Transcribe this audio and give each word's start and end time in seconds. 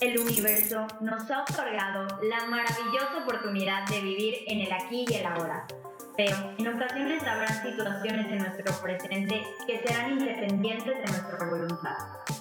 El 0.00 0.16
universo 0.16 0.86
nos 1.00 1.28
ha 1.28 1.42
otorgado 1.42 2.06
la 2.22 2.46
maravillosa 2.46 3.18
oportunidad 3.20 3.84
de 3.88 4.00
vivir 4.00 4.44
en 4.46 4.60
el 4.60 4.72
aquí 4.72 5.04
y 5.08 5.14
el 5.14 5.26
ahora. 5.26 5.66
Pero 6.16 6.36
en 6.56 6.68
ocasiones 6.68 7.20
habrá 7.24 7.48
situaciones 7.48 8.30
en 8.30 8.38
nuestro 8.38 8.80
presente 8.80 9.42
que 9.66 9.80
serán 9.80 10.12
independientes 10.12 10.86
de 10.86 11.04
nuestra 11.04 11.50
voluntad. 11.50 11.96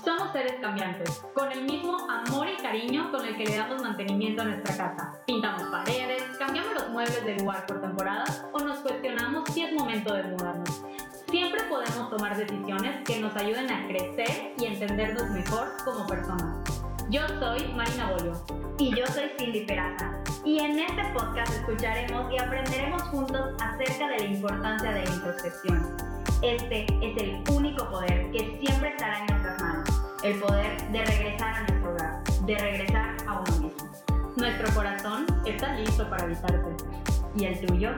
Somos 0.06 0.32
seres 0.34 0.54
cambiantes, 0.62 1.24
con 1.34 1.52
el 1.52 1.64
mismo 1.64 1.98
amor 2.08 2.48
y 2.48 2.62
cariño 2.62 3.12
con 3.12 3.26
el 3.26 3.36
que 3.36 3.46
le 3.46 3.58
damos 3.58 3.82
mantenimiento 3.82 4.44
a 4.44 4.46
nuestra 4.46 4.78
casa. 4.78 5.20
Pintamos 5.26 5.64
paredes, 5.64 6.21
cambiamos 6.38 6.76
los 6.76 6.89
muebles 6.89 7.26
de 7.26 7.38
lugar 7.38 7.66
por 7.66 7.82
temporada 7.82 8.26
o 8.54 8.60
nos 8.60 8.78
cuestionamos 8.82 9.50
si 9.52 9.64
es 9.64 9.74
momento 9.74 10.14
de 10.14 10.24
mudarnos. 10.26 10.84
Siempre 11.28 11.64
podemos 11.64 12.12
tomar 12.12 12.38
decisiones 12.38 13.04
que 13.04 13.20
nos 13.20 13.36
ayuden 13.36 13.71
a 13.71 13.88
crecer 13.88 14.54
y 14.60 14.66
entendernos 14.66 15.28
mejor 15.32 15.70
como 15.84 16.05
personas. 16.05 16.77
Yo 17.10 17.21
soy 17.39 17.71
Marina 17.74 18.12
Bolio. 18.12 18.34
Y 18.78 18.94
yo 18.94 19.08
soy 19.08 19.31
Cindy 19.38 19.62
Peraza. 19.66 20.12
Y 20.44 20.59
en 20.59 20.77
este 20.77 21.02
podcast 21.14 21.54
escucharemos 21.54 22.34
y 22.34 22.38
aprenderemos 22.38 23.02
juntos 23.04 23.55
acerca 23.62 24.09
de 24.09 24.20
la 24.20 24.26
importancia 24.26 24.91
de 24.91 25.05
la 25.05 25.14
introspección. 25.14 25.95
Este 26.41 26.86
es 27.02 27.17
el 27.23 27.44
único 27.50 27.90
poder 27.90 28.30
que 28.31 28.59
siempre 28.59 28.90
estará 28.90 29.20
en 29.20 29.28
nuestras 29.28 29.62
manos. 29.62 29.90
El 30.22 30.38
poder 30.40 30.91
de 30.91 31.05
regresar 31.05 31.54
a 31.55 31.59
nuestro 31.62 31.94
hogar, 31.94 32.23
de 32.45 32.58
regresar 32.58 33.16
a 33.26 33.39
uno 33.39 33.52
mismo. 33.58 33.89
Nuestro 34.36 34.76
corazón 34.76 35.26
está 35.45 35.76
listo 35.80 36.09
para 36.09 36.26
habitarse. 36.26 36.76
¿Y 37.38 37.45
el 37.45 37.66
tuyo? 37.66 37.92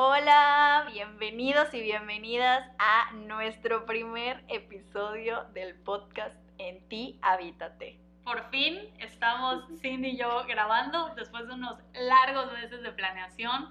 Hola, 0.00 0.86
bienvenidos 0.92 1.74
y 1.74 1.80
bienvenidas 1.80 2.64
a 2.78 3.10
nuestro 3.14 3.84
primer 3.84 4.44
episodio 4.46 5.42
del 5.54 5.74
podcast 5.74 6.36
En 6.58 6.88
ti, 6.88 7.18
habítate. 7.20 7.98
Por 8.22 8.48
fin 8.50 8.78
estamos 9.00 9.64
Cindy 9.80 10.10
y 10.10 10.16
yo 10.16 10.44
grabando 10.46 11.12
después 11.16 11.48
de 11.48 11.54
unos 11.54 11.80
largos 11.94 12.52
meses 12.52 12.80
de 12.80 12.92
planeación, 12.92 13.70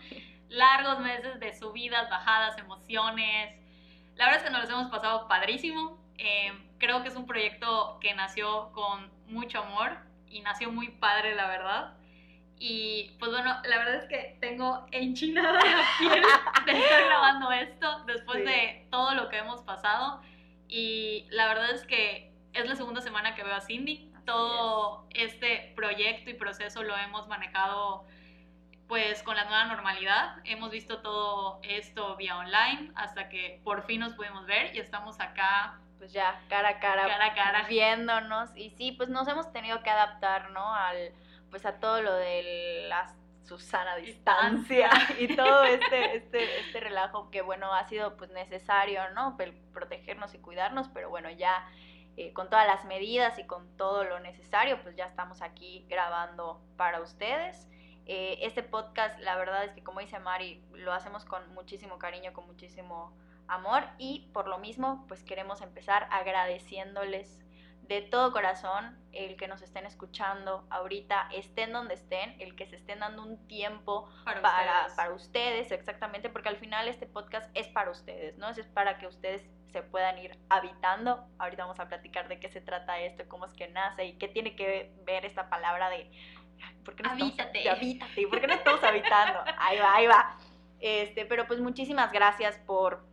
largos 0.50 1.00
meses 1.00 1.40
de 1.40 1.54
subidas, 1.54 2.10
bajadas, 2.10 2.58
emociones. 2.58 3.56
La 4.16 4.26
verdad 4.26 4.42
es 4.42 4.44
que 4.44 4.52
nos 4.52 4.64
los 4.64 4.70
hemos 4.70 4.92
pasado 4.92 5.30
padrísimo. 5.30 5.98
Eh, 6.18 6.52
creo 6.78 7.04
que 7.04 7.08
es 7.08 7.16
un 7.16 7.26
proyecto 7.26 8.00
que 8.02 8.14
nació 8.14 8.74
con 8.74 9.10
mucho 9.28 9.60
amor 9.60 9.98
y 10.28 10.42
nació 10.42 10.74
muy 10.74 10.90
padre, 10.90 11.36
la 11.36 11.48
verdad. 11.48 11.97
Y 12.60 13.12
pues 13.20 13.32
bueno, 13.32 13.56
la 13.66 13.78
verdad 13.78 13.96
es 13.96 14.06
que 14.06 14.38
tengo 14.42 14.88
enchinada 14.92 15.54
la 15.54 15.84
piel 16.00 16.24
de 16.66 16.72
estar 16.72 17.06
grabando 17.06 17.52
esto 17.52 18.04
después 18.06 18.44
de 18.44 18.88
todo 18.90 19.14
lo 19.14 19.30
que 19.30 19.38
hemos 19.38 19.62
pasado. 19.62 20.22
Y 20.68 21.26
la 21.30 21.48
verdad 21.48 21.72
es 21.72 21.86
que 21.86 22.32
es 22.54 22.68
la 22.68 22.76
segunda 22.76 23.02
semana 23.02 23.36
que 23.36 23.44
veo 23.44 23.56
a 23.56 23.62
Cindy. 23.62 24.12
todo 24.26 25.08
este 25.12 25.72
proyecto 25.76 26.30
y 26.30 26.34
proceso 26.34 26.84
lo 26.84 26.98
hemos 26.98 27.28
manejado 27.28 28.06
pues 28.88 29.22
con 29.22 29.36
la 29.36 29.46
nueva 29.46 29.66
normalidad. 29.66 30.38
Hemos 30.44 30.72
visto 30.72 31.00
todo 31.02 31.60
esto 31.64 32.16
vía 32.16 32.38
online 32.38 32.92
hasta 32.96 33.30
que 33.30 33.62
por 33.64 33.86
fin 33.86 34.00
nos 34.00 34.14
pudimos 34.14 34.46
ver 34.46 34.76
y 34.76 34.80
estamos 34.80 35.20
acá. 35.20 35.80
Pues 35.98 36.14
ya, 36.14 36.40
cara 36.48 36.70
a 36.70 36.80
cara, 36.80 37.08
cara, 37.08 37.26
a 37.26 37.34
cara. 37.34 37.68
viéndonos. 37.68 38.56
Y 38.56 38.70
sí, 38.72 38.94
pues 38.94 39.10
nos 39.10 39.28
hemos 39.28 39.52
tenido 39.52 39.82
que 39.84 39.90
adaptar, 39.90 40.52
¿no? 40.52 40.74
Al 40.74 41.12
pues 41.50 41.66
a 41.66 41.80
todo 41.80 42.02
lo 42.02 42.14
de 42.14 42.86
la 42.88 43.14
Susana 43.44 43.96
distancia 43.96 44.90
y 45.20 45.36
todo 45.36 45.64
este, 45.64 46.16
este, 46.18 46.60
este 46.60 46.80
relajo 46.80 47.30
que 47.32 47.42
bueno 47.42 47.74
ha 47.74 47.88
sido 47.88 48.18
pues 48.18 48.30
necesario, 48.32 49.02
¿no? 49.12 49.38
protegernos 49.74 50.34
y 50.34 50.40
cuidarnos, 50.40 50.90
pero 50.90 51.10
bueno, 51.10 51.30
ya 51.32 51.66
eh, 52.18 52.34
con 52.34 52.50
todas 52.50 52.68
las 52.68 52.84
medidas 52.86 53.38
y 53.40 53.46
con 53.46 53.78
todo 53.78 54.04
lo 54.04 54.20
necesario, 54.20 54.82
pues 54.82 54.96
ya 54.96 55.06
estamos 55.06 55.42
aquí 55.42 55.86
grabando 55.88 56.60
para 56.76 57.00
ustedes. 57.02 57.68
Eh, 58.06 58.40
este 58.42 58.64
podcast, 58.64 59.20
la 59.20 59.36
verdad 59.36 59.66
es 59.66 59.74
que 59.74 59.84
como 59.84 60.00
dice 60.00 60.18
Mari, 60.18 60.64
lo 60.72 60.94
hacemos 60.94 61.26
con 61.26 61.54
muchísimo 61.54 62.00
cariño, 62.00 62.34
con 62.34 62.48
muchísimo 62.48 63.14
amor 63.48 63.84
y 63.98 64.30
por 64.34 64.48
lo 64.48 64.58
mismo, 64.58 65.06
pues 65.08 65.24
queremos 65.24 65.62
empezar 65.62 66.08
agradeciéndoles 66.12 67.46
de 67.88 68.02
todo 68.02 68.32
corazón 68.32 68.98
el 69.14 69.38
que 69.38 69.48
nos 69.48 69.62
estén 69.62 69.86
escuchando 69.86 70.68
ahorita, 70.70 71.30
estén 71.34 71.72
donde 71.72 71.96
estén, 71.96 72.36
el 72.40 72.56
que 72.56 72.68
se 72.68 72.76
estén 72.76 73.00
dando 73.00 73.24
un 73.24 73.48
tiempo 73.48 74.10
para, 74.24 74.42
para, 74.96 75.14
ustedes. 75.14 75.72
exactamente, 75.72 76.30
porque 76.30 76.50
al 76.50 76.58
final 76.58 76.88
este 76.88 77.08
podcast 77.08 77.50
es 77.54 77.68
para 77.70 77.92
ustedes, 77.92 78.38
¿no? 78.38 78.50
Es 78.50 78.68
para 78.68 78.98
que 78.98 79.08
ustedes 79.08 79.50
se 79.72 79.82
puedan 79.82 80.18
ir 80.20 80.38
habitando. 80.50 81.28
Ahorita 81.40 81.64
vamos 81.64 81.80
a 81.80 81.88
platicar 81.88 82.28
de 82.28 82.40
qué 82.40 82.50
se 82.50 82.62
trata 82.62 83.00
esto, 83.00 83.24
cómo 83.28 83.46
es 83.46 83.54
que 83.54 83.68
nace 83.70 84.06
y 84.06 84.18
qué 84.18 84.28
tiene 84.28 84.56
que 84.56 84.94
ver 85.06 85.26
esta 85.26 85.50
palabra 85.50 85.90
de... 85.90 86.12
¿por 86.84 86.96
qué 86.96 87.04
no 87.04 87.12
habítate. 87.12 87.60
Estamos, 87.60 87.80
habítate, 87.80 88.28
¿por 88.28 88.42
qué 88.42 88.48
no 88.48 88.54
estamos 88.54 88.84
habitando? 88.84 89.40
Ahí 89.60 89.80
va, 89.80 89.96
ahí 89.96 90.08
va. 90.08 90.38
Este, 90.80 91.26
pero 91.26 91.48
pues 91.48 91.60
muchísimas 91.60 92.12
gracias 92.12 92.58
por 92.60 93.06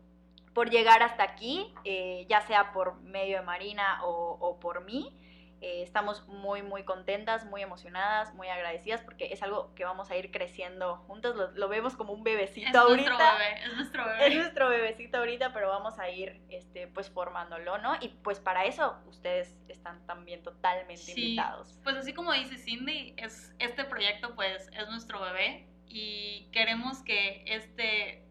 por 0.54 0.70
llegar 0.70 1.02
hasta 1.02 1.24
aquí, 1.24 1.74
eh, 1.84 2.26
ya 2.28 2.40
sea 2.42 2.72
por 2.72 3.00
medio 3.02 3.38
de 3.38 3.42
Marina 3.42 4.00
o, 4.04 4.58
por 4.60 4.84
mí. 4.84 5.18
Eh, 5.60 5.82
estamos 5.82 6.26
muy, 6.28 6.62
muy 6.62 6.84
contentas, 6.84 7.46
muy 7.46 7.62
emocionadas, 7.62 8.34
muy 8.34 8.48
agradecidas 8.48 9.00
porque 9.00 9.32
es 9.32 9.42
algo 9.42 9.74
que 9.74 9.84
vamos 9.84 10.10
a 10.10 10.16
ir 10.16 10.30
creciendo 10.30 10.98
juntos. 11.06 11.34
Lo, 11.54 11.68
vemos 11.68 11.96
como 11.96 12.12
un 12.12 12.22
bebecito 12.22 12.68
es 12.68 12.74
ahorita. 12.74 13.10
Nuestro 13.10 13.38
bebé, 13.38 13.64
es 13.64 13.74
nuestro 13.74 14.04
bebé. 14.04 14.26
Es 14.26 14.34
nuestro 14.34 14.68
bebecito 14.68 15.18
ahorita, 15.18 15.52
pero 15.54 15.70
vamos 15.70 15.98
a 15.98 16.10
ir 16.10 16.42
este, 16.50 16.86
pues 16.88 17.08
formándolo, 17.08 17.78
¿no? 17.78 17.96
Y 18.00 18.08
pues 18.08 18.40
para 18.40 18.66
eso 18.66 18.98
ustedes 19.06 19.56
están 19.68 20.04
también 20.06 20.42
totalmente 20.42 21.10
invitados. 21.12 21.80
Pues 21.82 21.96
así 21.96 22.12
como 22.12 22.32
dice 22.32 22.58
Cindy, 22.58 23.14
es, 23.16 23.54
este 23.58 23.84
proyecto 23.84 24.34
pues 24.34 24.68
es 24.72 24.88
nuestro 24.88 25.20
bebé 25.20 25.66
y 25.86 26.48
queremos 26.52 27.02
que 27.02 27.42
este 27.46 28.23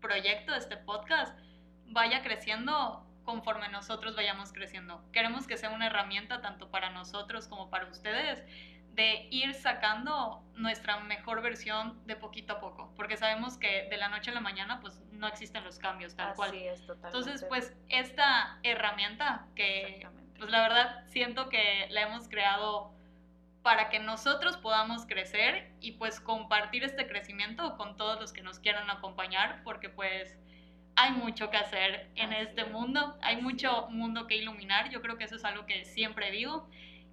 proyecto, 0.00 0.54
este 0.54 0.76
podcast, 0.76 1.38
vaya 1.86 2.22
creciendo 2.22 3.06
conforme 3.24 3.68
nosotros 3.68 4.16
vayamos 4.16 4.52
creciendo. 4.52 5.04
Queremos 5.12 5.46
que 5.46 5.56
sea 5.56 5.70
una 5.70 5.86
herramienta 5.86 6.40
tanto 6.40 6.70
para 6.70 6.90
nosotros 6.90 7.46
como 7.48 7.70
para 7.70 7.86
ustedes 7.86 8.42
de 8.94 9.28
ir 9.30 9.54
sacando 9.54 10.42
nuestra 10.54 10.98
mejor 11.00 11.42
versión 11.42 12.04
de 12.06 12.16
poquito 12.16 12.54
a 12.54 12.60
poco, 12.60 12.92
porque 12.96 13.16
sabemos 13.16 13.56
que 13.56 13.88
de 13.88 13.96
la 13.96 14.08
noche 14.08 14.30
a 14.30 14.34
la 14.34 14.40
mañana 14.40 14.80
pues 14.80 15.00
no 15.12 15.28
existen 15.28 15.62
los 15.64 15.78
cambios 15.78 16.16
tal 16.16 16.30
Así 16.30 16.36
cual. 16.36 16.54
Es. 16.54 16.82
Entonces 17.04 17.44
pues 17.48 17.72
esta 17.88 18.58
herramienta 18.62 19.46
que 19.54 20.06
pues 20.36 20.50
la 20.50 20.62
verdad 20.62 21.04
siento 21.06 21.48
que 21.48 21.86
la 21.90 22.02
hemos 22.02 22.28
creado 22.28 22.92
para 23.62 23.90
que 23.90 23.98
nosotros 23.98 24.56
podamos 24.56 25.06
crecer 25.06 25.70
y 25.80 25.92
pues 25.92 26.20
compartir 26.20 26.82
este 26.84 27.06
crecimiento 27.06 27.76
con 27.76 27.96
todos 27.96 28.20
los 28.20 28.32
que 28.32 28.42
nos 28.42 28.58
quieran 28.58 28.90
acompañar, 28.90 29.62
porque 29.64 29.88
pues 29.88 30.36
hay 30.96 31.12
mucho 31.12 31.50
que 31.50 31.56
hacer 31.56 32.10
en 32.16 32.32
este 32.32 32.64
mundo, 32.64 33.18
hay 33.22 33.40
mucho 33.40 33.88
mundo 33.90 34.26
que 34.26 34.36
iluminar, 34.36 34.90
yo 34.90 35.02
creo 35.02 35.18
que 35.18 35.24
eso 35.24 35.36
es 35.36 35.44
algo 35.44 35.66
que 35.66 35.84
siempre 35.84 36.30
digo. 36.30 36.68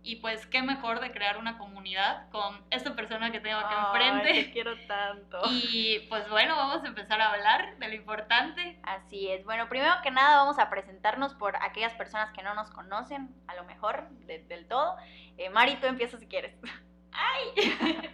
Y 0.08 0.16
pues 0.16 0.48
qué 0.48 0.64
mejor 0.64 1.02
de 1.02 1.12
crear 1.12 1.38
una 1.38 1.58
comunidad 1.58 2.30
con 2.30 2.64
esta 2.72 2.96
persona 2.96 3.30
que 3.30 3.42
tengo 3.42 3.58
aquí 3.58 3.76
enfrente. 3.76 4.46
Te 4.46 4.52
quiero 4.52 4.78
tanto. 4.88 5.42
Y 5.52 6.00
pues 6.08 6.30
bueno, 6.30 6.56
vamos 6.56 6.82
a 6.86 6.88
empezar 6.88 7.20
a 7.20 7.34
hablar 7.34 7.78
de 7.78 7.90
lo 7.90 7.94
importante. 7.94 8.80
Así 8.84 9.28
es. 9.28 9.44
Bueno, 9.44 9.68
primero 9.68 9.94
que 10.04 10.10
nada 10.10 10.38
vamos 10.38 10.60
a 10.60 10.70
presentarnos 10.70 11.34
por 11.34 11.58
aquellas 11.58 11.94
personas 11.96 12.32
que 12.32 12.42
no 12.42 12.54
nos 12.54 12.70
conocen, 12.70 13.36
a 13.48 13.56
lo 13.56 13.66
mejor 13.66 14.08
del 14.28 14.66
todo. 14.70 14.96
Eh, 15.36 15.50
Mari, 15.50 15.76
tú 15.82 15.88
empiezas 15.88 16.22
si 16.22 16.28
quieres. 16.28 16.56
¡Ay! 17.12 18.10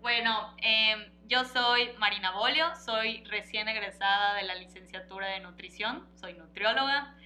bueno, 0.00 0.54
eh, 0.62 1.10
yo 1.26 1.44
soy 1.44 1.92
Marina 1.98 2.30
Bolio, 2.30 2.72
soy 2.76 3.24
recién 3.24 3.66
egresada 3.68 4.34
de 4.34 4.44
la 4.44 4.54
licenciatura 4.54 5.26
de 5.26 5.40
nutrición, 5.40 6.08
soy 6.14 6.34
nutrióloga. 6.34 7.16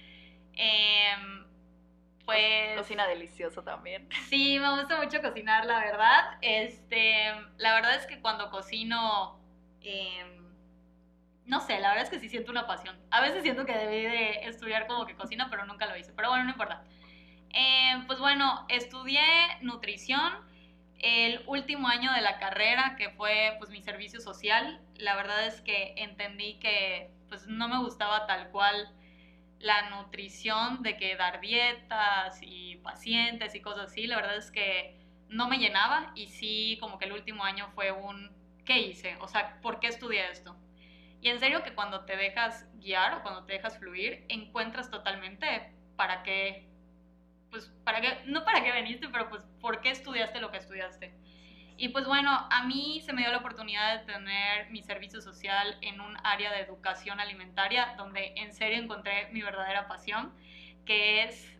Em, 0.53 1.46
pues 2.27 2.77
cocina 2.77 3.07
delicioso 3.07 3.63
también. 3.63 4.09
Sí, 4.29 4.59
me 4.59 4.69
gusta 4.77 5.01
mucho 5.01 5.21
cocinar, 5.21 5.65
la 5.65 5.79
verdad. 5.79 6.37
Este, 6.41 7.31
la 7.57 7.73
verdad 7.73 7.95
es 7.95 8.05
que 8.05 8.19
cuando 8.19 8.51
cocino, 8.51 9.39
em, 9.81 10.53
no 11.45 11.61
sé, 11.61 11.79
la 11.79 11.89
verdad 11.89 12.03
es 12.03 12.09
que 12.09 12.19
sí 12.19 12.27
siento 12.27 12.51
una 12.51 12.67
pasión. 12.67 12.99
A 13.11 13.21
veces 13.21 13.43
siento 13.43 13.65
que 13.65 13.73
debí 13.77 14.01
de 14.03 14.41
estudiar 14.43 14.87
como 14.87 15.05
que 15.05 15.15
cocina, 15.15 15.47
pero 15.49 15.65
nunca 15.65 15.87
lo 15.87 15.95
hice. 15.95 16.11
Pero 16.11 16.27
bueno, 16.27 16.43
no 16.43 16.51
importa. 16.51 16.83
Em, 17.51 18.05
pues 18.07 18.19
bueno, 18.19 18.65
estudié 18.67 19.23
nutrición 19.61 20.45
el 20.99 21.43
último 21.47 21.87
año 21.87 22.11
de 22.11 22.19
la 22.19 22.39
carrera, 22.39 22.97
que 22.97 23.09
fue 23.11 23.55
pues 23.57 23.69
mi 23.69 23.81
servicio 23.81 24.19
social, 24.19 24.81
la 24.97 25.15
verdad 25.15 25.45
es 25.47 25.61
que 25.61 25.93
entendí 25.95 26.55
que 26.59 27.09
pues 27.29 27.47
no 27.47 27.69
me 27.69 27.79
gustaba 27.79 28.27
tal 28.27 28.49
cual 28.49 28.91
la 29.59 29.89
nutrición 29.89 30.83
de 30.83 30.97
que 30.97 31.15
dar 31.15 31.41
dietas 31.41 32.39
y 32.41 32.75
pacientes 32.77 33.55
y 33.55 33.61
cosas 33.61 33.91
así, 33.91 34.07
la 34.07 34.17
verdad 34.17 34.37
es 34.37 34.51
que 34.51 34.95
no 35.29 35.47
me 35.47 35.57
llenaba 35.57 36.11
y 36.15 36.27
sí 36.27 36.77
como 36.79 36.97
que 36.97 37.05
el 37.05 37.13
último 37.13 37.43
año 37.43 37.69
fue 37.75 37.91
un 37.91 38.31
¿qué 38.65 38.79
hice? 38.79 39.15
O 39.21 39.27
sea, 39.27 39.59
¿por 39.61 39.79
qué 39.79 39.87
estudié 39.87 40.29
esto? 40.29 40.55
Y 41.21 41.29
en 41.29 41.39
serio 41.39 41.63
que 41.63 41.73
cuando 41.73 42.05
te 42.05 42.15
dejas 42.15 42.67
guiar 42.75 43.15
o 43.15 43.21
cuando 43.23 43.45
te 43.45 43.53
dejas 43.53 43.79
fluir, 43.79 44.25
encuentras 44.29 44.91
totalmente 44.91 45.73
para 45.95 46.21
qué, 46.21 46.67
pues 47.49 47.73
para 47.83 48.01
qué, 48.01 48.21
no 48.25 48.45
para 48.45 48.63
qué 48.63 48.71
veniste, 48.71 49.07
pero 49.09 49.29
pues 49.29 49.43
por 49.59 49.81
qué 49.81 49.89
estudiaste 49.89 50.39
lo 50.39 50.51
que 50.51 50.57
estudiaste. 50.57 51.15
Y 51.77 51.89
pues 51.89 52.07
bueno, 52.07 52.31
a 52.49 52.63
mí 52.63 53.01
se 53.05 53.13
me 53.13 53.21
dio 53.21 53.31
la 53.31 53.37
oportunidad 53.37 53.99
de 53.99 54.11
tener 54.11 54.69
mi 54.71 54.81
servicio 54.81 55.21
social 55.21 55.77
en 55.81 56.01
un 56.01 56.17
área 56.23 56.51
de 56.51 56.61
educación 56.61 57.19
alimentaria 57.19 57.93
donde 57.97 58.33
en 58.35 58.51
serio 58.51 58.79
encontré 58.79 59.29
mi 59.31 59.43
verdadera 59.43 59.87
pasión, 59.87 60.33
que 60.85 61.23
es 61.23 61.55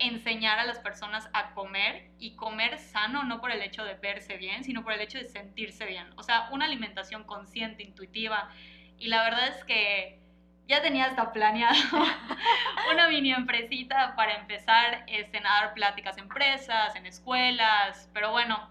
enseñar 0.00 0.58
a 0.58 0.64
las 0.64 0.80
personas 0.80 1.30
a 1.34 1.52
comer 1.52 2.10
y 2.18 2.34
comer 2.34 2.78
sano, 2.78 3.22
no 3.22 3.40
por 3.40 3.52
el 3.52 3.62
hecho 3.62 3.84
de 3.84 3.94
verse 3.94 4.36
bien, 4.38 4.64
sino 4.64 4.82
por 4.82 4.92
el 4.94 5.02
hecho 5.02 5.18
de 5.18 5.28
sentirse 5.28 5.86
bien. 5.86 6.06
O 6.16 6.24
sea, 6.24 6.48
una 6.50 6.64
alimentación 6.64 7.22
consciente, 7.22 7.84
intuitiva. 7.84 8.50
Y 8.98 9.06
la 9.06 9.22
verdad 9.22 9.48
es 9.48 9.64
que 9.64 10.18
ya 10.66 10.82
tenía 10.82 11.06
hasta 11.06 11.32
planeado 11.32 11.76
una 12.92 13.08
mini 13.08 13.32
empresita 13.32 14.16
para 14.16 14.36
empezar 14.36 15.04
este, 15.06 15.38
a 15.38 15.42
dar 15.42 15.74
pláticas 15.74 16.16
en 16.16 16.24
empresas, 16.24 16.96
en 16.96 17.06
escuelas, 17.06 18.10
pero 18.12 18.32
bueno, 18.32 18.70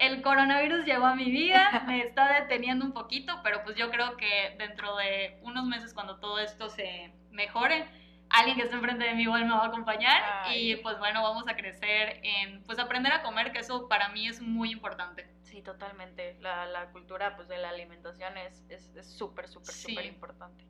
el 0.00 0.22
coronavirus 0.22 0.86
llegó 0.86 1.06
a 1.06 1.14
mi 1.14 1.30
vida, 1.30 1.84
me 1.86 2.00
está 2.00 2.40
deteniendo 2.40 2.84
un 2.84 2.92
poquito, 2.92 3.38
pero 3.44 3.62
pues 3.62 3.76
yo 3.76 3.90
creo 3.90 4.16
que 4.16 4.56
dentro 4.58 4.96
de 4.96 5.38
unos 5.42 5.66
meses 5.66 5.92
cuando 5.92 6.18
todo 6.18 6.38
esto 6.38 6.70
se 6.70 7.12
mejore, 7.30 7.86
alguien 8.30 8.56
que 8.56 8.62
esté 8.62 8.76
enfrente 8.76 9.04
de 9.04 9.14
mí 9.14 9.22
igual 9.22 9.44
me 9.44 9.52
va 9.52 9.64
a 9.64 9.66
acompañar 9.66 10.54
y 10.54 10.76
pues 10.76 10.98
bueno, 10.98 11.22
vamos 11.22 11.46
a 11.48 11.54
crecer 11.54 12.18
en 12.22 12.62
pues 12.64 12.78
aprender 12.78 13.12
a 13.12 13.22
comer, 13.22 13.52
que 13.52 13.58
eso 13.58 13.88
para 13.88 14.08
mí 14.08 14.26
es 14.26 14.40
muy 14.40 14.72
importante. 14.72 15.28
Sí, 15.42 15.60
totalmente. 15.60 16.38
La, 16.40 16.64
la 16.64 16.86
cultura 16.92 17.36
pues 17.36 17.48
de 17.48 17.58
la 17.58 17.68
alimentación 17.68 18.38
es 18.38 18.64
súper, 19.02 19.44
es, 19.44 19.52
súper, 19.52 19.74
súper 19.74 20.06
importante. 20.06 20.64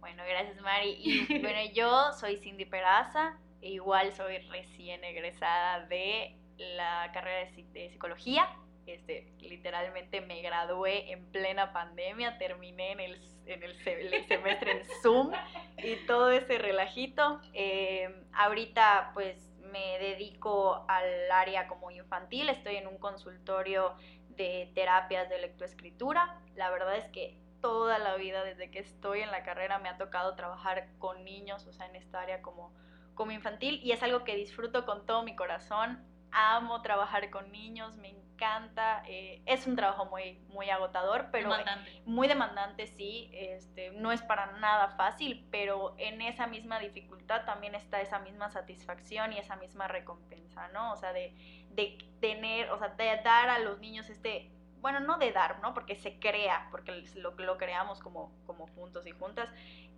Bueno, 0.00 0.24
gracias 0.28 0.60
Mari. 0.60 0.96
Y 0.98 1.38
bueno, 1.38 1.60
yo 1.72 2.12
soy 2.12 2.36
Cindy 2.38 2.64
Peraza, 2.64 3.38
e 3.60 3.70
igual 3.70 4.12
soy 4.12 4.38
recién 4.38 5.04
egresada 5.04 5.86
de 5.86 6.36
la 6.58 7.10
carrera 7.12 7.50
de, 7.50 7.90
psicología. 7.90 8.48
Este, 8.86 9.30
literalmente 9.40 10.22
me 10.22 10.40
gradué 10.40 11.12
en 11.12 11.26
plena 11.26 11.72
pandemia, 11.74 12.38
terminé 12.38 12.92
en 12.92 13.00
el, 13.00 13.20
en 13.46 13.62
el, 13.62 14.26
semestre 14.26 14.72
en 14.72 14.86
Zoom 15.02 15.30
y 15.76 15.96
todo 16.06 16.30
ese 16.30 16.56
relajito. 16.56 17.40
Em, 17.52 18.14
ahorita 18.32 19.10
pues 19.12 19.36
me 19.70 19.98
dedico 19.98 20.86
al 20.88 21.30
área 21.30 21.68
como 21.68 21.90
infantil, 21.90 22.48
estoy 22.48 22.76
en 22.76 22.86
un 22.86 22.96
consultorio 22.96 23.94
de 24.30 24.70
terapias 24.74 25.28
de 25.28 25.38
lectoescritura. 25.38 26.40
La 26.54 26.70
verdad 26.70 26.96
es 26.96 27.04
que 27.08 27.38
toda 27.60 27.98
la 27.98 28.16
vida, 28.16 28.42
desde 28.42 28.70
que 28.70 28.78
estoy 28.78 29.20
en 29.20 29.30
la 29.30 29.42
carrera, 29.42 29.78
me 29.78 29.90
ha 29.90 29.98
tocado 29.98 30.34
trabajar 30.34 30.88
con 30.98 31.24
niños, 31.24 31.66
o 31.66 31.72
sea, 31.72 31.86
en 31.86 31.96
esta 31.96 32.22
área 32.22 32.40
como, 32.40 32.72
como 33.14 33.32
infantil, 33.32 33.80
y 33.82 33.92
es 33.92 34.02
algo 34.02 34.24
que 34.24 34.36
disfruto 34.36 34.86
con 34.86 35.04
todo 35.04 35.22
mi 35.24 35.36
corazón 35.36 36.06
amo 36.32 36.82
trabajar 36.82 37.30
con 37.30 37.50
niños, 37.52 37.96
me 37.96 38.10
encanta. 38.10 39.02
Eh, 39.06 39.42
es 39.46 39.66
un 39.66 39.76
trabajo 39.76 40.06
muy, 40.06 40.38
muy 40.48 40.70
agotador, 40.70 41.28
pero 41.32 41.50
demandante. 41.50 42.02
muy 42.04 42.28
demandante, 42.28 42.86
sí. 42.86 43.30
Este, 43.32 43.90
no 43.92 44.12
es 44.12 44.22
para 44.22 44.58
nada 44.58 44.90
fácil, 44.90 45.46
pero 45.50 45.94
en 45.98 46.20
esa 46.20 46.46
misma 46.46 46.78
dificultad 46.78 47.44
también 47.44 47.74
está 47.74 48.00
esa 48.00 48.18
misma 48.18 48.50
satisfacción 48.50 49.32
y 49.32 49.38
esa 49.38 49.56
misma 49.56 49.88
recompensa, 49.88 50.68
¿no? 50.68 50.92
O 50.92 50.96
sea, 50.96 51.12
de, 51.12 51.34
de 51.70 51.98
tener, 52.20 52.70
o 52.70 52.78
sea, 52.78 52.88
de 52.88 53.20
dar 53.22 53.48
a 53.48 53.58
los 53.58 53.78
niños 53.80 54.08
este 54.10 54.50
bueno, 54.80 55.00
no 55.00 55.18
de 55.18 55.32
dar, 55.32 55.60
¿no? 55.60 55.74
Porque 55.74 55.96
se 55.96 56.18
crea, 56.18 56.68
porque 56.70 57.04
lo, 57.16 57.32
lo 57.32 57.58
creamos 57.58 58.00
como, 58.00 58.32
como 58.46 58.66
juntos 58.68 59.06
y 59.06 59.10
juntas, 59.12 59.48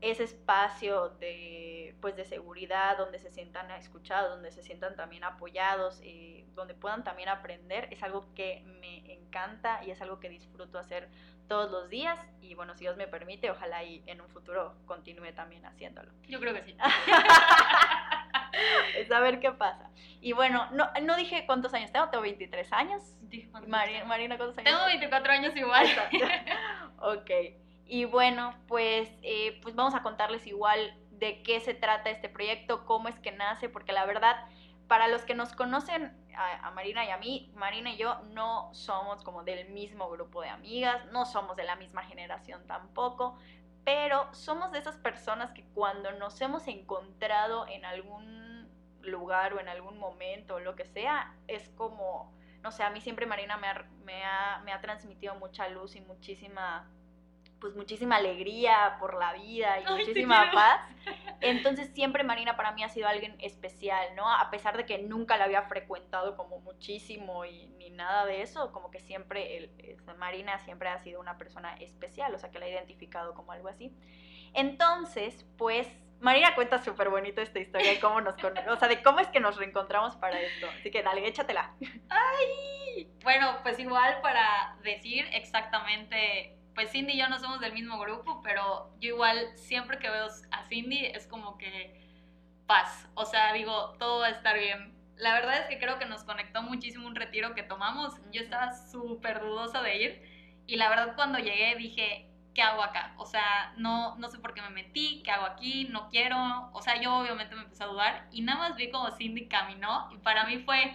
ese 0.00 0.25
espacio 0.25 1.11
de, 1.21 1.94
pues, 2.00 2.17
de 2.17 2.25
seguridad, 2.25 2.97
donde 2.97 3.19
se 3.19 3.31
sientan 3.31 3.71
escuchados, 3.73 4.31
donde 4.31 4.50
se 4.50 4.62
sientan 4.62 4.97
también 4.97 5.25
apoyados, 5.25 6.00
y 6.03 6.44
donde 6.55 6.75
puedan 6.75 7.05
también 7.05 7.29
aprender, 7.29 7.88
es 7.91 8.03
algo 8.03 8.32
que 8.35 8.62
me 8.81 9.12
encanta 9.12 9.85
y 9.85 9.91
es 9.91 10.00
algo 10.00 10.21
que 10.21 10.29
disfruto 10.29 10.79
hacer 10.79 11.09
todos 11.50 11.71
los 11.71 11.91
días 11.91 12.17
y 12.41 12.55
bueno, 12.55 12.75
si 12.75 12.85
Dios 12.85 12.97
me 12.97 13.09
permite, 13.09 13.50
ojalá 13.50 13.83
y 13.83 14.05
en 14.06 14.21
un 14.21 14.29
futuro 14.29 14.76
continúe 14.87 15.33
también 15.35 15.67
haciéndolo. 15.67 16.12
Yo 16.29 16.38
creo 16.38 16.55
que 16.55 16.62
sí. 16.62 16.76
es 18.97 19.11
a 19.12 19.19
ver 19.19 19.41
qué 19.41 19.50
pasa. 19.50 19.89
Y 20.20 20.32
bueno, 20.32 20.69
no, 20.72 20.90
no 21.02 21.17
dije 21.17 21.46
cuántos 21.46 21.72
años 21.72 21.90
tengo, 21.93 22.08
tengo 22.11 22.22
23 22.22 22.72
años. 22.72 23.02
Marina, 23.67 24.05
Marina, 24.05 24.37
¿cuántos 24.37 24.58
años? 24.58 24.70
Tengo 24.70 24.87
24 24.87 25.32
años 25.32 25.56
igual. 25.56 25.87
ok. 26.99 27.31
Y 27.87 28.05
bueno, 28.05 28.55
pues, 28.69 29.11
eh, 29.22 29.58
pues 29.62 29.75
vamos 29.75 29.94
a 29.94 30.02
contarles 30.02 30.46
igual 30.46 30.94
de 31.11 31.43
qué 31.43 31.61
se 31.61 31.75
trata 31.75 32.11
este 32.11 32.28
proyecto, 32.28 32.84
cómo 32.84 33.08
es 33.08 33.19
que 33.19 33.32
nace, 33.32 33.69
porque 33.69 33.93
la 33.93 34.06
verdad, 34.06 34.44
para 34.88 35.08
los 35.08 35.22
que 35.22 35.34
nos 35.34 35.55
conocen 35.55 36.17
a, 36.37 36.70
Marina 36.70 37.05
y 37.05 37.11
a 37.11 37.19
mí, 37.19 37.50
Marina 37.55 37.90
y 37.90 37.96
yo 37.96 38.20
no 38.32 38.70
somos 38.73 39.23
como 39.23 39.43
del 39.44 39.69
mismo 39.70 40.08
grupo 40.11 40.43
de 40.43 40.49
amigas, 40.49 41.05
no 41.12 41.26
somos 41.26 41.56
de 41.56 41.64
la 41.64 41.76
misma 41.76 42.05
generación 42.05 42.66
tampoco, 42.66 43.38
pero 43.84 44.32
somos 44.32 44.73
de 44.73 44.78
esas 44.78 44.96
personas 44.96 45.52
que 45.52 45.64
cuando 45.75 46.12
nos 46.12 46.40
hemos 46.40 46.66
encontrado 46.69 47.66
en 47.69 47.84
algún 47.84 48.50
lugar 49.02 49.55
o 49.55 49.61
en 49.61 49.69
algún 49.69 49.99
momento 49.99 50.56
o 50.56 50.61
lo 50.61 50.76
que 50.76 50.85
sea, 50.85 51.35
es 51.49 51.69
como, 51.70 52.32
no 52.62 52.70
sé, 52.70 52.82
a 52.82 52.91
mí 52.91 53.00
siempre 53.00 53.26
Marina 53.26 53.56
me 53.56 53.69
me 54.05 54.25
ha, 54.25 54.61
me 54.64 54.73
ha 54.73 54.81
transmitido 54.81 55.35
mucha 55.37 55.69
luz 55.69 55.97
y 55.97 56.00
muchísima 56.00 56.91
pues 57.61 57.76
muchísima 57.76 58.17
alegría 58.17 58.97
por 58.99 59.19
la 59.19 59.35
vida 59.35 59.81
y 59.81 59.85
muchísima 59.93 60.50
paz. 60.52 60.81
Entonces 61.41 61.91
siempre 61.94 62.25
Marina 62.25 62.56
para 62.56 62.73
mí 62.73 62.82
ha 62.82 62.88
sido 62.88 63.06
alguien 63.06 63.37
especial, 63.38 64.17
¿no? 64.17 64.31
A 64.32 64.50
pesar 64.50 64.76
de 64.76 64.87
que 64.87 64.99
nunca 64.99 65.37
la 65.37 65.44
había 65.44 65.62
frecuentado 65.62 66.37
como 66.37 66.58
muchísimo 66.61 67.44
y 67.44 67.69
ni 67.79 67.91
nada 67.91 68.25
de 68.25 68.43
eso, 68.43 68.73
como 68.73 68.91
que 68.91 69.00
siempre 69.00 69.56
el, 69.56 69.70
Marina 70.19 70.58
siempre 70.61 70.88
ha 70.88 70.99
sido 70.99 71.20
una 71.20 71.38
persona 71.38 71.75
especial, 71.75 72.35
o 72.35 72.38
sea 72.38 72.50
que 72.50 72.58
la 72.58 72.67
he 72.67 72.73
identificado 72.73 73.35
como 73.35 73.52
algo 73.52 73.69
así. 73.69 73.94
Entonces, 74.55 75.47
pues 75.56 75.87
Marina 76.20 76.55
cuenta 76.55 76.82
súper 76.82 77.08
bonito 77.08 77.40
esta 77.40 77.58
historia 77.58 77.90
de 77.90 78.00
cómo 78.00 78.20
nos 78.20 78.34
o 78.34 78.76
sea, 78.76 78.88
de 78.88 79.02
cómo 79.02 79.20
es 79.20 79.28
que 79.28 79.40
nos 79.40 79.56
reencontramos 79.56 80.17
para 80.17 80.40
esto. 80.40 80.69
Así 80.78 80.90
que 80.90 81.02
dale, 81.02 81.26
échatela. 81.26 81.75
Ay, 82.08 83.08
bueno, 83.22 83.58
pues 83.62 83.78
igual 83.78 84.20
para 84.20 84.76
decir 84.82 85.26
exactamente 85.32 86.56
pues 86.75 86.93
Cindy 86.93 87.12
y 87.14 87.19
yo 87.19 87.28
no 87.28 87.38
somos 87.38 87.61
del 87.61 87.72
mismo 87.72 87.99
grupo, 87.99 88.40
pero 88.43 88.90
yo 89.00 89.11
igual 89.11 89.50
siempre 89.56 89.99
que 89.99 90.08
veo 90.08 90.28
a 90.50 90.64
Cindy 90.64 91.06
es 91.06 91.26
como 91.26 91.59
que 91.59 92.00
paz, 92.66 93.09
o 93.14 93.26
sea, 93.26 93.52
digo, 93.52 93.97
todo 93.99 94.21
va 94.21 94.28
a 94.28 94.30
estar 94.30 94.56
bien. 94.59 94.95
La 95.16 95.35
verdad 95.35 95.59
es 95.59 95.66
que 95.66 95.78
creo 95.78 95.99
que 95.99 96.06
nos 96.06 96.25
conectó 96.25 96.62
muchísimo 96.62 97.06
un 97.06 97.16
retiro 97.16 97.54
que 97.54 97.62
tomamos, 97.62 98.14
yo 98.33 98.40
estaba 98.40 98.73
súper 98.73 99.40
dudosa 99.40 99.83
de 99.83 99.97
ir 99.97 100.62
y 100.66 100.76
la 100.76 100.88
verdad 100.88 101.14
cuando 101.16 101.38
llegué 101.38 101.75
dije, 101.76 102.29
¿qué 102.54 102.62
hago 102.62 102.83
acá? 102.83 103.14
O 103.16 103.26
sea, 103.26 103.73
no, 103.76 104.16
no 104.16 104.28
sé 104.28 104.38
por 104.38 104.54
qué 104.54 104.62
me 104.62 104.71
metí, 104.71 105.23
¿qué 105.25 105.30
hago 105.30 105.47
aquí? 105.47 105.85
No 105.90 106.09
quiero, 106.09 106.71
o 106.73 106.83
sea, 106.83 107.00
yo 107.00 107.14
obviamente 107.14 107.54
me 107.54 107.62
empecé 107.62 107.85
a 107.85 107.88
dudar 107.88 108.28
y 108.33 108.42
nada 108.42 108.59
más 108.59 108.76
vi 108.76 108.90
como 108.90 109.11
Cindy 109.11 109.47
caminó 109.49 110.09
y 110.12 110.19
para 110.19 110.45
mí 110.47 110.59
fue... 110.59 110.95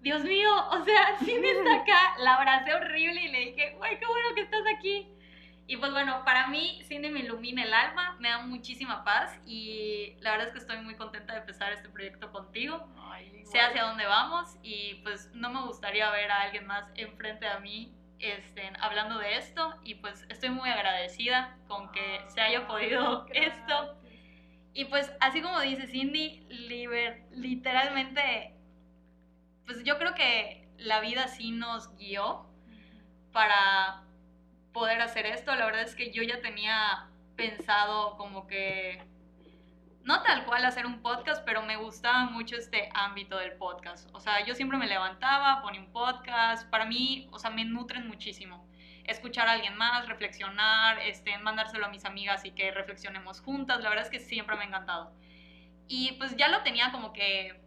Dios 0.00 0.22
mío, 0.22 0.48
o 0.70 0.84
sea, 0.84 1.16
Cindy 1.18 1.48
está 1.48 1.74
acá, 1.74 2.14
la 2.18 2.36
abracé 2.36 2.72
horrible 2.72 3.20
y 3.20 3.28
le 3.28 3.38
dije, 3.46 3.74
güey, 3.78 3.98
qué 3.98 4.06
bueno 4.06 4.28
que 4.36 4.42
estás 4.42 4.62
aquí. 4.76 5.08
Y 5.66 5.76
pues 5.76 5.92
bueno, 5.92 6.24
para 6.24 6.46
mí 6.46 6.80
Cindy 6.84 7.10
me 7.10 7.20
ilumina 7.20 7.62
el 7.62 7.74
alma, 7.74 8.16
me 8.20 8.30
da 8.30 8.38
muchísima 8.38 9.04
paz 9.04 9.38
y 9.44 10.14
la 10.20 10.30
verdad 10.30 10.46
es 10.46 10.52
que 10.52 10.60
estoy 10.60 10.78
muy 10.78 10.94
contenta 10.94 11.34
de 11.34 11.40
empezar 11.40 11.72
este 11.72 11.88
proyecto 11.88 12.32
contigo. 12.32 12.88
sé 13.44 13.60
hacia 13.60 13.84
dónde 13.84 14.06
vamos 14.06 14.56
y 14.62 14.94
pues 15.02 15.30
no 15.34 15.50
me 15.50 15.62
gustaría 15.62 16.10
ver 16.10 16.30
a 16.30 16.42
alguien 16.42 16.66
más 16.66 16.84
enfrente 16.94 17.44
de 17.44 17.60
mí 17.60 17.97
este, 18.18 18.72
hablando 18.80 19.18
de 19.18 19.36
esto 19.36 19.74
y 19.82 19.94
pues 19.96 20.26
estoy 20.28 20.50
muy 20.50 20.68
agradecida 20.68 21.56
con 21.68 21.90
que 21.92 22.20
se 22.28 22.40
haya 22.40 22.66
podido 22.66 23.26
esto. 23.32 23.98
Y 24.74 24.84
pues 24.86 25.10
así 25.20 25.42
como 25.42 25.60
dice 25.60 25.86
Cindy, 25.86 26.46
literalmente, 27.30 28.54
pues 29.66 29.82
yo 29.84 29.98
creo 29.98 30.14
que 30.14 30.68
la 30.78 31.00
vida 31.00 31.28
sí 31.28 31.50
nos 31.50 31.94
guió 31.96 32.46
para 33.32 34.04
poder 34.72 35.00
hacer 35.00 35.26
esto. 35.26 35.54
La 35.54 35.66
verdad 35.66 35.82
es 35.82 35.94
que 35.94 36.12
yo 36.12 36.22
ya 36.22 36.40
tenía 36.40 37.08
pensado 37.36 38.16
como 38.16 38.46
que, 38.46 39.02
no 40.08 40.22
tal 40.22 40.46
cual 40.46 40.64
hacer 40.64 40.86
un 40.86 41.02
podcast, 41.02 41.44
pero 41.44 41.60
me 41.60 41.76
gustaba 41.76 42.24
mucho 42.24 42.56
este 42.56 42.88
ámbito 42.94 43.36
del 43.36 43.52
podcast. 43.52 44.08
O 44.14 44.20
sea, 44.20 44.42
yo 44.42 44.54
siempre 44.54 44.78
me 44.78 44.86
levantaba, 44.86 45.60
ponía 45.60 45.82
un 45.82 45.92
podcast. 45.92 46.66
Para 46.70 46.86
mí, 46.86 47.28
o 47.30 47.38
sea, 47.38 47.50
me 47.50 47.66
nutren 47.66 48.08
muchísimo. 48.08 48.66
Escuchar 49.04 49.48
a 49.48 49.52
alguien 49.52 49.76
más, 49.76 50.08
reflexionar, 50.08 50.98
este, 51.00 51.36
mandárselo 51.36 51.84
a 51.84 51.90
mis 51.90 52.06
amigas 52.06 52.46
y 52.46 52.52
que 52.52 52.70
reflexionemos 52.70 53.42
juntas. 53.42 53.82
La 53.82 53.90
verdad 53.90 54.06
es 54.06 54.10
que 54.10 54.18
siempre 54.18 54.56
me 54.56 54.62
ha 54.62 54.68
encantado. 54.68 55.12
Y 55.88 56.12
pues 56.12 56.34
ya 56.38 56.48
lo 56.48 56.62
tenía 56.62 56.90
como 56.90 57.12
que 57.12 57.60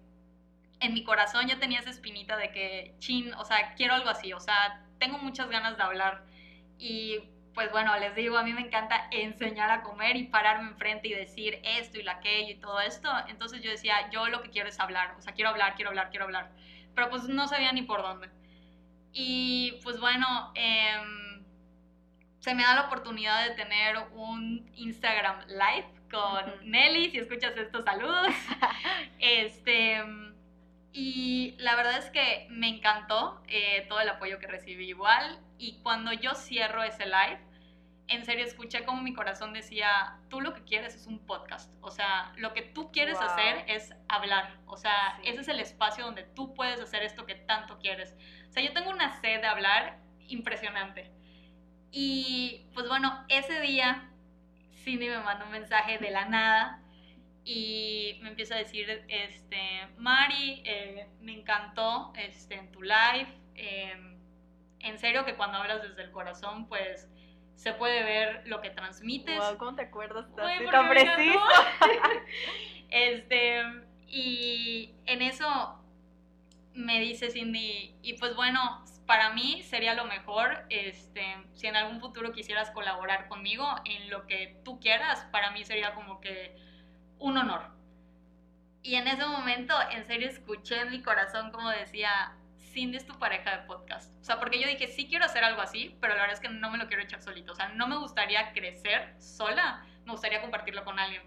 en 0.80 0.94
mi 0.96 1.04
corazón, 1.04 1.46
ya 1.46 1.60
tenía 1.60 1.80
esa 1.80 1.92
espinita 1.92 2.38
de 2.38 2.52
que, 2.52 2.96
chin, 2.98 3.36
o 3.36 3.46
sea, 3.46 3.76
quiero 3.76 3.94
algo 3.94 4.10
así. 4.10 4.34
O 4.34 4.40
sea, 4.40 4.84
tengo 4.98 5.20
muchas 5.20 5.48
ganas 5.52 5.78
de 5.78 5.84
hablar 5.84 6.26
y 6.80 7.20
pues 7.54 7.72
bueno, 7.72 7.98
les 8.00 8.16
digo, 8.16 8.38
a 8.38 8.44
mí 8.44 8.54
me 8.54 8.62
encanta 8.62 9.08
enseñar 9.12 9.70
a 9.72 9.84
comer 9.84 10.16
y 10.16 10.24
pararme 10.24 10.70
enfrente 10.70 11.08
y 11.10 11.14
decir 11.14 11.60
esto 11.64 12.00
y 12.00 12.08
aquello 12.08 12.52
y 12.52 12.60
todo 12.60 12.80
esto. 12.80 13.10
Entonces 13.28 13.62
yo 13.62 13.70
decía, 13.70 14.10
yo 14.10 14.28
lo 14.28 14.42
que 14.42 14.50
quiero 14.50 14.70
es 14.70 14.80
hablar, 14.80 15.16
o 15.18 15.22
sea, 15.22 15.34
quiero 15.34 15.50
hablar, 15.50 15.76
quiero 15.76 15.90
hablar, 15.90 16.10
quiero 16.10 16.26
hablar. 16.26 16.52
Pero 16.96 17.10
pues 17.10 17.24
no 17.24 17.48
sabía 17.48 17.72
ni 17.74 17.82
por 17.82 18.02
dónde. 18.02 18.30
Y 19.14 19.80
pues 19.84 20.00
bueno, 20.00 20.52
em, 20.56 21.44
se 22.40 22.56
me 22.56 22.64
da 22.64 22.76
la 22.76 22.88
oportunidad 22.88 23.48
de 23.48 23.56
tener 23.56 23.98
un 24.14 24.72
Instagram 24.76 25.48
Live 25.48 25.88
con 26.10 26.70
Nelly, 26.70 27.12
si 27.12 27.20
escuchas 27.20 27.56
estos 27.58 27.84
saludos. 27.84 28.28
este, 29.20 30.02
y 30.94 31.56
la 31.58 31.76
verdad 31.76 31.98
es 31.98 32.10
que 32.10 32.48
me 32.50 32.68
encantó 32.68 33.42
eh, 33.48 33.86
todo 33.88 34.00
el 34.00 34.10
apoyo 34.10 34.40
que 34.40 34.48
recibí 34.48 34.88
igual. 34.88 35.40
Y 35.62 35.78
cuando 35.84 36.12
yo 36.12 36.34
cierro 36.34 36.82
ese 36.82 37.06
live, 37.06 37.40
en 38.08 38.26
serio 38.26 38.44
escuché 38.44 38.84
como 38.84 39.04
mi 39.04 39.14
corazón 39.14 39.54
decía, 39.54 40.18
tú 40.28 40.42
lo 40.42 40.56
que 40.56 40.64
quieres 40.64 40.96
es 40.96 41.06
un 41.06 41.20
podcast. 41.20 41.72
O 41.82 41.92
sea, 41.92 42.34
lo 42.38 42.52
que 42.54 42.64
tú 42.64 42.92
quieres 42.92 43.20
hacer 43.22 43.64
es 43.68 43.94
hablar. 44.10 44.58
O 44.66 44.76
sea, 44.76 45.20
ese 45.24 45.42
es 45.42 45.48
el 45.50 45.60
espacio 45.60 46.04
donde 46.04 46.24
tú 46.24 46.56
puedes 46.56 46.82
hacer 46.82 47.04
esto 47.04 47.28
que 47.28 47.36
tanto 47.36 47.78
quieres. 47.78 48.18
O 48.50 48.52
sea, 48.52 48.64
yo 48.64 48.74
tengo 48.74 48.90
una 48.90 49.22
sed 49.22 49.42
de 49.42 49.46
hablar 49.46 50.00
impresionante. 50.28 51.12
Y 51.92 52.66
pues 52.74 52.88
bueno, 52.88 53.24
ese 53.30 53.62
día 53.62 54.10
Cindy 54.84 55.10
me 55.10 55.20
mandó 55.20 55.46
un 55.46 55.52
mensaje 55.52 56.00
de 56.00 56.10
la 56.10 56.26
nada 56.26 56.82
y 57.44 58.18
me 58.24 58.30
empieza 58.30 58.56
a 58.56 58.58
decir, 58.58 59.06
este, 59.10 59.88
Mari, 59.98 60.64
eh, 60.66 61.08
me 61.20 61.34
encantó 61.34 62.14
este, 62.16 62.56
en 62.56 62.72
tu 62.72 62.82
live. 62.82 63.28
Em, 63.54 64.11
en 64.84 65.00
serio 65.00 65.26
que 65.26 65.36
cuando 65.36 65.58
hablas 65.58 65.82
desde 65.82 66.04
el 66.04 66.12
corazón, 66.12 66.68
pues 66.68 67.10
se 67.56 67.74
puede 67.74 68.04
ver 68.04 68.44
lo 68.46 68.62
que 68.62 68.72
transmites. 68.72 69.40
¿Cómo 69.58 69.76
te 69.76 69.84
acuerdas 69.84 70.26
tan 70.72 70.90
preciso? 70.90 71.40
este, 72.90 73.64
y 74.08 74.94
en 75.06 75.22
eso 75.22 75.78
me 76.74 77.00
dice 77.00 77.30
Cindy, 77.30 77.96
y 78.02 78.14
pues 78.14 78.36
bueno, 78.36 78.84
para 79.06 79.32
mí 79.32 79.62
sería 79.64 79.94
lo 79.94 80.06
mejor, 80.06 80.66
este, 80.70 81.36
si 81.54 81.68
en 81.68 81.76
algún 81.76 82.00
futuro 82.00 82.32
quisieras 82.32 82.72
colaborar 82.72 83.28
conmigo 83.28 83.68
en 83.86 84.10
lo 84.10 84.26
que 84.26 84.60
tú 84.64 84.80
quieras, 84.80 85.26
para 85.32 85.52
mí 85.52 85.66
sería 85.66 85.94
como 85.94 86.22
que 86.22 86.56
un 87.20 87.38
honor. 87.38 87.62
Y 88.84 88.96
en 88.96 89.08
ese 89.08 89.26
momento, 89.26 89.76
en 89.92 90.06
serio, 90.06 90.30
escuché 90.30 90.80
en 90.80 90.92
mi 90.92 91.04
corazón 91.04 91.52
como 91.52 91.70
decía, 91.70 92.36
Cindy 92.72 92.98
es 92.98 93.06
tu 93.06 93.18
pareja 93.20 93.58
de 93.58 93.64
podcast. 93.68 94.14
O 94.22 94.24
sea, 94.24 94.40
porque 94.40 94.60
yo 94.60 94.68
dije, 94.68 94.88
sí 94.88 95.08
quiero 95.08 95.26
hacer 95.26 95.44
algo 95.44 95.62
así, 95.62 95.96
pero 96.00 96.14
la 96.14 96.22
verdad 96.22 96.36
es 96.36 96.40
que 96.40 96.50
no 96.50 96.72
me 96.72 96.78
lo 96.78 96.88
quiero 96.88 97.04
echar 97.04 97.22
solito. 97.22 97.54
O 97.54 97.56
sea, 97.56 97.70
no 97.70 97.88
me 97.88 97.98
gustaría 97.98 98.54
crecer 98.54 99.16
sola, 99.20 99.86
me 100.06 100.12
gustaría 100.12 100.42
compartirlo 100.42 100.84
con 100.84 101.00
alguien. 101.00 101.24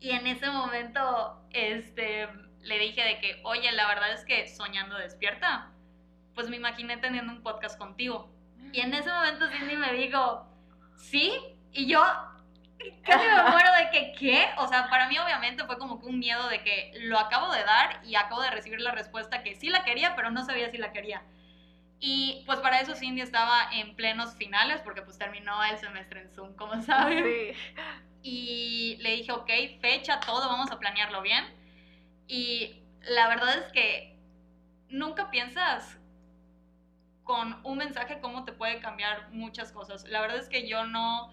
Y 0.00 0.10
en 0.10 0.26
ese 0.26 0.50
momento, 0.50 1.46
este, 1.50 2.28
le 2.60 2.78
dije 2.78 3.02
de 3.02 3.20
que, 3.20 3.40
oye, 3.44 3.70
la 3.72 3.86
verdad 3.86 4.12
es 4.12 4.24
que 4.24 4.48
soñando 4.48 4.96
despierta, 4.96 5.70
pues 6.34 6.48
me 6.48 6.56
imaginé 6.56 6.96
teniendo 6.96 7.32
un 7.32 7.42
podcast 7.42 7.78
contigo. 7.78 8.32
Y 8.72 8.80
en 8.80 8.94
ese 8.94 9.10
momento 9.10 9.48
Cindy 9.48 9.76
me 9.76 9.92
dijo, 9.92 10.46
sí, 10.96 11.32
y 11.72 11.86
yo 11.86 12.02
casi 13.04 13.26
me 13.26 13.50
muero 13.50 13.72
de 13.74 13.90
que, 13.90 14.12
¿qué? 14.18 14.48
O 14.58 14.66
sea, 14.68 14.88
para 14.88 15.08
mí 15.08 15.18
obviamente 15.18 15.64
fue 15.64 15.78
como 15.78 16.00
que 16.00 16.06
un 16.06 16.18
miedo 16.18 16.48
de 16.48 16.62
que 16.62 16.92
lo 17.02 17.18
acabo 17.18 17.52
de 17.52 17.64
dar 17.64 18.00
y 18.04 18.14
acabo 18.14 18.40
de 18.42 18.50
recibir 18.50 18.80
la 18.80 18.92
respuesta 18.92 19.42
que 19.42 19.54
sí 19.54 19.68
la 19.68 19.84
quería, 19.84 20.14
pero 20.16 20.30
no 20.30 20.44
sabía 20.44 20.70
si 20.70 20.78
la 20.78 20.92
quería. 20.92 21.22
Y 22.00 22.42
pues 22.46 22.58
para 22.58 22.80
eso 22.80 22.94
Cindy 22.96 23.20
estaba 23.20 23.70
en 23.72 23.94
plenos 23.94 24.34
finales, 24.34 24.80
porque 24.82 25.02
pues 25.02 25.18
terminó 25.18 25.62
el 25.62 25.78
semestre 25.78 26.22
en 26.22 26.30
Zoom, 26.30 26.56
como 26.56 26.80
saben. 26.82 27.24
Sí. 27.24 27.76
Y 28.22 28.96
le 29.00 29.16
dije, 29.16 29.32
ok, 29.32 29.50
fecha, 29.80 30.20
todo, 30.20 30.48
vamos 30.48 30.70
a 30.70 30.78
planearlo 30.78 31.22
bien. 31.22 31.44
Y 32.26 32.82
la 33.02 33.28
verdad 33.28 33.56
es 33.58 33.72
que 33.72 34.16
nunca 34.88 35.30
piensas 35.30 35.98
con 37.24 37.60
un 37.64 37.78
mensaje 37.78 38.20
cómo 38.20 38.44
te 38.44 38.52
puede 38.52 38.80
cambiar 38.80 39.30
muchas 39.30 39.72
cosas. 39.72 40.04
La 40.08 40.20
verdad 40.20 40.38
es 40.38 40.48
que 40.48 40.68
yo 40.68 40.86
no 40.86 41.32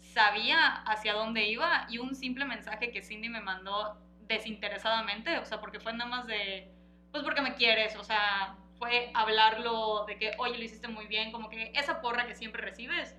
sabía 0.00 0.82
hacia 0.82 1.14
dónde 1.14 1.46
iba 1.48 1.86
y 1.88 1.98
un 1.98 2.14
simple 2.14 2.44
mensaje 2.44 2.90
que 2.90 3.02
Cindy 3.02 3.28
me 3.28 3.40
mandó 3.40 3.98
desinteresadamente, 4.20 5.38
o 5.38 5.44
sea, 5.44 5.60
porque 5.60 5.80
fue 5.80 5.92
nada 5.92 6.08
más 6.08 6.26
de, 6.26 6.72
pues 7.10 7.22
porque 7.22 7.42
me 7.42 7.54
quieres, 7.54 7.96
o 7.96 8.04
sea, 8.04 8.56
fue 8.78 9.10
hablarlo 9.14 10.04
de 10.06 10.16
que, 10.16 10.32
oye, 10.38 10.56
lo 10.56 10.64
hiciste 10.64 10.88
muy 10.88 11.06
bien, 11.06 11.32
como 11.32 11.50
que 11.50 11.72
esa 11.74 12.00
porra 12.00 12.26
que 12.26 12.34
siempre 12.34 12.62
recibes. 12.62 13.16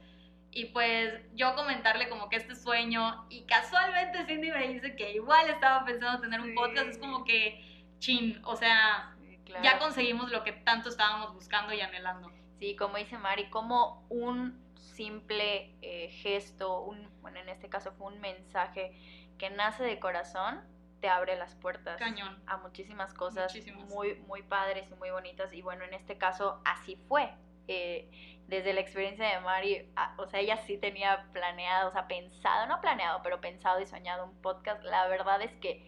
Y 0.54 0.66
pues 0.66 1.14
yo 1.34 1.56
comentarle 1.56 2.10
como 2.10 2.28
que 2.28 2.36
este 2.36 2.56
sueño, 2.56 3.26
y 3.30 3.44
casualmente 3.44 4.26
Cindy 4.26 4.52
me 4.52 4.68
dice 4.68 4.96
que 4.96 5.14
igual 5.14 5.50
estaba 5.50 5.86
pensando 5.86 6.20
tener 6.20 6.42
un 6.42 6.56
podcast, 6.56 6.88
es 6.88 6.98
como 6.98 7.24
que, 7.24 7.86
chin, 8.00 8.42
o 8.44 8.56
sea, 8.56 9.16
ya 9.64 9.80
conseguimos 9.80 10.32
lo 10.32 10.44
que 10.44 10.52
tanto 10.52 10.90
estábamos 10.90 11.34
buscando 11.34 11.74
y 11.74 11.82
anhelando. 11.82 12.32
Sí, 12.60 12.76
como 12.76 12.98
dice 12.98 13.18
Mari, 13.18 13.50
como 13.50 14.06
un 14.10 14.60
simple 15.02 15.74
eh, 15.82 16.10
gesto, 16.22 16.82
un, 16.82 17.10
bueno, 17.22 17.40
en 17.40 17.50
este 17.50 17.70
caso 17.70 17.92
fue 17.94 18.14
un 18.14 18.20
mensaje 18.22 18.94
que 19.40 19.50
nace 19.50 19.84
de 19.84 20.00
corazón, 20.00 20.62
te 21.00 21.10
abre 21.10 21.36
las 21.36 21.56
puertas 21.56 22.00
a 22.46 22.58
muchísimas 22.58 23.12
cosas 23.16 23.52
muy, 23.90 24.16
muy 24.28 24.44
padres 24.44 24.88
y 24.92 24.94
muy 24.96 25.10
bonitas. 25.10 25.52
Y 25.54 25.64
bueno, 25.64 25.84
en 25.86 25.96
este 25.96 26.20
caso 26.20 26.62
así 26.64 26.96
fue. 27.08 27.34
Eh, 27.68 28.12
desde 28.48 28.74
la 28.74 28.82
experiencia 28.82 29.28
de 29.28 29.40
Mari, 29.40 29.90
ah, 29.96 30.14
o 30.18 30.28
sea, 30.28 30.40
ella 30.40 30.58
sí 30.58 30.78
tenía 30.78 31.26
planeado, 31.32 31.90
o 31.90 31.92
sea, 31.92 32.08
pensado, 32.08 32.68
no 32.68 32.82
planeado, 32.82 33.22
pero 33.24 33.42
pensado 33.42 33.80
y 33.82 33.88
soñado 33.88 34.26
un 34.26 34.40
podcast. 34.42 34.84
La 34.84 35.08
verdad 35.08 35.42
es 35.42 35.54
que 35.56 35.84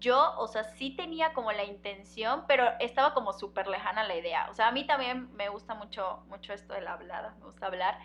yo, 0.00 0.34
o 0.38 0.48
sea, 0.48 0.64
sí 0.64 0.90
tenía 0.90 1.32
como 1.32 1.52
la 1.52 1.64
intención, 1.64 2.44
pero 2.46 2.64
estaba 2.80 3.14
como 3.14 3.32
súper 3.32 3.66
lejana 3.66 4.04
la 4.04 4.16
idea. 4.16 4.48
O 4.50 4.54
sea, 4.54 4.68
a 4.68 4.72
mí 4.72 4.86
también 4.86 5.32
me 5.34 5.48
gusta 5.48 5.74
mucho, 5.74 6.24
mucho 6.28 6.52
esto 6.52 6.74
de 6.74 6.80
la 6.80 6.94
hablada, 6.94 7.34
me 7.38 7.46
gusta 7.46 7.66
hablar, 7.66 7.98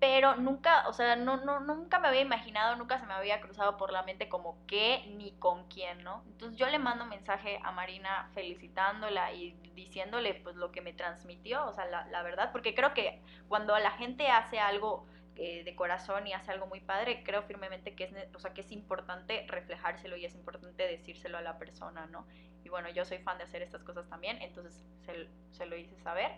pero 0.00 0.34
nunca, 0.36 0.88
o 0.88 0.94
sea, 0.94 1.14
no, 1.14 1.36
no, 1.44 1.60
nunca 1.60 1.98
me 1.98 2.08
había 2.08 2.22
imaginado, 2.22 2.74
nunca 2.76 2.98
se 2.98 3.04
me 3.04 3.12
había 3.12 3.40
cruzado 3.40 3.76
por 3.76 3.92
la 3.92 4.02
mente 4.02 4.30
como 4.30 4.56
qué 4.66 5.04
ni 5.18 5.32
con 5.32 5.68
quién, 5.68 6.02
¿no? 6.02 6.24
Entonces 6.26 6.58
yo 6.58 6.66
le 6.68 6.78
mando 6.78 7.04
mensaje 7.04 7.60
a 7.62 7.70
Marina 7.70 8.30
felicitándola 8.34 9.32
y 9.34 9.52
diciéndole 9.74 10.34
pues 10.34 10.56
lo 10.56 10.72
que 10.72 10.80
me 10.80 10.94
transmitió, 10.94 11.66
o 11.66 11.74
sea, 11.74 11.84
la, 11.84 12.06
la 12.06 12.22
verdad, 12.22 12.50
porque 12.50 12.74
creo 12.74 12.94
que 12.94 13.20
cuando 13.48 13.78
la 13.78 13.90
gente 13.90 14.28
hace 14.28 14.58
algo 14.58 15.06
eh, 15.36 15.64
de 15.64 15.76
corazón 15.76 16.26
y 16.26 16.32
hace 16.32 16.50
algo 16.50 16.66
muy 16.66 16.80
padre, 16.80 17.22
creo 17.22 17.42
firmemente 17.42 17.94
que 17.94 18.04
es, 18.04 18.12
o 18.34 18.40
sea, 18.40 18.54
que 18.54 18.62
es 18.62 18.72
importante 18.72 19.44
reflejárselo 19.48 20.16
y 20.16 20.24
es 20.24 20.34
importante 20.34 20.86
decírselo 20.86 21.36
a 21.36 21.42
la 21.42 21.58
persona, 21.58 22.06
¿no? 22.06 22.26
Y 22.64 22.70
bueno, 22.70 22.88
yo 22.88 23.04
soy 23.04 23.18
fan 23.18 23.36
de 23.36 23.44
hacer 23.44 23.62
estas 23.62 23.82
cosas 23.84 24.08
también, 24.08 24.40
entonces 24.40 24.82
se 25.52 25.66
lo 25.66 25.76
hice 25.76 25.98
saber. 26.00 26.32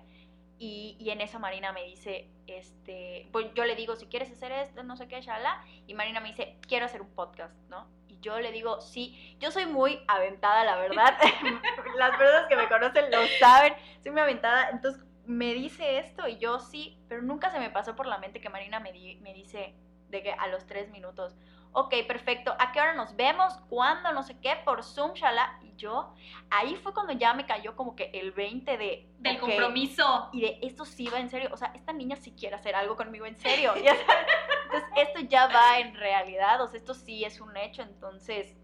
Y, 0.59 0.97
en 1.11 1.21
eso 1.21 1.40
Marina 1.40 1.73
me 1.73 1.82
dice, 1.85 2.30
este, 2.47 3.28
pues 3.32 3.52
yo 3.54 3.64
le 3.64 3.75
digo, 3.75 3.97
si 3.97 4.06
quieres 4.06 4.30
hacer 4.30 4.52
esto, 4.52 4.85
no 4.85 4.97
sé 4.97 5.09
qué, 5.09 5.21
shala, 5.21 5.64
y 5.87 5.94
Marina 5.94 6.21
me 6.21 6.28
dice, 6.28 6.56
quiero 6.68 6.87
hacer 6.87 7.02
un 7.02 7.11
podcast, 7.11 7.54
¿no? 7.68 7.88
Y 8.06 8.21
yo 8.21 8.38
le 8.38 8.52
digo, 8.52 8.80
sí, 8.80 9.37
yo 9.40 9.50
soy 9.50 9.66
muy 9.66 10.00
aventada, 10.06 10.62
la 10.64 10.76
verdad, 10.76 11.18
las 11.99 12.16
personas 12.16 12.47
que 12.49 12.56
me 12.56 12.68
conocen 12.68 13.11
lo 13.11 13.26
saben, 13.40 13.75
soy 14.02 14.12
muy 14.12 14.21
aventada, 14.21 14.71
entonces 14.71 15.02
me 15.26 15.52
dice 15.54 15.99
esto 15.99 16.28
y 16.28 16.38
yo 16.38 16.61
sí, 16.61 16.97
pero 17.09 17.23
nunca 17.23 17.50
se 17.50 17.59
me 17.59 17.71
pasó 17.71 17.97
por 17.97 18.06
la 18.06 18.18
mente 18.18 18.40
que 18.40 18.49
Marina 18.49 18.80
me, 18.80 18.92
me 19.21 19.35
dice 19.35 19.75
de 20.09 20.23
que 20.23 20.32
a 20.32 20.47
los 20.49 20.66
tres 20.66 20.90
minutos, 20.90 21.35
ok, 21.72 21.94
perfecto, 22.06 22.54
¿a 22.58 22.72
qué 22.72 22.80
hora 22.80 22.94
nos 22.94 23.16
vemos? 23.16 23.54
¿Cuándo? 23.68 24.12
No 24.12 24.22
sé 24.22 24.38
qué, 24.40 24.56
por 24.64 24.82
Zoom, 24.84 25.14
shala. 25.14 25.58
Y 25.62 25.74
yo, 25.76 26.14
ahí 26.50 26.76
fue 26.76 26.92
cuando 26.92 27.12
ya 27.12 27.34
me 27.34 27.46
cayó 27.46 27.74
como 27.76 27.96
que 27.96 28.10
el 28.12 28.32
20 28.32 28.76
de... 28.76 29.08
Del 29.18 29.38
compromiso. 29.38 30.28
Y 30.32 30.42
de 30.42 30.58
esto 30.62 30.84
sí 30.84 31.08
va 31.08 31.20
en 31.20 31.30
serio. 31.30 31.50
O 31.52 31.56
sea, 31.56 31.72
esta 31.74 31.92
niña 31.92 32.16
sí 32.16 32.32
quiere 32.32 32.56
hacer 32.56 32.74
algo 32.74 32.96
conmigo 32.96 33.26
en 33.26 33.36
serio. 33.36 33.72
Entonces, 33.76 34.04
esto 34.96 35.20
ya 35.20 35.46
va 35.48 35.78
en 35.78 35.94
realidad. 35.94 36.60
O 36.62 36.68
sea, 36.68 36.78
esto 36.78 36.94
sí 36.94 37.24
es 37.24 37.40
un 37.40 37.56
hecho. 37.56 37.82
Entonces, 37.82 38.56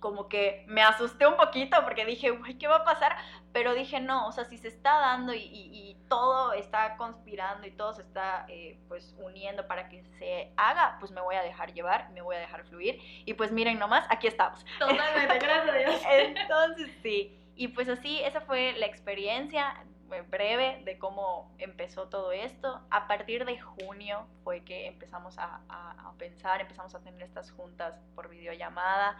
como 0.00 0.28
que 0.28 0.64
me 0.68 0.82
asusté 0.82 1.26
un 1.26 1.36
poquito 1.36 1.76
porque 1.84 2.04
dije, 2.04 2.30
uy, 2.32 2.58
¿qué 2.58 2.68
va 2.68 2.76
a 2.76 2.84
pasar? 2.84 3.16
Pero 3.52 3.74
dije, 3.74 4.00
no, 4.00 4.26
o 4.26 4.32
sea, 4.32 4.44
si 4.44 4.58
se 4.58 4.68
está 4.68 4.98
dando 4.98 5.32
y, 5.34 5.96
todo 6.08 6.52
está 6.52 6.96
conspirando 6.96 7.66
y 7.66 7.72
todo 7.72 7.92
se 7.92 8.02
está 8.02 8.46
eh, 8.48 8.78
pues 8.86 9.16
uniendo 9.18 9.66
para 9.66 9.88
que 9.88 10.04
se 10.20 10.52
haga, 10.56 10.98
pues 11.00 11.10
me 11.10 11.20
voy 11.20 11.34
a 11.34 11.42
dejar 11.42 11.74
llevar, 11.74 12.10
me 12.10 12.22
voy 12.22 12.36
a 12.36 12.38
dejar 12.38 12.64
fluir. 12.64 13.00
Y 13.24 13.34
pues 13.34 13.50
miren 13.50 13.80
nomás, 13.80 14.06
aquí 14.08 14.28
estamos. 14.28 14.64
Totalmente, 14.78 15.38
gracias 15.40 15.74
a 15.74 15.78
Dios. 15.78 16.02
Entonces 16.08 16.90
sí, 17.02 17.36
y 17.56 17.68
pues 17.68 17.88
así, 17.88 18.20
esa 18.20 18.40
fue 18.40 18.74
la 18.74 18.86
experiencia 18.86 19.84
eh, 20.12 20.22
breve 20.30 20.82
de 20.84 20.96
cómo 20.98 21.52
empezó 21.58 22.08
todo 22.08 22.30
esto. 22.30 22.80
A 22.90 23.08
partir 23.08 23.44
de 23.44 23.58
junio 23.58 24.28
fue 24.44 24.62
que 24.62 24.86
empezamos 24.86 25.36
a, 25.38 25.60
a 25.68 26.12
pensar, 26.18 26.60
empezamos 26.60 26.94
a 26.94 27.00
tener 27.00 27.22
estas 27.22 27.50
juntas 27.50 27.98
por 28.14 28.28
videollamada. 28.28 29.16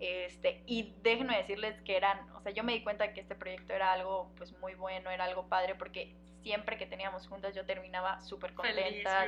Este, 0.00 0.62
y 0.66 0.94
déjenme 1.02 1.36
decirles 1.36 1.78
que 1.82 1.94
eran, 1.94 2.18
o 2.34 2.40
sea, 2.40 2.52
yo 2.52 2.64
me 2.64 2.72
di 2.72 2.82
cuenta 2.82 3.12
que 3.12 3.20
este 3.20 3.34
proyecto 3.34 3.74
era 3.74 3.92
algo 3.92 4.32
pues 4.36 4.58
muy 4.58 4.74
bueno, 4.74 5.10
era 5.10 5.24
algo 5.24 5.46
padre, 5.46 5.74
porque 5.74 6.16
siempre 6.42 6.78
que 6.78 6.86
teníamos 6.86 7.28
juntas 7.28 7.54
yo 7.54 7.66
terminaba 7.66 8.20
súper 8.22 8.54
contenta, 8.54 9.26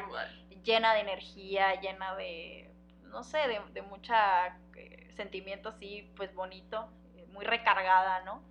llena 0.65 0.95
de 0.95 1.01
energía, 1.01 1.79
llena 1.81 2.17
de, 2.17 2.71
no 3.03 3.23
sé, 3.23 3.39
de, 3.49 3.61
de 3.73 3.83
mucha 3.83 4.57
eh, 4.77 5.13
sentimiento 5.15 5.69
así, 5.69 6.11
pues 6.17 6.35
bonito, 6.35 6.91
muy 7.29 7.45
recargada, 7.45 8.21
¿no? 8.25 8.43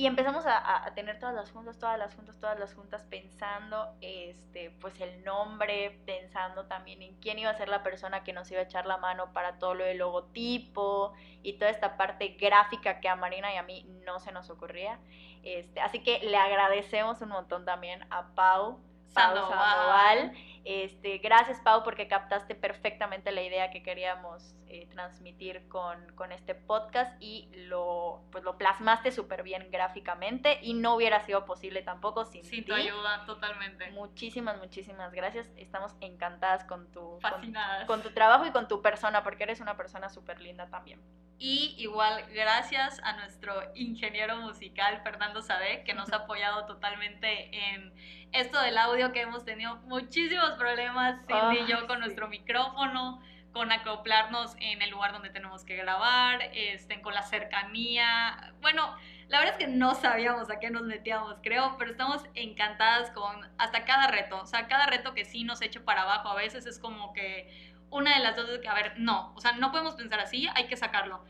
Y 0.00 0.06
empezamos 0.06 0.46
a, 0.46 0.86
a, 0.86 0.94
tener 0.94 1.18
todas 1.18 1.34
las 1.34 1.50
juntas, 1.50 1.78
todas 1.78 1.98
las 1.98 2.14
juntas, 2.14 2.34
todas 2.40 2.58
las 2.58 2.72
juntas 2.72 3.04
pensando, 3.10 3.86
este, 4.00 4.70
pues 4.80 4.98
el 4.98 5.22
nombre, 5.24 6.00
pensando 6.06 6.64
también 6.64 7.02
en 7.02 7.16
quién 7.16 7.38
iba 7.38 7.50
a 7.50 7.54
ser 7.54 7.68
la 7.68 7.82
persona 7.82 8.24
que 8.24 8.32
nos 8.32 8.50
iba 8.50 8.60
a 8.60 8.62
echar 8.62 8.86
la 8.86 8.96
mano 8.96 9.34
para 9.34 9.58
todo 9.58 9.74
lo 9.74 9.84
del 9.84 9.98
logotipo 9.98 11.12
y 11.42 11.58
toda 11.58 11.70
esta 11.70 11.98
parte 11.98 12.28
gráfica 12.40 12.98
que 13.00 13.10
a 13.10 13.16
Marina 13.16 13.52
y 13.52 13.58
a 13.58 13.62
mí 13.62 13.84
no 14.06 14.20
se 14.20 14.32
nos 14.32 14.48
ocurría. 14.48 14.98
Este, 15.42 15.82
así 15.82 16.02
que 16.02 16.20
le 16.20 16.38
agradecemos 16.38 17.20
un 17.20 17.28
montón 17.28 17.66
también 17.66 18.02
a 18.08 18.28
Pau, 18.34 18.80
Pau 19.12 19.34
Sandoval. 19.36 19.50
Sandoval. 19.50 20.32
Este, 20.64 21.18
gracias 21.18 21.58
Pau 21.60 21.82
porque 21.82 22.06
captaste 22.06 22.54
perfectamente 22.54 23.32
la 23.32 23.42
idea 23.42 23.70
que 23.70 23.82
queríamos 23.82 24.54
eh, 24.66 24.86
transmitir 24.90 25.66
con, 25.68 26.12
con, 26.14 26.32
este 26.32 26.54
podcast 26.54 27.16
y 27.18 27.48
lo, 27.54 28.22
pues 28.30 28.44
lo 28.44 28.58
plasmaste 28.58 29.10
súper 29.10 29.42
bien 29.42 29.70
gráficamente 29.70 30.58
y 30.60 30.74
no 30.74 30.96
hubiera 30.96 31.24
sido 31.24 31.46
posible 31.46 31.82
tampoco 31.82 32.26
sin, 32.26 32.44
Sin 32.44 32.64
ti. 32.64 32.70
tu 32.70 32.74
ayuda, 32.74 33.24
totalmente. 33.24 33.90
Muchísimas, 33.92 34.58
muchísimas 34.58 35.12
gracias. 35.12 35.48
Estamos 35.56 35.96
encantadas 36.00 36.64
con 36.64 36.92
tu, 36.92 37.18
con, 37.20 37.54
con 37.86 38.02
tu 38.02 38.10
trabajo 38.10 38.44
y 38.46 38.52
con 38.52 38.68
tu 38.68 38.82
persona 38.82 39.22
porque 39.22 39.44
eres 39.44 39.60
una 39.60 39.78
persona 39.78 40.10
súper 40.10 40.40
linda 40.40 40.68
también. 40.68 41.00
Y 41.42 41.74
igual, 41.78 42.26
gracias 42.34 43.00
a 43.02 43.14
nuestro 43.14 43.54
ingeniero 43.74 44.36
musical, 44.36 45.00
Fernando 45.02 45.40
Sade, 45.40 45.84
que 45.84 45.94
nos 45.94 46.12
ha 46.12 46.16
apoyado 46.24 46.66
totalmente 46.66 47.48
en 47.72 47.94
esto 48.32 48.60
del 48.60 48.76
audio, 48.76 49.10
que 49.10 49.22
hemos 49.22 49.46
tenido 49.46 49.76
muchísimos 49.86 50.50
problemas, 50.58 51.18
Cindy 51.26 51.60
y 51.60 51.66
yo, 51.66 51.86
con 51.86 51.96
sí. 51.96 52.00
nuestro 52.04 52.28
micrófono, 52.28 53.22
con 53.54 53.72
acoplarnos 53.72 54.54
en 54.60 54.82
el 54.82 54.90
lugar 54.90 55.12
donde 55.12 55.30
tenemos 55.30 55.64
que 55.64 55.76
grabar, 55.76 56.42
este, 56.52 57.00
con 57.00 57.14
la 57.14 57.22
cercanía. 57.22 58.52
Bueno, 58.60 58.94
la 59.28 59.38
verdad 59.38 59.56
es 59.58 59.66
que 59.66 59.72
no 59.72 59.94
sabíamos 59.94 60.50
a 60.50 60.60
qué 60.60 60.68
nos 60.68 60.82
metíamos, 60.82 61.36
creo, 61.42 61.76
pero 61.78 61.92
estamos 61.92 62.22
encantadas 62.34 63.12
con 63.12 63.48
hasta 63.56 63.86
cada 63.86 64.08
reto. 64.08 64.42
O 64.42 64.46
sea, 64.46 64.68
cada 64.68 64.84
reto 64.84 65.14
que 65.14 65.24
sí 65.24 65.44
nos 65.44 65.62
echa 65.62 65.80
para 65.84 66.02
abajo 66.02 66.28
a 66.28 66.34
veces 66.34 66.66
es 66.66 66.78
como 66.78 67.14
que 67.14 67.69
una 67.90 68.16
de 68.16 68.22
las 68.22 68.36
dos 68.36 68.48
es 68.48 68.58
que, 68.60 68.68
a 68.68 68.74
ver, 68.74 68.94
no, 68.96 69.32
o 69.34 69.40
sea, 69.40 69.52
no 69.52 69.70
podemos 69.70 69.94
pensar 69.94 70.20
así, 70.20 70.48
hay 70.54 70.66
que 70.66 70.76
sacarlo. 70.76 71.24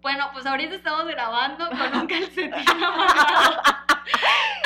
Bueno, 0.00 0.30
pues 0.32 0.46
ahorita 0.46 0.74
estamos 0.74 1.06
grabando 1.06 1.68
con 1.68 2.00
un 2.00 2.06
calcetín 2.08 2.52
amarrado 2.84 3.62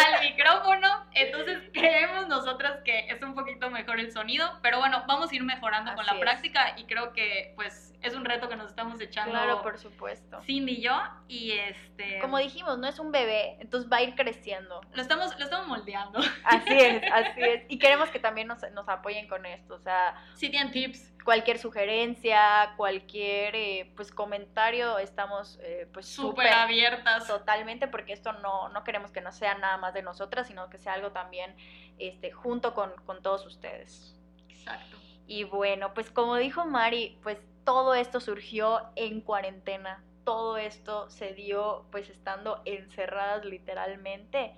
al 0.07 0.21
micrófono, 0.23 1.07
entonces 1.13 1.63
creemos 1.73 2.29
nosotras 2.29 2.81
que 2.85 3.07
es 3.09 3.23
un 3.23 3.35
poquito 3.35 3.71
mejor 3.71 4.01
el 4.01 4.13
sonido, 4.13 4.59
pero 4.63 4.79
bueno, 4.79 5.05
vamos 5.07 5.31
a 5.31 5.35
ir 5.35 5.43
mejorando 5.43 5.93
con 5.95 6.01
Así 6.01 6.11
la 6.11 6.15
es. 6.17 6.21
práctica 6.21 6.75
y 6.79 6.85
creo 6.85 7.13
que 7.13 7.53
pues 7.57 7.93
es 8.03 8.15
un 8.15 8.25
reto 8.25 8.49
que 8.49 8.57
nos 8.57 8.69
estamos 8.69 9.01
echando 9.01 9.33
Claro, 9.33 9.63
por 9.63 9.79
supuesto. 9.79 10.43
Cindy 10.43 10.73
y 10.75 10.81
yo 10.83 11.01
y 11.29 11.53
este 11.53 12.19
Como 12.21 12.39
dijimos, 12.39 12.79
no 12.79 12.87
es 12.87 12.99
un 12.99 13.13
bebé, 13.13 13.57
entonces 13.61 13.91
va 13.91 13.99
a 13.99 14.03
ir 14.03 14.15
creciendo. 14.15 14.81
lo 14.93 15.01
estamos 15.03 15.37
lo 15.39 15.45
estamos 15.45 15.67
moldeando. 15.69 16.19
Así 16.45 16.75
es, 16.79 17.03
así 17.13 17.41
es. 17.41 17.63
Y 17.69 17.79
queremos 17.79 18.11
que 18.11 18.19
también 18.19 18.49
nos, 18.49 18.61
nos 18.73 18.89
apoyen 18.89 19.27
con 19.29 19.47
esto. 19.47 19.75
O 19.75 19.79
sea, 19.81 20.15
Si 20.35 20.51
tienen 20.51 20.71
tips, 20.73 21.13
cualquier 21.25 21.59
sugerencia, 21.59 22.75
cualquier 22.77 23.55
eh, 23.57 23.93
pues 23.97 24.13
comentario, 24.13 24.99
estamos 24.99 25.59
eh, 25.63 25.89
pues 25.93 26.07
súper 26.07 26.49
abiertas. 26.53 27.27
totalmente 27.27 27.89
porque 27.89 28.13
esto 28.13 28.33
no, 28.35 28.69
no 28.69 28.85
queremos 28.85 29.11
que 29.11 29.23
no 29.25 29.33
sea 29.33 29.55
nada 29.59 29.77
más 29.79 29.95
de 29.95 30.03
nosotras, 30.03 30.47
sino 30.47 30.71
que 30.71 30.79
sea 30.79 30.93
algo 30.93 31.11
también 31.11 31.57
este, 31.99 32.31
junto 32.31 32.75
con, 32.75 32.93
con 33.05 33.23
todos 33.23 33.45
ustedes. 33.47 34.17
Exacto. 34.49 34.97
Y 35.27 35.45
bueno, 35.45 35.95
pues 35.95 36.11
como 36.11 36.37
dijo 36.37 36.65
Mari, 36.67 37.19
pues 37.23 37.39
todo 37.65 37.95
esto 37.95 38.21
surgió 38.21 38.91
en 38.95 39.21
cuarentena. 39.21 40.05
Todo 40.25 40.57
esto 40.59 41.11
se 41.11 41.35
dio 41.35 41.87
pues 41.91 42.09
estando 42.09 42.63
encerradas 42.65 43.45
literalmente. 43.45 44.55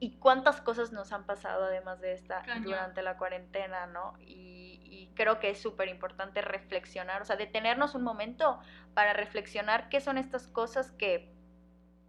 Y 0.00 0.16
cuántas 0.18 0.60
cosas 0.60 0.90
nos 0.90 1.12
han 1.12 1.24
pasado 1.24 1.64
además 1.64 2.00
de 2.00 2.12
esta 2.12 2.42
durante 2.64 3.02
la 3.02 3.16
cuarentena, 3.16 3.86
¿no? 3.86 4.14
Y, 4.18 4.80
y 4.82 5.12
creo 5.14 5.38
que 5.38 5.50
es 5.50 5.62
súper 5.62 5.88
importante 5.88 6.42
reflexionar, 6.42 7.22
o 7.22 7.24
sea, 7.24 7.36
detenernos 7.36 7.94
un 7.94 8.02
momento 8.02 8.58
para 8.94 9.12
reflexionar 9.12 9.88
qué 9.88 10.00
son 10.00 10.18
estas 10.18 10.48
cosas 10.48 10.90
que, 10.90 11.31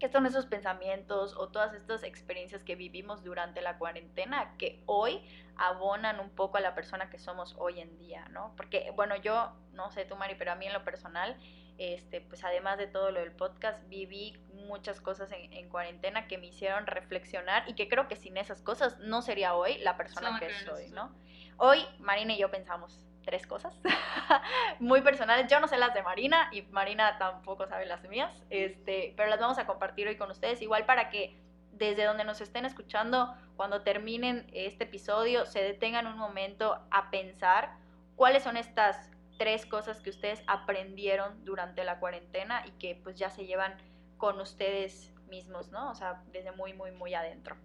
qué 0.04 0.10
son 0.10 0.26
esos 0.26 0.48
pensamientos 0.48 1.34
o 1.38 1.48
todas 1.48 1.74
estas 1.74 2.04
experiencias 2.04 2.62
que 2.66 2.76
vivimos 2.76 3.24
durante 3.24 3.62
la 3.62 3.78
cuarentena 3.78 4.54
que 4.58 4.84
hoy 4.86 5.22
abonan 5.56 6.20
un 6.20 6.30
poco 6.30 6.58
a 6.58 6.60
la 6.60 6.76
persona 6.76 7.10
que 7.10 7.18
somos 7.18 7.56
hoy 7.58 7.80
en 7.80 7.98
día, 8.00 8.28
¿no? 8.32 8.54
Porque, 8.58 8.92
bueno, 8.98 9.16
yo, 9.16 9.54
no 9.72 9.92
sé 9.92 10.04
tú, 10.04 10.18
Mari, 10.18 10.36
pero 10.38 10.52
a 10.52 10.56
mí 10.56 10.68
en 10.68 10.74
lo 10.74 10.84
personal, 10.84 11.38
este, 11.78 12.20
pues 12.20 12.44
además 12.44 12.78
de 12.80 12.88
todo 12.88 13.12
lo 13.12 13.22
del 13.22 13.32
podcast, 13.32 13.80
viví 13.88 14.38
muchas 14.68 15.00
cosas 15.00 15.32
en, 15.32 15.54
en 15.54 15.70
cuarentena 15.70 16.28
que 16.28 16.38
me 16.38 16.48
hicieron 16.48 16.86
reflexionar 16.86 17.64
y 17.70 17.74
que 17.74 17.88
creo 17.88 18.10
que 18.10 18.18
sin 18.18 18.36
esas 18.36 18.62
cosas 18.62 19.00
no 19.00 19.22
sería 19.22 19.56
hoy 19.56 19.78
la 19.78 19.96
persona 19.96 20.38
que 20.38 20.50
soy. 20.66 20.90
¿no? 20.90 21.16
Hoy 21.56 21.80
Marina 22.00 22.34
y 22.34 22.40
yo 22.40 22.52
pensamos 22.52 23.06
tres 23.24 23.48
cosas 23.48 23.78
muy 24.80 25.02
personales. 25.02 25.48
Yo 25.48 25.60
no 25.60 25.68
sé 25.68 25.78
las 25.78 25.94
de 25.94 26.04
Marina 26.04 26.50
y 26.52 26.62
Marina 26.64 27.18
tampoco 27.18 27.68
sabe 27.68 27.86
las 27.86 28.04
mías, 28.08 28.44
este, 28.50 29.14
pero 29.18 29.30
las 29.30 29.40
vamos 29.40 29.58
a 29.58 29.66
compartir 29.66 30.08
hoy 30.08 30.18
con 30.18 30.30
ustedes, 30.30 30.62
igual 30.62 30.86
para 30.86 31.10
que 31.10 31.36
desde 31.72 32.06
donde 32.06 32.24
nos 32.24 32.40
estén 32.42 32.66
escuchando, 32.66 33.36
cuando 33.56 33.82
terminen 33.82 34.48
este 34.54 34.84
episodio, 34.84 35.46
se 35.46 35.64
detengan 35.64 36.08
un 36.08 36.18
momento 36.18 36.80
a 36.92 37.10
pensar 37.10 37.72
cuáles 38.16 38.44
son 38.44 38.58
estas 38.58 39.10
tres 39.38 39.66
cosas 39.66 40.00
que 40.00 40.12
ustedes 40.12 40.44
aprendieron 40.48 41.44
durante 41.44 41.84
la 41.84 42.00
cuarentena 42.00 42.64
y 42.66 42.72
que 42.72 43.00
pues 43.04 43.18
ya 43.18 43.30
se 43.30 43.46
llevan 43.46 43.76
con 44.18 44.40
ustedes 44.40 45.12
mismos, 45.28 45.70
¿no? 45.72 45.90
O 45.90 45.96
sea, 45.96 46.22
desde 46.32 46.52
muy, 46.52 46.74
muy, 46.74 46.92
muy 46.92 47.16
adentro. 47.16 47.56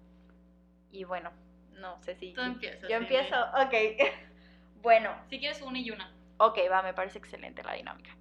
Y 0.91 1.05
bueno, 1.05 1.31
no 1.73 2.03
sé 2.03 2.15
si... 2.15 2.33
Tú 2.33 2.41
empiezas. 2.41 2.89
Yo 2.89 2.97
empiezo, 2.97 3.37
ok. 3.53 3.75
bueno, 4.83 5.11
Si 5.29 5.39
quieres 5.39 5.61
una 5.63 5.79
y 5.79 5.91
una. 5.91 6.13
Ok, 6.39 6.59
va, 6.71 6.83
me 6.83 6.95
parece 6.95 7.19
excelente 7.19 7.63
la 7.63 7.75
dinámica. 7.75 8.17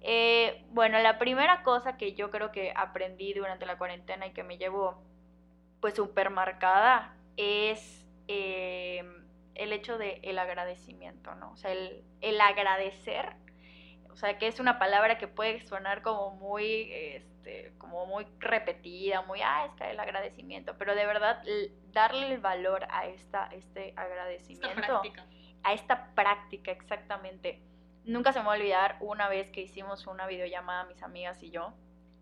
Eh, 0.00 0.64
bueno, 0.70 0.98
la 1.00 1.18
primera 1.18 1.62
cosa 1.62 1.96
que 1.96 2.14
yo 2.14 2.30
creo 2.30 2.52
que 2.52 2.72
aprendí 2.74 3.32
durante 3.32 3.66
la 3.66 3.76
cuarentena 3.76 4.26
y 4.26 4.32
que 4.32 4.44
me 4.44 4.56
llevo 4.56 5.02
pues 5.80 5.94
súper 5.94 6.30
marcada 6.30 7.16
es 7.36 8.06
eh, 8.28 9.04
el 9.54 9.72
hecho 9.72 9.98
del 9.98 10.20
el 10.22 10.38
agradecimiento, 10.38 11.34
¿no? 11.34 11.52
O 11.52 11.56
sea, 11.56 11.72
el, 11.72 12.04
el 12.20 12.40
agradecer, 12.40 13.34
o 14.10 14.16
sea, 14.16 14.38
que 14.38 14.46
es 14.46 14.60
una 14.60 14.78
palabra 14.78 15.18
que 15.18 15.28
puede 15.28 15.60
sonar 15.66 16.02
como 16.02 16.30
muy, 16.36 16.90
este, 16.92 17.72
como 17.78 18.06
muy 18.06 18.26
repetida, 18.38 19.22
muy, 19.22 19.40
ah, 19.42 19.66
es 19.66 19.74
que 19.74 19.90
el 19.90 20.00
agradecimiento, 20.00 20.76
pero 20.78 20.94
de 20.94 21.06
verdad 21.06 21.42
darle 21.92 22.34
el 22.34 22.38
valor 22.38 22.86
a 22.90 23.06
esta, 23.06 23.46
este 23.52 23.88
Esta 23.88 24.02
agradecimiento 24.02 24.74
práctica. 24.74 25.26
A 25.62 25.72
esta 25.74 26.14
práctica 26.14 26.70
exactamente. 26.72 27.62
Nunca 28.04 28.32
se 28.32 28.40
me 28.40 28.46
va 28.46 28.54
a 28.54 28.56
olvidar 28.56 28.96
una 29.00 29.28
vez 29.28 29.50
que 29.50 29.62
hicimos 29.62 30.06
una 30.06 30.26
videollamada 30.26 30.84
mis 30.86 31.02
amigas 31.02 31.42
y 31.42 31.50
yo 31.50 31.74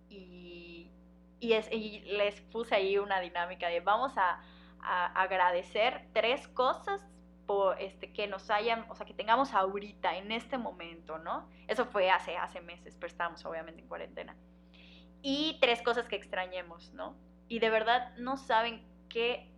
y, 0.08 0.92
y, 1.40 1.52
es- 1.52 1.70
y 1.72 2.00
les 2.00 2.40
puse 2.42 2.74
ahí 2.74 2.98
una 2.98 3.20
dinámica 3.20 3.68
de 3.68 3.80
vamos 3.80 4.16
a, 4.16 4.40
a 4.80 5.06
agradecer 5.22 6.08
tres 6.12 6.48
cosas 6.48 7.06
por 7.46 7.80
este 7.80 8.12
que 8.12 8.26
nos 8.26 8.50
hayan, 8.50 8.86
o 8.90 8.96
sea, 8.96 9.06
que 9.06 9.14
tengamos 9.14 9.54
ahorita 9.54 10.16
en 10.16 10.32
este 10.32 10.58
momento, 10.58 11.18
¿no? 11.18 11.48
Eso 11.68 11.86
fue 11.86 12.10
hace 12.10 12.36
hace 12.36 12.60
meses, 12.60 12.96
pero 12.96 13.06
estábamos 13.08 13.44
obviamente 13.44 13.80
en 13.82 13.88
cuarentena. 13.88 14.36
Y 15.22 15.58
tres 15.60 15.82
cosas 15.82 16.08
que 16.08 16.16
extrañemos, 16.16 16.92
¿no? 16.92 17.18
Y 17.48 17.58
de 17.60 17.70
verdad 17.70 18.16
no 18.18 18.36
saben 18.36 18.86
qué 19.08 19.52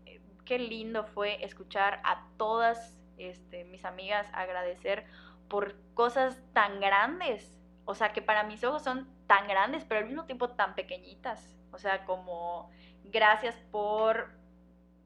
qué 0.45 0.59
lindo 0.59 1.05
fue 1.05 1.45
escuchar 1.45 2.01
a 2.05 2.27
todas 2.39 2.98
este, 3.19 3.65
mis 3.65 3.85
amigas 3.85 4.29
agradecer 4.33 5.05
por 5.49 5.77
cosas 5.95 6.41
tan 6.53 6.81
grandes. 6.81 7.59
O 7.85 7.95
sea, 7.95 8.13
que 8.13 8.23
para 8.23 8.45
mis 8.45 8.63
ojos 8.65 8.83
son 8.83 9.09
tan 9.27 9.49
grandes, 9.49 9.85
pero 9.85 10.01
al 10.01 10.07
mismo 10.07 10.25
tiempo 10.25 10.51
tan 10.51 10.75
pequeñitas. 10.75 11.57
O 11.73 11.79
sea, 11.79 12.05
como 12.05 12.71
gracias 13.05 13.57
por, 13.71 14.31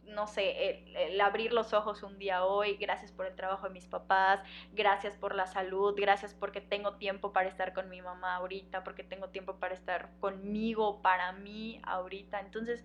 no 0.05 0.27
sé, 0.27 0.71
el, 0.71 0.97
el 0.97 1.21
abrir 1.21 1.53
los 1.53 1.73
ojos 1.73 2.03
un 2.03 2.19
día 2.19 2.45
hoy, 2.45 2.77
gracias 2.77 3.13
por 3.13 3.27
el 3.27 3.37
trabajo 3.37 3.67
de 3.69 3.73
mis 3.73 3.87
papás, 3.87 4.41
gracias 4.73 5.17
por 5.17 5.35
la 5.35 5.47
salud, 5.47 5.95
gracias 5.97 6.35
porque 6.35 6.61
tengo 6.61 6.97
tiempo 6.97 7.33
para 7.33 7.49
estar 7.49 7.73
con 7.73 7.89
mi 7.89 8.03
mamá 8.03 8.37
ahorita, 8.37 8.83
porque 8.85 9.05
tengo 9.05 9.29
tiempo 9.29 9.59
para 9.59 9.75
estar 9.75 10.11
conmigo, 10.21 11.03
para 11.03 11.33
mí 11.33 11.81
ahorita. 11.85 12.41
Entonces, 12.41 12.85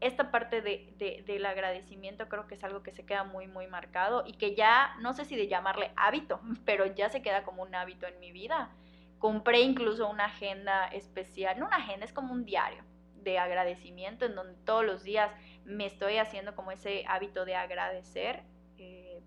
esta 0.00 0.30
parte 0.30 0.60
de, 0.62 0.92
de- 0.98 1.22
del 1.26 1.46
agradecimiento 1.46 2.28
creo 2.28 2.46
que 2.46 2.54
es 2.54 2.64
algo 2.64 2.82
que 2.82 2.92
se 2.92 3.06
queda 3.06 3.24
muy, 3.24 3.46
muy 3.46 3.66
marcado 3.66 4.24
y 4.26 4.34
que 4.34 4.54
ya, 4.54 4.94
no 5.00 5.12
sé 5.14 5.24
si 5.24 5.36
de 5.36 5.48
llamarle 5.48 5.92
hábito, 5.96 6.40
pero 6.64 6.86
ya 6.86 7.08
se 7.10 7.22
queda 7.22 7.44
como 7.44 7.62
un 7.62 7.74
hábito 7.74 8.06
en 8.06 8.18
mi 8.20 8.32
vida. 8.32 8.70
Compré 9.18 9.60
incluso 9.60 10.08
una 10.08 10.26
agenda 10.26 10.88
especial, 10.88 11.58
no 11.58 11.66
una 11.66 11.76
agenda, 11.78 12.04
es 12.04 12.12
como 12.12 12.32
un 12.32 12.44
diario 12.44 12.84
de 13.14 13.38
agradecimiento 13.38 14.26
en 14.26 14.34
donde 14.36 14.54
todos 14.64 14.84
los 14.84 15.02
días 15.02 15.32
me 15.64 15.86
estoy 15.86 16.18
haciendo 16.18 16.54
como 16.54 16.70
ese 16.70 17.04
hábito 17.08 17.44
de 17.44 17.56
agradecer. 17.56 18.42
eh, 18.78 19.22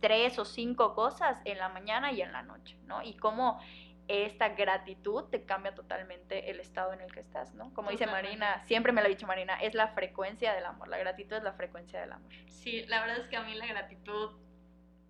tres 0.00 0.38
o 0.38 0.44
cinco 0.44 0.94
cosas 0.94 1.40
en 1.44 1.58
la 1.58 1.68
mañana 1.68 2.12
y 2.12 2.20
en 2.20 2.32
la 2.32 2.42
noche, 2.42 2.78
¿no? 2.84 3.02
Y 3.02 3.14
cómo 3.14 3.60
esta 4.08 4.50
gratitud 4.50 5.24
te 5.24 5.44
cambia 5.44 5.74
totalmente 5.74 6.50
el 6.50 6.60
estado 6.60 6.92
en 6.92 7.00
el 7.00 7.12
que 7.12 7.20
estás, 7.20 7.54
¿no? 7.54 7.72
Como 7.74 7.90
dice 7.90 8.06
Marina, 8.06 8.62
siempre 8.64 8.92
me 8.92 9.00
lo 9.00 9.06
ha 9.06 9.10
dicho 9.10 9.26
Marina, 9.26 9.56
es 9.56 9.74
la 9.74 9.88
frecuencia 9.88 10.54
del 10.54 10.64
amor, 10.64 10.88
la 10.88 10.98
gratitud 10.98 11.36
es 11.36 11.42
la 11.42 11.52
frecuencia 11.52 12.00
del 12.00 12.12
amor. 12.12 12.30
Sí, 12.46 12.84
la 12.86 13.00
verdad 13.00 13.18
es 13.18 13.28
que 13.28 13.36
a 13.36 13.42
mí 13.42 13.54
la 13.54 13.66
gratitud, 13.66 14.30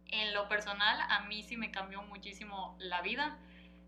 en 0.06 0.32
lo 0.32 0.48
personal, 0.48 0.98
a 1.09 1.20
mí 1.26 1.42
sí 1.42 1.56
me 1.56 1.70
cambió 1.70 2.02
muchísimo 2.02 2.76
la 2.78 3.02
vida. 3.02 3.38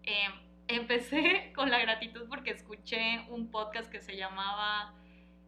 Em, 0.02 0.32
empecé 0.66 1.52
con 1.56 1.70
la 1.70 1.78
gratitud 1.78 2.28
porque 2.28 2.50
escuché 2.50 3.24
un 3.30 3.50
podcast 3.50 3.90
que 3.90 4.00
se 4.00 4.16
llamaba 4.16 4.94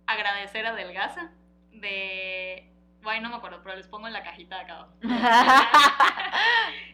Agradecer 0.06 0.66
a 0.66 0.74
Delgaza, 0.74 1.30
de... 1.72 2.66
Bueno, 3.02 3.22
no 3.22 3.30
me 3.30 3.36
acuerdo, 3.36 3.62
pero 3.62 3.76
les 3.76 3.88
pongo 3.88 4.06
en 4.08 4.12
la 4.12 4.22
cajita 4.22 4.56
de 4.56 4.62
acá 4.62 4.74
abajo. 4.74 4.92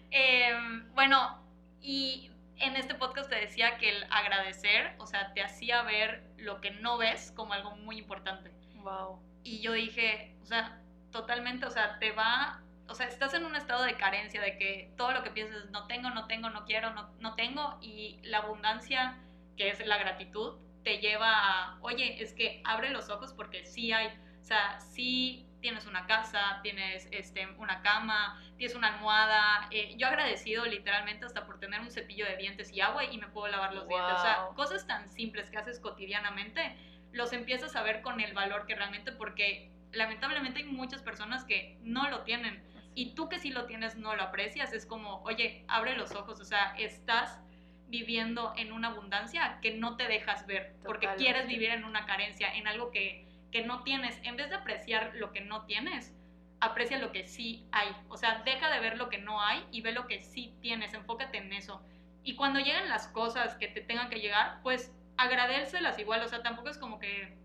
Em, 0.11 0.95
bueno, 0.95 1.43
y 1.81 2.31
en 2.59 2.77
este 2.77 2.95
podcast 2.95 3.29
te 3.29 3.37
decía 3.37 3.79
que 3.79 3.91
el 3.91 4.05
agradecer, 4.11 4.95
o 4.99 5.07
sea, 5.07 5.33
te 5.35 5.43
hacía 5.43 5.83
ver 5.83 6.25
lo 6.37 6.61
que 6.61 6.71
no 6.71 6.99
ves 6.99 7.33
como 7.37 7.53
algo 7.53 7.77
muy 7.77 7.99
importante. 7.99 8.51
Wow. 8.77 9.21
Y 9.43 9.61
yo 9.61 9.73
dije, 9.73 10.35
o 10.43 10.47
sea, 10.47 10.81
totalmente, 11.11 11.67
o 11.67 11.71
sea, 11.71 11.99
te 11.99 12.13
va, 12.13 12.63
o 12.89 12.95
sea, 12.95 13.07
estás 13.07 13.35
en 13.35 13.45
un 13.45 13.57
estado 13.57 13.83
de 13.85 13.97
carencia, 13.97 14.41
de 14.41 14.57
que 14.57 14.93
todo 14.97 15.13
lo 15.13 15.23
que 15.23 15.31
piensas, 15.31 15.71
no 15.71 15.87
tengo, 15.87 16.11
no 16.11 16.27
tengo, 16.27 16.51
no 16.51 16.65
quiero, 16.65 16.93
no, 16.93 17.11
no 17.21 17.35
tengo, 17.35 17.79
y 17.81 18.19
la 18.23 18.39
abundancia, 18.39 19.19
que 19.57 19.69
es 19.69 19.85
la 19.87 19.99
gratitud, 19.99 20.59
te 20.83 20.99
lleva 20.99 21.33
a, 21.33 21.79
oye, 21.81 22.23
es 22.23 22.33
que 22.33 22.63
abre 22.65 22.91
los 22.91 23.11
ojos 23.11 23.33
porque 23.33 23.67
sí 23.67 23.93
hay, 23.93 24.09
o 24.41 24.45
sea, 24.45 24.79
sí 24.81 25.46
tienes 25.67 25.87
una 25.87 26.07
casa, 26.07 26.61
tienes 26.63 27.09
este, 27.11 27.45
una 27.59 27.83
cama, 27.83 28.41
tienes 28.57 28.77
una 28.77 28.95
almohada. 28.95 29.67
Eh, 29.73 29.97
yo 29.97 30.07
agradecido 30.07 30.65
literalmente 30.65 31.27
hasta 31.27 31.45
por 31.45 31.59
tener 31.59 31.81
un 31.81 31.91
cepillo 31.91 32.25
de 32.25 32.37
dientes 32.37 32.71
y 32.73 32.81
agua 32.81 33.03
y 33.03 33.19
me 33.19 33.27
puedo 33.27 33.49
lavar 33.49 33.75
los 33.75 33.89
dientes. 33.89 34.13
O 34.13 34.23
sea, 34.23 34.47
cosas 34.55 34.87
tan 34.87 35.09
simples 35.09 35.51
que 35.51 35.59
haces 35.59 35.81
cotidianamente, 35.81 36.77
los 37.11 37.33
empiezas 37.33 37.75
a 37.75 37.83
ver 37.83 38.01
con 38.01 38.21
el 38.21 38.33
valor 38.33 38.67
que 38.67 38.77
realmente, 38.77 39.11
porque 39.11 39.73
lamentablemente 39.91 40.61
hay 40.61 40.67
muchas 40.67 41.03
personas 41.03 41.43
que 41.43 41.77
no 41.83 42.09
lo 42.11 42.23
tienen. 42.23 42.63
Y 42.95 43.17
tú 43.17 43.29
que 43.29 43.41
sí 43.41 43.51
lo 43.51 43.67
tienes 43.67 43.97
no 43.97 44.15
lo 44.15 44.23
aprecias. 44.23 44.73
Es 44.73 44.87
como, 44.87 45.21
oye, 45.25 45.65
abre 45.67 45.97
los 45.97 46.13
ojos. 46.13 46.41
O 46.41 46.45
sea, 46.45 46.77
estás 46.79 47.41
viviendo 47.89 48.53
en 48.57 48.73
una 48.73 48.91
abundancia 48.91 49.59
que 49.63 49.75
no 49.75 49.97
te 49.97 50.07
dejas 50.07 50.47
ver, 50.47 50.77
porque 50.85 51.09
quieres 51.17 51.49
vivir 51.49 51.71
en 51.71 51.85
una 51.85 52.07
carencia, 52.07 52.55
en 52.55 52.69
algo 52.69 52.93
que 52.93 53.26
no 53.65 53.83
tienes, 53.83 54.19
en 54.23 54.37
vez 54.37 54.51
de 54.51 54.57
apreciar 54.57 55.13
lo 55.15 55.33
que 55.33 55.41
no 55.41 55.65
tienes, 55.65 56.15
aprecia 56.61 56.99
lo 56.99 57.13
que 57.13 57.27
sí 57.27 57.67
hay. 57.73 57.89
O 58.09 58.17
sea, 58.17 58.43
deja 58.45 58.71
de 58.71 58.81
ver 58.81 58.97
lo 58.97 59.09
que 59.09 59.19
no 59.19 59.41
hay 59.41 59.65
y 59.71 59.81
ve 59.81 59.93
lo 59.93 60.07
que 60.07 60.21
sí 60.21 60.55
tienes, 60.61 60.95
enfócate 60.95 61.39
en 61.39 61.53
eso. 61.53 61.83
Y 62.23 62.35
cuando 62.35 62.59
lleguen 62.59 62.89
las 62.89 63.09
cosas 63.09 63.57
que 63.57 63.69
te 63.69 63.81
tengan 63.81 64.11
que 64.11 64.21
llegar, 64.21 64.61
pues 64.63 64.93
agradecelas 65.17 65.99
igual, 65.99 66.23
o 66.23 66.29
sea, 66.29 66.43
tampoco 66.43 66.69
es 66.69 66.79
como 66.79 66.99
que 66.99 67.37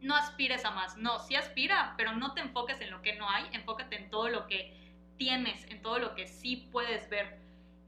no 0.00 0.16
aspires 0.16 0.64
a 0.64 0.70
más, 0.70 0.96
no, 0.96 1.18
sí 1.18 1.36
aspira, 1.36 1.94
pero 1.96 2.12
no 2.12 2.32
te 2.32 2.40
enfoques 2.40 2.80
en 2.80 2.90
lo 2.90 3.02
que 3.02 3.16
no 3.16 3.28
hay, 3.28 3.44
enfócate 3.52 3.96
en 3.96 4.10
todo 4.10 4.28
lo 4.28 4.46
que 4.46 4.74
tienes, 5.16 5.64
en 5.64 5.82
todo 5.82 5.98
lo 5.98 6.14
que 6.14 6.26
sí 6.26 6.68
puedes 6.72 7.08
ver. 7.10 7.38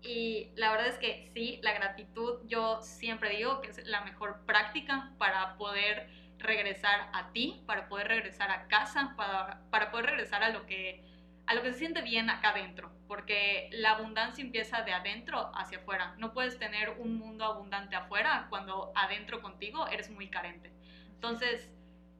Y 0.02 0.50
la 0.56 0.72
verdad 0.72 0.88
es 0.88 0.98
que 0.98 1.30
sí, 1.32 1.60
la 1.62 1.72
gratitud 1.72 2.40
yo 2.46 2.82
siempre 2.82 3.30
digo 3.30 3.60
que 3.60 3.70
es 3.70 3.86
la 3.86 4.02
mejor 4.02 4.44
práctica 4.44 5.12
para 5.16 5.56
poder 5.56 6.10
regresar 6.42 7.08
a 7.12 7.32
ti, 7.32 7.62
para 7.66 7.88
poder 7.88 8.08
regresar 8.08 8.50
a 8.50 8.68
casa, 8.68 9.14
para, 9.16 9.60
para 9.70 9.90
poder 9.90 10.06
regresar 10.06 10.42
a 10.42 10.50
lo 10.50 10.66
que 10.66 11.04
a 11.46 11.54
lo 11.54 11.62
que 11.62 11.72
se 11.72 11.80
siente 11.80 12.02
bien 12.02 12.30
acá 12.30 12.50
adentro, 12.50 12.92
porque 13.08 13.68
la 13.72 13.92
abundancia 13.92 14.42
empieza 14.42 14.82
de 14.82 14.92
adentro 14.92 15.50
hacia 15.56 15.78
afuera. 15.78 16.14
No 16.18 16.32
puedes 16.32 16.58
tener 16.58 16.90
un 16.98 17.18
mundo 17.18 17.44
abundante 17.44 17.96
afuera 17.96 18.46
cuando 18.48 18.92
adentro 18.94 19.42
contigo 19.42 19.86
eres 19.88 20.08
muy 20.08 20.30
carente. 20.30 20.72
Entonces, 21.14 21.68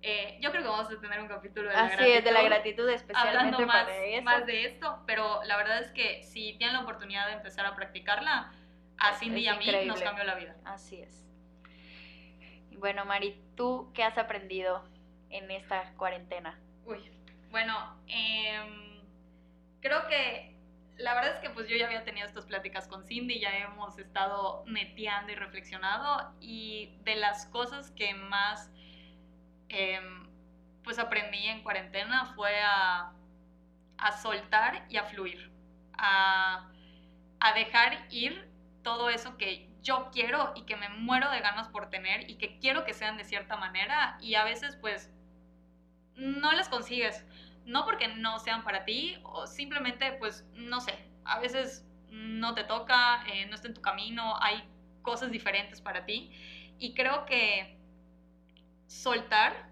eh, 0.03 0.39
yo 0.41 0.51
creo 0.51 0.63
que 0.63 0.69
vamos 0.69 0.91
a 0.91 1.01
tener 1.01 1.21
un 1.21 1.29
capítulo 1.29 1.69
de 1.69 1.77
la 1.77 1.85
Así 1.85 2.05
es, 2.05 2.25
de 2.25 2.33
la 2.33 2.43
gratitud 2.43 2.89
especialmente 2.89 3.39
hablando 3.39 3.67
más, 3.67 3.85
para 3.85 4.05
eso. 4.05 4.23
más 4.23 4.47
de 4.47 4.65
esto, 4.65 5.03
pero 5.07 5.43
la 5.45 5.57
verdad 5.57 5.81
es 5.81 5.93
que 5.93 6.25
si 6.25 6.55
tienen 6.59 6.75
la 6.75 6.83
oportunidad 6.83 7.29
de 7.29 7.35
empezar 7.35 7.65
a 7.65 7.77
practicarla, 7.77 8.53
a 8.99 9.15
Cindy 9.15 9.43
y 9.43 9.49
a 9.49 9.57
mí 9.57 9.67
nos 9.87 10.01
cambió 10.03 10.25
la 10.25 10.35
vida. 10.35 10.57
Así 10.65 11.01
es. 11.01 11.25
Bueno, 12.79 13.05
Mari, 13.05 13.41
¿tú 13.57 13.91
qué 13.95 14.05
has 14.05 14.19
aprendido 14.19 14.85
en 15.31 15.51
esta 15.51 15.93
cuarentena? 15.95 16.59
Uy, 16.85 16.99
bueno, 17.51 17.75
em, 18.09 19.01
creo 19.81 20.07
que 20.09 20.57
la 20.97 21.15
verdad 21.15 21.35
es 21.35 21.41
que 21.41 21.51
pues 21.51 21.69
yo 21.69 21.77
ya 21.77 21.87
había 21.87 22.05
tenido 22.05 22.27
estas 22.27 22.47
pláticas 22.47 22.87
con 22.87 23.05
Cindy, 23.05 23.41
ya 23.41 23.57
hemos 23.59 23.99
estado 23.99 24.65
neteando 24.67 25.33
y 25.33 25.35
reflexionado 25.35 26.35
y 26.41 26.97
de 27.05 27.17
las 27.17 27.47
cosas 27.47 27.91
que 27.93 28.15
más 28.15 28.71
em, 29.69 30.29
pues 30.85 30.99
aprendí 30.99 31.47
en 31.47 31.63
cuarentena 31.63 32.33
fue 32.35 32.61
a, 32.61 33.13
a 33.99 34.13
soltar 34.23 34.87
y 34.89 34.97
a 34.97 35.05
fluir, 35.05 35.51
a, 35.95 36.71
a 37.41 37.53
dejar 37.55 38.07
ir 38.11 38.51
todo 38.83 39.09
eso 39.11 39.37
que 39.39 39.72
yo 39.83 40.11
quiero 40.13 40.53
y 40.55 40.63
que 40.63 40.77
me 40.77 40.89
muero 40.89 41.31
de 41.31 41.41
ganas 41.41 41.69
por 41.69 41.91
tener 41.91 42.31
y 42.31 42.37
que 42.37 42.59
quiero 42.59 42.85
que 42.85 42.95
sean 42.95 43.17
de 43.17 43.25
cierta 43.25 43.57
manera 43.57 44.17
y 44.21 44.35
a 44.35 44.45
veces 44.45 44.77
pues 44.77 45.11
no 46.17 46.53
las 46.53 46.69
consigues. 46.69 47.25
No 47.65 47.85
porque 47.85 48.09
no 48.09 48.39
sean 48.39 48.65
para 48.65 48.85
ti 48.85 49.19
o 49.23 49.47
simplemente 49.47 50.13
pues 50.13 50.45
no 50.55 50.81
sé, 50.81 50.95
a 51.25 51.39
veces 51.39 51.87
no 52.11 52.55
te 52.55 52.65
toca, 52.65 53.25
eh, 53.27 53.47
no 53.47 53.55
está 53.55 53.69
en 53.69 53.75
tu 53.75 53.81
camino, 53.81 54.37
hay 54.41 54.65
cosas 55.03 55.31
diferentes 55.31 55.81
para 55.81 56.05
ti 56.05 56.31
y 56.79 56.95
creo 56.95 57.25
que 57.25 57.79
soltar 58.87 59.71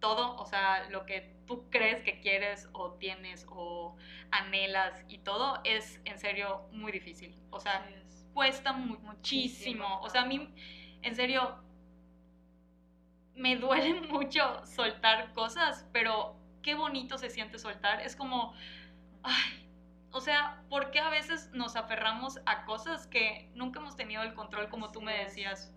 todo, 0.00 0.36
o 0.36 0.46
sea, 0.46 0.88
lo 0.90 1.04
que 1.04 1.34
tú 1.46 1.68
crees 1.70 2.02
que 2.02 2.20
quieres 2.20 2.68
o 2.72 2.92
tienes 2.92 3.46
o 3.50 3.96
anhelas 4.30 5.04
y 5.08 5.18
todo 5.18 5.60
es 5.64 6.00
en 6.04 6.18
serio 6.18 6.66
muy 6.72 6.92
difícil. 6.92 7.34
O 7.50 7.60
sea, 7.60 7.86
cuesta 8.32 8.72
muchísimo. 8.72 10.00
O 10.00 10.08
sea, 10.08 10.22
a 10.22 10.26
mí, 10.26 10.52
en 11.02 11.14
serio, 11.14 11.58
me 13.34 13.56
duele 13.56 14.00
mucho 14.08 14.64
soltar 14.66 15.32
cosas, 15.32 15.88
pero 15.92 16.36
qué 16.62 16.74
bonito 16.74 17.18
se 17.18 17.30
siente 17.30 17.58
soltar. 17.58 18.00
Es 18.00 18.16
como, 18.16 18.54
ay, 19.22 19.68
o 20.12 20.20
sea, 20.20 20.62
¿por 20.68 20.90
qué 20.90 21.00
a 21.00 21.08
veces 21.10 21.50
nos 21.52 21.76
aferramos 21.76 22.40
a 22.46 22.64
cosas 22.64 23.06
que 23.06 23.50
nunca 23.54 23.80
hemos 23.80 23.96
tenido 23.96 24.22
el 24.22 24.34
control, 24.34 24.68
como 24.68 24.90
tú 24.92 25.00
me 25.00 25.16
decías? 25.16 25.72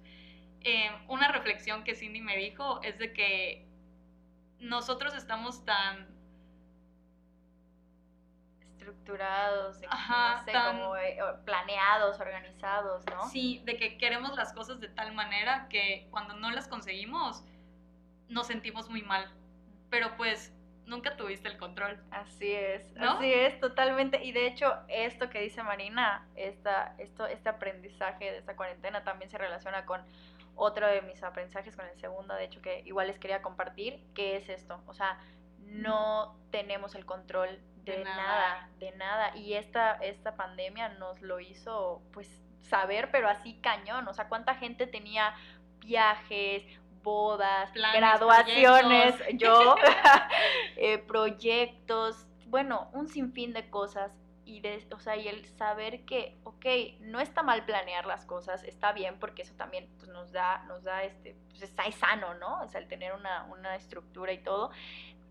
Eh, 0.62 0.90
una 1.08 1.28
reflexión 1.32 1.84
que 1.84 1.96
Cindy 1.96 2.22
me 2.22 2.38
dijo 2.38 2.82
es 2.84 2.98
de 2.98 3.14
que 3.14 3.68
nosotros 4.60 5.14
estamos 5.14 5.66
tan 5.66 6.13
estructurados, 8.84 9.80
como 10.46 10.98
eh, 10.98 11.18
planeados, 11.46 12.20
organizados, 12.20 13.06
¿no? 13.08 13.28
Sí, 13.30 13.62
de 13.66 13.78
que 13.78 13.98
queremos 13.98 14.36
las 14.36 14.54
cosas 14.54 14.80
de 14.80 14.90
tal 14.90 15.14
manera 15.14 15.68
que 15.70 16.08
cuando 16.12 16.36
no 16.36 16.52
las 16.52 16.68
conseguimos 16.68 17.44
nos 18.28 18.48
sentimos 18.48 18.90
muy 18.90 19.02
mal. 19.02 19.32
Pero 19.90 20.16
pues 20.18 20.54
nunca 20.86 21.16
tuviste 21.16 21.48
el 21.48 21.58
control. 21.58 22.02
Así 22.12 22.52
es, 22.52 22.94
así 22.98 23.32
es, 23.32 23.60
totalmente. 23.60 24.24
Y 24.24 24.32
de 24.32 24.48
hecho, 24.48 24.74
esto 24.88 25.30
que 25.30 25.40
dice 25.40 25.64
Marina, 25.64 26.28
esta, 26.36 26.96
esto, 26.98 27.26
este 27.26 27.50
aprendizaje 27.50 28.32
de 28.32 28.38
esta 28.40 28.56
cuarentena 28.56 29.04
también 29.04 29.30
se 29.30 29.38
relaciona 29.38 29.86
con 29.86 30.02
otro 30.56 30.88
de 30.88 31.02
mis 31.02 31.24
aprendizajes, 31.24 31.76
con 31.76 31.86
el 31.86 32.00
segundo, 32.00 32.34
de 32.36 32.46
hecho, 32.46 32.62
que 32.62 32.82
igual 32.86 33.08
les 33.08 33.18
quería 33.18 33.42
compartir, 33.42 34.04
que 34.14 34.38
es 34.38 34.50
esto. 34.50 34.84
O 34.88 34.94
sea, 34.94 35.20
no 35.60 36.38
tenemos 36.52 36.96
el 36.96 37.06
control 37.06 37.60
de, 37.84 38.04
nada. 38.04 38.70
de 38.80 38.92
nada. 38.94 39.36
Y 39.36 39.54
esta, 39.54 39.94
esta 39.96 40.36
pandemia 40.36 40.90
nos 40.90 41.22
lo 41.22 41.40
hizo, 41.40 42.02
pues, 42.12 42.44
saber, 42.62 43.12
pero 43.12 43.28
así 43.30 43.60
cañón. 43.62 44.08
O 44.08 44.14
sea, 44.14 44.28
cuánta 44.28 44.56
gente 44.56 44.88
tenía 44.88 45.36
viajes, 45.80 46.64
bodas, 47.04 47.72
graduaciones, 47.74 49.16
yo, 49.34 49.76
eh, 50.78 50.98
proyectos, 50.98 52.26
bueno, 52.48 52.90
un 52.94 53.08
sinfín 53.08 53.54
de 53.54 53.70
cosas. 53.70 54.18
Y, 54.46 54.60
de, 54.60 54.86
o 54.94 55.00
sea, 55.00 55.16
y 55.16 55.30
el 55.30 55.46
saber 55.46 56.04
que, 56.04 56.38
ok, 56.44 56.66
no 57.00 57.22
está 57.22 57.44
mal 57.44 57.64
planear 57.64 58.06
las 58.06 58.26
cosas, 58.26 58.62
está 58.66 58.92
bien 58.92 59.18
porque 59.18 59.44
eso 59.44 59.54
también 59.56 59.88
pues, 59.98 60.10
nos 60.10 60.34
da, 60.34 60.64
nos 60.68 60.84
da 60.84 61.04
este, 61.04 61.38
pues 61.48 61.62
está 61.62 61.90
sano, 61.94 62.34
¿no? 62.34 62.62
O 62.62 62.68
sea, 62.68 62.82
el 62.82 62.90
tener 62.90 63.14
una, 63.14 63.46
una 63.46 63.78
estructura 63.78 64.34
y 64.34 64.40
todo, 64.40 64.72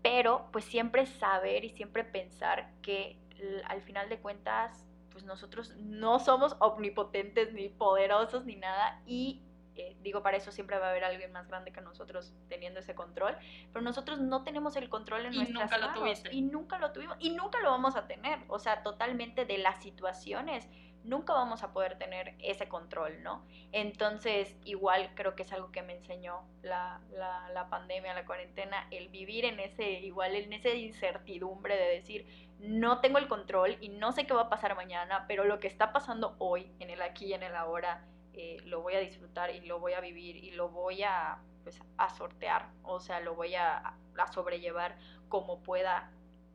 pero 0.03 0.49
pues 0.51 0.65
siempre 0.65 1.05
saber 1.07 1.63
y 1.65 1.69
siempre 1.69 2.03
pensar 2.03 2.69
que 2.81 3.17
al 3.65 3.81
final 3.81 4.09
de 4.09 4.19
cuentas 4.19 4.85
pues 5.11 5.23
nosotros 5.23 5.75
no 5.77 6.19
somos 6.19 6.55
omnipotentes 6.59 7.53
ni 7.53 7.69
poderosos 7.69 8.45
ni 8.45 8.55
nada 8.55 9.01
y 9.05 9.41
eh, 9.75 9.97
digo, 10.01 10.21
para 10.21 10.37
eso 10.37 10.51
siempre 10.51 10.77
va 10.77 10.87
a 10.87 10.89
haber 10.91 11.03
alguien 11.03 11.31
más 11.31 11.47
grande 11.47 11.71
que 11.71 11.81
nosotros 11.81 12.31
teniendo 12.47 12.79
ese 12.79 12.93
control, 12.93 13.35
pero 13.71 13.81
nosotros 13.81 14.19
no 14.19 14.43
tenemos 14.43 14.75
el 14.75 14.87
control 14.87 15.25
en 15.25 15.33
Y 15.33 15.37
nuestras 15.37 15.71
nunca 15.71 15.77
lo 15.79 15.87
manos, 15.87 15.99
tuviste. 15.99 16.29
y 16.31 16.41
nunca 16.43 16.77
lo 16.77 16.91
tuvimos 16.91 17.17
y 17.19 17.31
nunca 17.31 17.59
lo 17.59 17.71
vamos 17.71 17.95
a 17.95 18.05
tener, 18.05 18.39
o 18.49 18.59
sea, 18.59 18.83
totalmente 18.83 19.45
de 19.45 19.57
las 19.57 19.81
situaciones 19.81 20.69
nunca 21.03 21.33
vamos 21.33 21.63
a 21.63 21.73
poder 21.73 21.97
tener 21.97 22.35
ese 22.39 22.67
control, 22.67 23.21
¿no? 23.23 23.45
Entonces, 23.71 24.55
igual 24.63 25.11
creo 25.15 25.35
que 25.35 25.43
es 25.43 25.51
algo 25.51 25.71
que 25.71 25.81
me 25.81 25.93
enseñó 25.93 26.43
la, 26.61 27.01
la, 27.11 27.69
pandemia, 27.69 28.13
la 28.13 28.25
cuarentena, 28.25 28.87
el 28.91 29.09
vivir 29.09 29.45
en 29.45 29.59
ese, 29.59 29.91
igual 29.91 30.35
en 30.35 30.53
esa 30.53 30.69
incertidumbre 30.69 31.75
de 31.75 31.95
decir, 31.95 32.53
no 32.59 33.01
tengo 33.01 33.17
el 33.17 33.27
control 33.27 33.77
y 33.81 33.89
no 33.89 34.11
sé 34.11 34.25
qué 34.25 34.33
va 34.33 34.43
a 34.43 34.49
pasar 34.49 34.75
mañana, 34.75 35.25
pero 35.27 35.43
lo 35.43 35.59
que 35.59 35.67
está 35.67 35.91
pasando 35.91 36.35
hoy, 36.39 36.71
en 36.79 36.89
el 36.89 37.01
aquí 37.01 37.25
y 37.25 37.33
en 37.33 37.43
el 37.43 37.55
ahora, 37.55 38.05
eh, 38.33 38.57
lo 38.65 38.81
voy 38.81 38.95
a 38.95 38.99
disfrutar 38.99 39.51
y 39.51 39.61
lo 39.61 39.79
voy 39.79 39.93
a 39.93 39.99
vivir 39.99 40.37
y 40.37 40.51
lo 40.51 40.69
voy 40.69 41.03
a, 41.03 41.39
pues, 41.63 41.81
a 41.97 42.09
sortear, 42.09 42.69
o 42.83 42.99
sea, 42.99 43.19
lo 43.19 43.35
voy 43.35 43.55
a, 43.55 43.95
a 44.17 44.27
sobrellevar 44.31 44.97
como 45.27 45.61
pueda. 45.61 46.11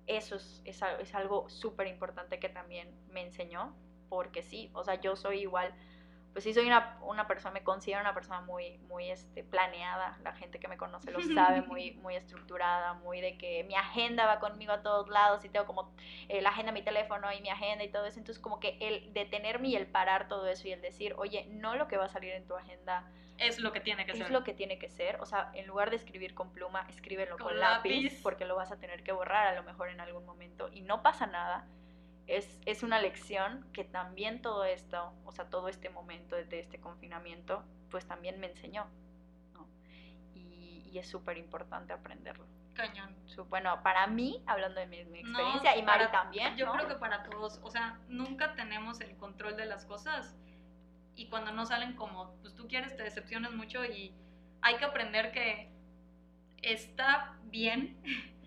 Eso 0.06 0.36
es, 0.36 0.62
es, 0.64 0.80
es 1.00 1.14
algo 1.14 1.50
súper 1.50 1.86
importante 1.86 2.38
que 2.38 2.48
también 2.48 2.96
me 3.10 3.20
enseñó, 3.22 3.76
porque 4.08 4.42
sí, 4.42 4.70
o 4.74 4.84
sea, 4.84 4.94
yo 5.00 5.16
soy 5.16 5.40
igual, 5.40 5.72
pues 6.32 6.44
sí 6.44 6.52
soy 6.54 6.66
una, 6.66 6.98
una 7.02 7.26
persona, 7.26 7.52
me 7.52 7.64
considero 7.64 8.00
una 8.00 8.14
persona 8.14 8.40
muy, 8.42 8.78
muy 8.88 9.10
este, 9.10 9.42
planeada, 9.42 10.18
la 10.22 10.32
gente 10.34 10.60
que 10.60 10.68
me 10.68 10.76
conoce 10.76 11.10
lo 11.10 11.20
sabe, 11.20 11.62
muy, 11.66 11.92
muy 11.94 12.14
estructurada, 12.16 12.94
muy 12.94 13.20
de 13.20 13.36
que 13.38 13.64
mi 13.64 13.74
agenda 13.74 14.26
va 14.26 14.38
conmigo 14.38 14.72
a 14.72 14.82
todos 14.82 15.08
lados 15.08 15.44
y 15.44 15.48
tengo 15.48 15.66
como 15.66 15.92
eh, 16.28 16.40
la 16.42 16.50
agenda, 16.50 16.70
mi 16.72 16.82
teléfono 16.82 17.32
y 17.32 17.40
mi 17.40 17.48
agenda 17.50 17.82
y 17.84 17.90
todo 17.90 18.06
eso, 18.06 18.18
entonces 18.18 18.40
como 18.42 18.60
que 18.60 18.76
el 18.80 19.12
detenerme 19.14 19.68
y 19.68 19.76
el 19.76 19.86
parar 19.86 20.28
todo 20.28 20.46
eso 20.46 20.68
y 20.68 20.72
el 20.72 20.80
decir, 20.82 21.14
oye, 21.18 21.46
no 21.50 21.74
lo 21.76 21.88
que 21.88 21.96
va 21.96 22.04
a 22.04 22.08
salir 22.08 22.32
en 22.32 22.46
tu 22.46 22.54
agenda 22.54 23.10
Es 23.38 23.58
lo 23.60 23.72
que 23.72 23.80
tiene 23.80 24.04
que 24.06 24.12
es 24.12 24.18
ser. 24.18 24.30
lo 24.30 24.44
que 24.44 24.52
tiene 24.54 24.78
que 24.78 24.88
ser, 24.90 25.20
o 25.20 25.26
sea, 25.26 25.50
en 25.54 25.66
lugar 25.66 25.90
de 25.90 25.96
escribir 25.96 26.34
con 26.34 26.52
pluma, 26.52 26.86
escríbelo 26.88 27.38
con, 27.38 27.48
Con 27.48 27.58
lápiz, 27.60 28.02
lápiz. 28.02 28.20
porque 28.22 28.44
lo 28.44 28.54
vas 28.56 28.70
a 28.72 28.78
tener 28.78 29.02
que 29.02 29.12
borrar 29.12 29.46
a 29.46 29.54
lo 29.54 29.62
mejor 29.62 29.88
en 29.90 30.00
algún 30.00 30.24
momento 30.26 30.68
y 30.72 30.82
no 30.82 31.02
pasa 31.02 31.26
nada. 31.26 31.66
Es, 32.28 32.58
es 32.66 32.82
una 32.82 33.00
lección 33.00 33.66
que 33.72 33.82
también 33.84 34.40
todo 34.42 34.64
esto, 34.64 35.12
o 35.24 35.32
sea, 35.32 35.46
todo 35.50 35.68
este 35.68 35.88
momento 35.90 36.36
de 36.36 36.60
este 36.60 36.78
confinamiento, 36.78 37.64
pues 37.90 38.06
también 38.06 38.38
me 38.38 38.48
enseñó, 38.48 38.86
¿no? 39.54 39.66
Y, 40.34 40.88
y 40.92 40.98
es 40.98 41.08
súper 41.08 41.38
importante 41.38 41.92
aprenderlo. 41.92 42.44
Cañón. 42.74 43.16
Bueno, 43.48 43.82
para 43.82 44.06
mí, 44.06 44.42
hablando 44.46 44.78
de 44.78 44.86
mi, 44.86 45.04
mi 45.06 45.22
No, 45.22 45.30
experiencia, 45.30 45.76
y 45.76 45.82
Mari 45.82 46.04
para- 46.04 46.10
también, 46.12 46.56
Yo 46.56 46.66
¿no? 46.66 46.72
creo 46.74 46.86
que 46.86 46.94
para 46.96 47.24
todos, 47.24 47.58
o 47.64 47.70
sea, 47.70 47.98
nunca 48.08 48.54
tenemos 48.54 49.00
el 49.00 49.16
control 49.16 49.56
de 49.56 49.66
las 49.66 49.84
cosas 49.84 50.36
y 51.16 51.28
cuando 51.28 51.50
no 51.50 51.66
salen 51.66 51.96
como 51.96 52.34
pues 52.42 52.54
tú 52.54 52.68
quieres 52.68 52.94
te 52.96 53.02
decepcionas 53.02 53.52
mucho 53.52 53.84
y 53.84 54.14
hay 54.60 54.76
que 54.76 54.84
aprender 54.84 55.32
que 55.32 55.72
está 56.62 57.36
bien 57.44 57.96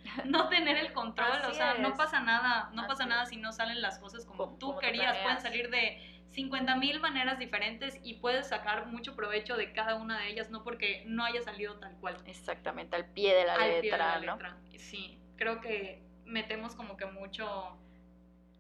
no 0.26 0.50
tener 0.50 0.78
el 0.78 0.94
control, 0.94 1.42
o 1.48 1.54
sea, 1.54 1.76
no 1.76 1.96
pasa 1.96 2.20
nada, 2.20 2.70
no 2.74 2.88
pasa 2.88 3.06
nada 3.06 3.26
si 3.26 3.38
no 3.38 3.52
salen 3.52 3.82
las 3.82 4.00
cosas 4.00 4.26
como, 4.26 4.38
Como- 4.46 4.58
tú 4.58 4.68
como 4.68 4.80
querías, 4.80 5.18
pueden 5.18 5.40
salir 5.42 5.70
de 5.70 6.02
50 6.30 6.76
mil 6.78 7.00
maneras 7.02 7.38
diferentes 7.40 8.00
y 8.04 8.16
puedes 8.16 8.48
sacar 8.48 8.88
mucho 8.88 9.16
provecho 9.16 9.58
de 9.58 9.74
cada 9.74 9.96
una 9.96 10.20
de 10.20 10.30
ellas, 10.30 10.50
no 10.50 10.64
porque 10.64 11.04
no 11.06 11.24
haya 11.26 11.42
salido 11.42 11.76
tal 11.80 11.96
cual 11.98 12.18
Exactamente, 12.26 12.96
al 12.96 13.06
pie 13.08 13.36
de 13.36 13.46
la 13.46 13.56
al 13.56 13.68
letra, 13.70 13.82
pie 13.82 13.92
de 13.92 13.98
la 13.98 14.20
¿no? 14.20 14.36
letra. 14.38 14.58
Sí, 14.78 15.20
creo 15.36 15.60
que 15.62 16.02
metemos 16.26 16.74
como 16.76 16.96
que 16.96 17.06
mucho, 17.06 17.78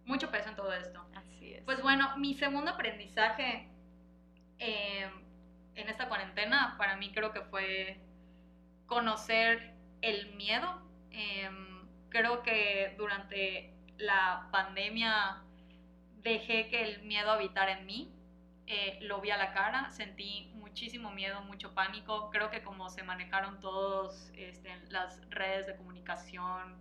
mucho 0.05 0.29
peso 0.31 0.49
en 0.49 0.55
todo 0.55 0.73
esto. 0.73 1.05
Así 1.15 1.53
es. 1.53 1.63
Pues 1.63 1.81
bueno, 1.81 2.17
mi 2.17 2.33
segundo 2.33 2.71
aprendizaje 2.71 3.69
eh, 4.59 5.09
en 5.75 5.89
esta 5.89 6.09
cuarentena 6.09 6.75
para 6.77 6.97
mí 6.97 7.11
creo 7.13 7.31
que 7.31 7.41
fue 7.41 7.99
conocer 8.85 9.73
el 10.01 10.33
miedo. 10.35 10.81
Em, 11.11 11.87
creo 12.09 12.41
que 12.43 12.93
durante 12.97 13.73
la 13.97 14.47
pandemia 14.51 15.41
dejé 16.23 16.69
que 16.69 16.83
el 16.83 17.01
miedo 17.03 17.31
habitara 17.31 17.73
en 17.73 17.85
mí. 17.85 18.11
Eh, 18.67 18.99
lo 19.01 19.19
vi 19.19 19.31
a 19.31 19.37
la 19.37 19.51
cara, 19.51 19.91
sentí 19.91 20.49
muchísimo 20.53 21.11
miedo, 21.11 21.41
mucho 21.41 21.73
pánico. 21.73 22.29
Creo 22.31 22.49
que 22.49 22.61
como 22.63 22.89
se 22.89 23.03
manejaron 23.03 23.59
todos 23.59 24.31
este, 24.35 24.77
las 24.89 25.19
redes 25.29 25.67
de 25.67 25.75
comunicación 25.75 26.77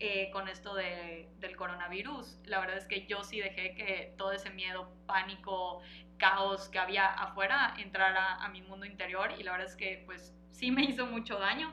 eh, 0.00 0.30
con 0.32 0.48
esto 0.48 0.74
de- 0.74 1.28
del 1.40 1.56
coronavirus, 1.56 2.38
la 2.44 2.60
verdad 2.60 2.76
es 2.78 2.86
que 2.86 3.06
yo 3.06 3.24
sí 3.24 3.40
dejé 3.40 3.74
que 3.74 4.14
todo 4.16 4.32
ese 4.32 4.50
miedo, 4.50 4.88
pánico, 5.06 5.80
caos 6.18 6.68
que 6.68 6.78
había 6.78 7.06
afuera 7.06 7.74
entrara 7.78 8.34
a 8.36 8.48
mi 8.48 8.62
mundo 8.62 8.86
interior 8.86 9.32
y 9.38 9.42
la 9.42 9.52
verdad 9.52 9.68
es 9.68 9.76
que 9.76 10.02
pues 10.06 10.32
sí 10.52 10.70
me 10.70 10.82
hizo 10.84 11.06
mucho 11.06 11.38
daño. 11.38 11.72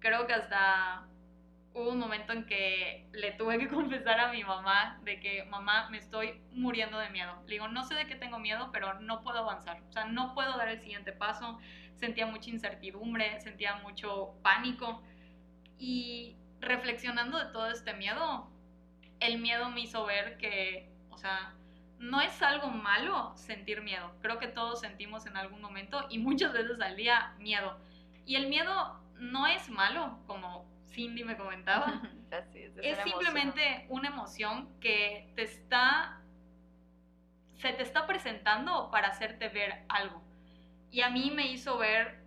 Creo 0.00 0.26
que 0.26 0.34
hasta 0.34 1.06
hubo 1.74 1.90
un 1.90 1.98
momento 1.98 2.32
en 2.32 2.46
que 2.46 3.06
le 3.12 3.32
tuve 3.32 3.58
que 3.58 3.68
confesar 3.74 4.20
a 4.20 4.32
mi 4.32 4.44
mamá 4.44 4.98
de 5.02 5.20
que 5.20 5.44
mamá 5.44 5.90
me 5.90 5.98
estoy 5.98 6.40
muriendo 6.52 6.98
de 6.98 7.10
miedo. 7.10 7.42
Le 7.46 7.54
digo, 7.54 7.68
no 7.68 7.84
sé 7.84 7.94
de 7.94 8.06
qué 8.06 8.14
tengo 8.14 8.38
miedo, 8.38 8.70
pero 8.72 9.00
no 9.00 9.22
puedo 9.22 9.38
avanzar. 9.38 9.82
O 9.88 9.92
sea, 9.92 10.06
no 10.06 10.34
puedo 10.34 10.56
dar 10.56 10.68
el 10.68 10.80
siguiente 10.80 11.12
paso. 11.12 11.58
Sentía 11.96 12.26
mucha 12.26 12.50
incertidumbre, 12.50 13.40
sentía 13.40 13.76
mucho 13.76 14.34
pánico. 14.42 15.02
Y 15.78 16.36
reflexionando 16.60 17.38
de 17.38 17.52
todo 17.52 17.68
este 17.70 17.92
miedo, 17.94 18.48
el 19.20 19.38
miedo 19.38 19.68
me 19.70 19.80
hizo 19.80 20.04
ver 20.06 20.38
que, 20.38 20.88
o 21.10 21.18
sea, 21.18 21.54
no 21.98 22.20
es 22.20 22.40
algo 22.42 22.68
malo 22.68 23.32
sentir 23.36 23.82
miedo. 23.82 24.14
Creo 24.22 24.38
que 24.38 24.46
todos 24.46 24.80
sentimos 24.80 25.26
en 25.26 25.36
algún 25.36 25.60
momento 25.60 26.06
y 26.08 26.18
muchas 26.18 26.52
veces 26.52 26.80
al 26.80 26.96
día 26.96 27.34
miedo. 27.38 27.78
Y 28.26 28.36
el 28.36 28.48
miedo 28.48 29.00
no 29.18 29.46
es 29.46 29.68
malo, 29.68 30.18
como 30.26 30.73
Cindy 30.94 31.24
me 31.24 31.36
comentaba. 31.36 32.02
Así 32.30 32.62
es, 32.62 32.76
es 32.76 32.78
una 32.78 32.88
emoción. 32.88 33.04
simplemente 33.04 33.86
una 33.88 34.08
emoción 34.08 34.80
que 34.80 35.32
te 35.36 35.42
está 35.42 36.20
se 37.56 37.72
te 37.72 37.82
está 37.82 38.06
presentando 38.06 38.90
para 38.90 39.08
hacerte 39.08 39.48
ver 39.48 39.84
algo. 39.88 40.22
Y 40.90 41.00
a 41.00 41.10
mí 41.10 41.30
me 41.30 41.46
hizo 41.46 41.78
ver 41.78 42.24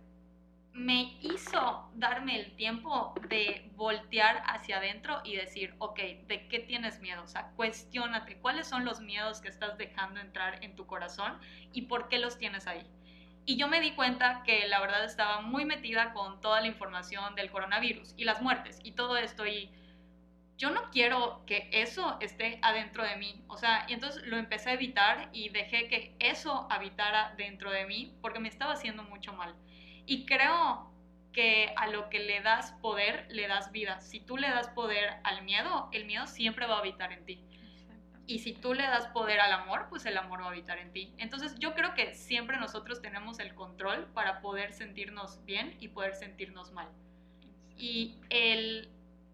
me 0.78 1.18
hizo 1.22 1.90
darme 1.94 2.38
el 2.38 2.54
tiempo 2.54 3.12
de 3.28 3.68
voltear 3.74 4.44
hacia 4.46 4.76
adentro 4.76 5.20
y 5.24 5.34
decir, 5.34 5.74
ok, 5.78 5.98
¿de 6.28 6.46
qué 6.48 6.60
tienes 6.60 7.00
miedo? 7.00 7.22
O 7.24 7.26
sea, 7.26 7.50
cuestiónate, 7.56 8.36
¿cuáles 8.36 8.68
son 8.68 8.84
los 8.84 9.00
miedos 9.00 9.40
que 9.40 9.48
estás 9.48 9.76
dejando 9.76 10.20
entrar 10.20 10.62
en 10.62 10.76
tu 10.76 10.86
corazón 10.86 11.36
y 11.72 11.82
por 11.82 12.08
qué 12.08 12.18
los 12.18 12.38
tienes 12.38 12.68
ahí? 12.68 12.86
Y 13.48 13.56
yo 13.56 13.66
me 13.66 13.80
di 13.80 13.92
cuenta 13.92 14.42
que 14.44 14.68
la 14.68 14.78
verdad 14.78 15.06
estaba 15.06 15.40
muy 15.40 15.64
metida 15.64 16.12
con 16.12 16.38
toda 16.42 16.60
la 16.60 16.66
información 16.66 17.34
del 17.34 17.50
coronavirus 17.50 18.12
y 18.18 18.24
las 18.24 18.42
muertes 18.42 18.78
y 18.84 18.92
todo 18.92 19.16
esto 19.16 19.46
y 19.46 19.70
yo 20.58 20.68
no 20.68 20.90
quiero 20.90 21.46
que 21.46 21.70
eso 21.72 22.18
esté 22.20 22.58
adentro 22.60 23.04
de 23.04 23.16
mí. 23.16 23.42
O 23.48 23.56
sea, 23.56 23.86
y 23.88 23.94
entonces 23.94 24.22
lo 24.26 24.36
empecé 24.36 24.68
a 24.68 24.72
evitar 24.74 25.30
y 25.32 25.48
dejé 25.48 25.88
que 25.88 26.14
eso 26.18 26.66
habitara 26.68 27.32
dentro 27.38 27.70
de 27.70 27.86
mí 27.86 28.18
porque 28.20 28.38
me 28.38 28.50
estaba 28.50 28.74
haciendo 28.74 29.02
mucho 29.04 29.32
mal. 29.32 29.54
Y 30.04 30.26
creo 30.26 30.92
que 31.32 31.72
a 31.74 31.86
lo 31.86 32.10
que 32.10 32.18
le 32.18 32.42
das 32.42 32.72
poder, 32.82 33.28
le 33.30 33.48
das 33.48 33.72
vida. 33.72 34.02
Si 34.02 34.20
tú 34.20 34.36
le 34.36 34.50
das 34.50 34.68
poder 34.68 35.20
al 35.24 35.40
miedo, 35.40 35.88
el 35.92 36.04
miedo 36.04 36.26
siempre 36.26 36.66
va 36.66 36.74
a 36.76 36.80
habitar 36.80 37.12
en 37.12 37.24
ti. 37.24 37.47
Y 38.28 38.40
si 38.40 38.52
tú 38.52 38.74
le 38.74 38.82
das 38.82 39.06
poder 39.06 39.40
al 39.40 39.52
amor, 39.52 39.86
pues 39.88 40.04
el 40.04 40.18
amor 40.18 40.42
va 40.42 40.44
a 40.44 40.50
habitar 40.50 40.76
en 40.76 40.92
ti. 40.92 41.14
Entonces 41.16 41.58
yo 41.58 41.74
creo 41.74 41.94
que 41.94 42.14
siempre 42.14 42.58
nosotros 42.58 43.00
tenemos 43.00 43.38
el 43.38 43.54
control 43.54 44.04
para 44.12 44.42
poder 44.42 44.74
sentirnos 44.74 45.42
bien 45.46 45.78
y 45.80 45.88
poder 45.88 46.14
sentirnos 46.14 46.70
mal. 46.70 46.88
Y 47.78 48.18
el, 48.28 48.90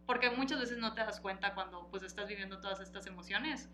porque 0.07 0.31
muchas 0.31 0.61
veces 0.61 0.79
no 0.79 0.95
te 0.95 1.01
das 1.01 1.19
cuenta 1.19 1.55
cuando 1.55 1.89
pues 1.91 2.05
estás 2.05 2.29
viviendo 2.29 2.61
todas 2.61 2.79
estas 2.79 3.05
emociones, 3.07 3.69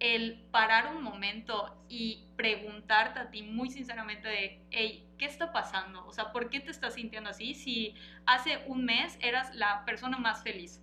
el 0.00 0.38
parar 0.50 0.94
un 0.94 1.02
momento 1.02 1.74
y 1.88 2.26
preguntarte 2.36 3.20
a 3.20 3.30
ti 3.30 3.44
muy 3.44 3.70
sinceramente 3.70 4.28
de, 4.28 4.60
hey, 4.70 5.08
¿qué 5.16 5.24
está 5.24 5.50
pasando? 5.50 6.06
O 6.06 6.12
sea, 6.12 6.30
¿por 6.30 6.50
qué 6.50 6.60
te 6.60 6.70
estás 6.70 6.92
sintiendo 6.92 7.30
así 7.30 7.54
si 7.54 7.94
hace 8.26 8.62
un 8.66 8.84
mes 8.84 9.16
eras 9.22 9.54
la 9.54 9.86
persona 9.86 10.18
más 10.18 10.42
feliz? 10.42 10.82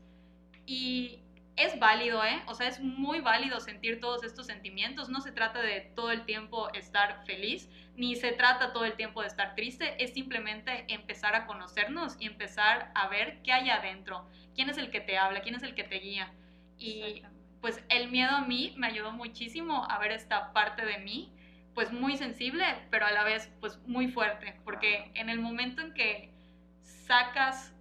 Y 0.66 1.20
es 1.58 1.80
válido, 1.80 2.24
¿eh? 2.24 2.42
O 2.48 2.54
sea, 2.54 2.68
es 2.68 2.80
muy 2.80 3.22
válido 3.22 3.60
sentir 3.60 4.00
todos 4.00 4.24
estos 4.24 4.46
sentimientos. 4.48 5.10
No 5.10 5.22
se 5.22 5.32
trata 5.32 5.62
de 5.62 5.82
todo 5.96 6.12
el 6.12 6.26
tiempo 6.26 6.72
estar 6.74 7.26
feliz, 7.26 7.70
ni 7.96 8.16
se 8.16 8.34
trata 8.34 8.74
todo 8.74 8.86
el 8.86 8.94
tiempo 8.94 9.22
de 9.22 9.28
estar 9.28 9.56
triste. 9.56 10.04
Es 10.04 10.14
simplemente 10.14 10.86
empezar 10.90 11.36
a 11.36 11.46
conocernos 11.46 12.18
y 12.20 12.26
empezar 12.26 12.92
a 12.94 13.08
ver 13.08 13.42
qué 13.44 13.54
hay 13.54 13.70
adentro. 13.70 14.30
¿Quién 14.54 14.70
es 14.70 14.78
el 14.78 14.92
que 14.92 15.02
te 15.02 15.18
habla? 15.18 15.42
¿Quién 15.42 15.56
es 15.56 15.64
el 15.64 15.76
que 15.76 15.84
te 15.84 16.00
guía? 16.00 16.34
Y 16.78 17.24
pues 17.62 17.84
el 17.90 18.10
miedo 18.10 18.32
a 18.32 18.42
mí 18.42 18.74
me 18.78 18.88
ayudó 18.88 19.12
muchísimo 19.12 19.88
a 19.90 19.98
ver 19.98 20.12
esta 20.12 20.54
parte 20.54 20.86
de 20.86 21.00
mí, 21.00 21.34
pues 21.74 21.92
muy 21.92 22.16
sensible, 22.18 22.64
pero 22.92 23.06
a 23.06 23.12
la 23.12 23.24
vez 23.24 23.52
pues 23.60 23.80
muy 23.88 24.08
fuerte, 24.08 24.60
porque 24.64 25.12
en 25.16 25.30
el 25.30 25.40
momento 25.40 25.82
en 25.82 25.94
que 25.94 26.32
sacas 26.84 27.75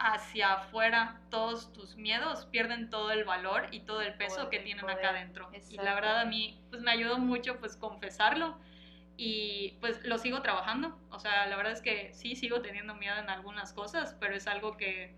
hacia 0.00 0.54
afuera 0.54 1.20
todos 1.30 1.72
tus 1.74 1.94
miedos, 1.96 2.46
pierden 2.46 2.88
todo 2.88 3.12
el 3.12 3.24
valor 3.24 3.68
y 3.70 3.80
todo 3.80 4.00
el 4.00 4.14
peso 4.14 4.48
que 4.48 4.58
tienen 4.58 4.80
poder. 4.80 4.98
acá 4.98 5.10
adentro. 5.10 5.50
Y 5.68 5.76
la 5.76 5.94
verdad 5.94 6.20
a 6.20 6.24
mí 6.24 6.58
pues 6.70 6.80
me 6.80 6.90
ayudó 6.90 7.18
mucho 7.18 7.60
pues 7.60 7.76
confesarlo 7.76 8.56
y 9.18 9.76
pues 9.80 10.02
lo 10.04 10.16
sigo 10.16 10.40
trabajando. 10.40 10.98
O 11.10 11.18
sea, 11.18 11.46
la 11.46 11.56
verdad 11.56 11.72
es 11.72 11.82
que 11.82 12.14
sí 12.14 12.34
sigo 12.34 12.62
teniendo 12.62 12.94
miedo 12.94 13.18
en 13.18 13.28
algunas 13.28 13.74
cosas, 13.74 14.16
pero 14.18 14.34
es 14.34 14.46
algo 14.46 14.78
que 14.78 15.14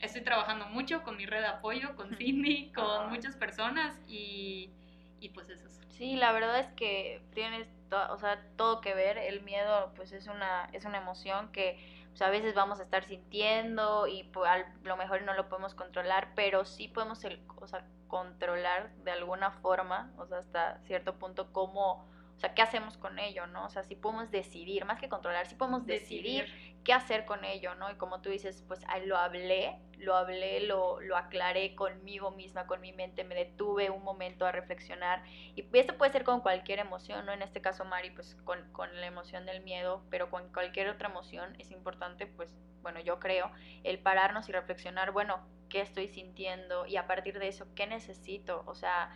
estoy 0.00 0.22
trabajando 0.22 0.66
mucho 0.66 1.02
con 1.02 1.16
mi 1.16 1.26
red 1.26 1.40
de 1.40 1.48
apoyo, 1.48 1.96
con 1.96 2.14
Cindy, 2.16 2.70
con 2.72 3.10
muchas 3.10 3.34
personas 3.34 4.00
y, 4.06 4.70
y 5.18 5.30
pues 5.30 5.50
eso. 5.50 5.68
Sí, 5.90 6.14
la 6.14 6.30
verdad 6.30 6.60
es 6.60 6.68
que 6.72 7.20
tienes 7.34 7.66
o 8.10 8.18
sea, 8.18 8.40
todo 8.56 8.80
que 8.80 8.94
ver. 8.94 9.18
El 9.18 9.42
miedo 9.42 9.92
pues 9.96 10.12
es 10.12 10.26
una, 10.28 10.68
es 10.72 10.84
una 10.84 10.98
emoción 10.98 11.50
que 11.52 11.78
pues, 12.14 12.22
a 12.22 12.30
veces 12.30 12.54
vamos 12.54 12.78
a 12.78 12.84
estar 12.84 13.02
sintiendo 13.02 14.06
y 14.06 14.30
a 14.46 14.64
lo 14.84 14.96
mejor 14.96 15.22
no 15.22 15.34
lo 15.34 15.48
podemos 15.48 15.74
controlar, 15.74 16.28
pero 16.36 16.64
sí 16.64 16.86
podemos 16.86 17.24
el, 17.24 17.44
o 17.56 17.66
sea, 17.66 17.84
controlar 18.06 18.94
de 19.02 19.10
alguna 19.10 19.50
forma, 19.50 20.12
o 20.16 20.24
sea, 20.24 20.38
hasta 20.38 20.78
cierto 20.86 21.18
punto 21.18 21.52
cómo 21.52 22.08
o 22.36 22.40
sea, 22.40 22.54
¿qué 22.54 22.62
hacemos 22.62 22.96
con 22.96 23.18
ello, 23.18 23.46
no? 23.46 23.64
O 23.66 23.68
sea, 23.68 23.82
si 23.84 23.94
podemos 23.94 24.30
decidir, 24.30 24.84
más 24.84 25.00
que 25.00 25.08
controlar, 25.08 25.46
si 25.46 25.54
podemos 25.54 25.86
decidir, 25.86 26.46
qué 26.84 26.92
hacer 26.92 27.24
con 27.24 27.44
ello, 27.44 27.74
¿no? 27.76 27.90
Y 27.90 27.94
como 27.94 28.20
tú 28.20 28.28
dices, 28.28 28.62
pues 28.68 28.80
lo 29.06 29.16
hablé, 29.16 29.78
lo 29.98 30.14
hablé, 30.16 30.60
lo, 30.60 31.00
lo 31.00 31.16
aclaré 31.16 31.74
conmigo 31.74 32.30
misma, 32.32 32.66
con 32.66 32.80
mi 32.80 32.92
mente, 32.92 33.24
me 33.24 33.34
detuve 33.34 33.90
un 33.90 34.02
momento 34.04 34.46
a 34.46 34.52
reflexionar. 34.52 35.22
Y 35.56 35.66
esto 35.72 35.96
puede 35.96 36.12
ser 36.12 36.24
con 36.24 36.40
cualquier 36.40 36.78
emoción, 36.80 37.24
¿no? 37.24 37.32
En 37.32 37.42
este 37.42 37.60
caso, 37.60 37.84
Mari, 37.84 38.10
pues 38.10 38.36
con, 38.44 38.60
con 38.72 39.00
la 39.00 39.06
emoción 39.06 39.46
del 39.46 39.62
miedo, 39.62 40.04
pero 40.10 40.30
con 40.30 40.52
cualquier 40.52 40.88
otra 40.88 41.08
emoción 41.08 41.54
es 41.58 41.70
importante, 41.70 42.26
pues, 42.26 42.54
bueno, 42.82 43.00
yo 43.00 43.18
creo, 43.18 43.50
el 43.82 43.98
pararnos 43.98 44.48
y 44.48 44.52
reflexionar, 44.52 45.12
bueno, 45.12 45.40
¿qué 45.70 45.80
estoy 45.80 46.08
sintiendo? 46.08 46.86
Y 46.86 46.96
a 46.96 47.06
partir 47.06 47.38
de 47.38 47.48
eso, 47.48 47.66
¿qué 47.74 47.86
necesito? 47.86 48.62
O 48.66 48.74
sea, 48.74 49.10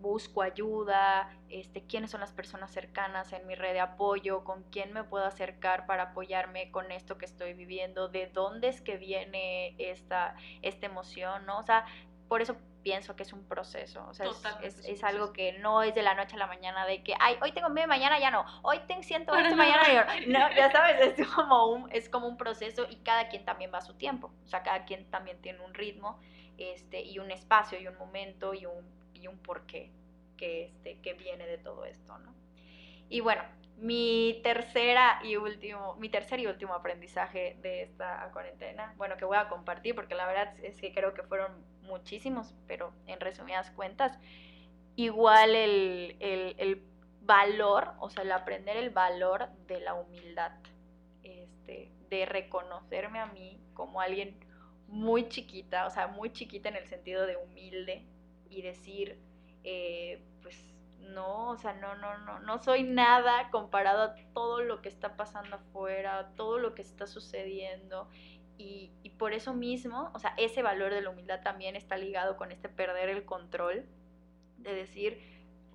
busco 0.00 0.42
ayuda, 0.42 1.30
este, 1.48 1.82
quiénes 1.82 2.10
son 2.10 2.20
las 2.20 2.32
personas 2.32 2.70
cercanas 2.72 3.32
en 3.32 3.46
mi 3.46 3.54
red 3.54 3.72
de 3.72 3.80
apoyo, 3.80 4.44
con 4.44 4.62
quién 4.64 4.92
me 4.92 5.04
puedo 5.04 5.24
acercar 5.24 5.86
para 5.86 6.04
apoyarme 6.04 6.70
con 6.70 6.90
esto 6.92 7.18
que 7.18 7.24
estoy 7.24 7.54
viviendo, 7.54 8.08
de 8.08 8.26
dónde 8.26 8.68
es 8.68 8.80
que 8.80 8.96
viene 8.96 9.74
esta, 9.78 10.34
esta 10.62 10.86
emoción, 10.86 11.46
¿no? 11.46 11.58
O 11.58 11.62
sea, 11.62 11.84
por 12.28 12.42
eso 12.42 12.56
pienso 12.82 13.14
que 13.14 13.24
es 13.24 13.32
un 13.32 13.44
proceso, 13.44 14.06
o 14.08 14.14
sea, 14.14 14.26
es, 14.62 14.78
es, 14.86 15.04
algo 15.04 15.32
que 15.32 15.58
no 15.58 15.82
es 15.82 15.94
de 15.94 16.02
la 16.02 16.14
noche 16.14 16.36
a 16.36 16.38
la 16.38 16.46
mañana 16.46 16.86
de 16.86 17.02
que, 17.02 17.14
ay, 17.20 17.36
hoy 17.42 17.52
tengo 17.52 17.68
miedo, 17.68 17.86
mañana 17.88 18.18
ya 18.18 18.30
no, 18.30 18.46
hoy 18.62 18.80
tengo 18.86 19.02
siento 19.02 19.34
esto, 19.34 19.54
mañana 19.54 19.82
no, 20.26 20.38
no, 20.48 20.54
ya 20.54 20.70
sabes, 20.70 21.18
es 21.18 21.28
como, 21.28 21.66
un, 21.66 21.92
es 21.92 22.08
como 22.08 22.26
un 22.26 22.38
proceso 22.38 22.86
y 22.88 22.96
cada 22.96 23.28
quien 23.28 23.44
también 23.44 23.70
va 23.72 23.78
a 23.78 23.82
su 23.82 23.94
tiempo, 23.94 24.32
o 24.44 24.48
sea, 24.48 24.62
cada 24.62 24.86
quien 24.86 25.10
también 25.10 25.40
tiene 25.42 25.60
un 25.60 25.74
ritmo 25.74 26.18
este, 26.56 27.02
y 27.02 27.18
un 27.18 27.30
espacio 27.30 27.78
y 27.78 27.86
un 27.86 27.98
momento 27.98 28.54
y 28.54 28.64
un 28.64 28.99
y 29.20 29.26
un 29.28 29.38
porqué 29.38 29.90
que, 30.36 30.66
este, 30.66 30.98
que 31.00 31.14
viene 31.14 31.46
de 31.46 31.58
todo 31.58 31.84
esto, 31.84 32.18
¿no? 32.18 32.34
Y 33.08 33.20
bueno, 33.20 33.42
mi 33.76 34.40
tercera 34.42 35.20
y 35.24 35.36
último, 35.36 35.96
mi 35.96 36.08
tercer 36.08 36.38
y 36.40 36.46
último 36.46 36.74
aprendizaje 36.74 37.56
de 37.62 37.82
esta 37.82 38.28
cuarentena, 38.32 38.94
bueno, 38.96 39.16
que 39.16 39.24
voy 39.24 39.38
a 39.38 39.48
compartir 39.48 39.94
porque 39.94 40.14
la 40.14 40.26
verdad 40.26 40.54
es 40.62 40.76
que 40.80 40.92
creo 40.92 41.14
que 41.14 41.22
fueron 41.22 41.52
muchísimos, 41.82 42.54
pero 42.66 42.92
en 43.06 43.20
resumidas 43.20 43.70
cuentas, 43.70 44.18
igual 44.96 45.54
el, 45.54 46.16
el, 46.20 46.54
el 46.58 46.82
valor, 47.22 47.92
o 48.00 48.10
sea, 48.10 48.22
el 48.22 48.32
aprender 48.32 48.76
el 48.76 48.90
valor 48.90 49.48
de 49.66 49.80
la 49.80 49.94
humildad, 49.94 50.52
este, 51.22 51.90
de 52.08 52.26
reconocerme 52.26 53.18
a 53.18 53.26
mí 53.26 53.60
como 53.72 54.00
alguien 54.00 54.36
muy 54.88 55.28
chiquita, 55.28 55.86
o 55.86 55.90
sea, 55.90 56.08
muy 56.08 56.32
chiquita 56.32 56.68
en 56.68 56.76
el 56.76 56.86
sentido 56.86 57.26
de 57.26 57.36
humilde, 57.36 58.04
decir, 58.62 59.18
eh, 59.64 60.22
pues 60.42 60.56
no, 61.00 61.50
o 61.50 61.56
sea, 61.56 61.72
no, 61.74 61.94
no, 61.96 62.18
no, 62.18 62.40
no 62.40 62.62
soy 62.62 62.82
nada 62.82 63.50
comparado 63.50 64.02
a 64.02 64.14
todo 64.34 64.62
lo 64.62 64.82
que 64.82 64.88
está 64.88 65.16
pasando 65.16 65.56
afuera, 65.56 66.30
todo 66.36 66.58
lo 66.58 66.74
que 66.74 66.82
está 66.82 67.06
sucediendo. 67.06 68.08
Y, 68.58 68.92
y, 69.02 69.10
por 69.10 69.32
eso 69.32 69.54
mismo, 69.54 70.10
o 70.12 70.18
sea, 70.18 70.34
ese 70.36 70.62
valor 70.62 70.92
de 70.92 71.00
la 71.00 71.10
humildad 71.10 71.40
también 71.42 71.76
está 71.76 71.96
ligado 71.96 72.36
con 72.36 72.52
este 72.52 72.68
perder 72.68 73.08
el 73.08 73.24
control, 73.24 73.86
de 74.58 74.74
decir, 74.74 75.18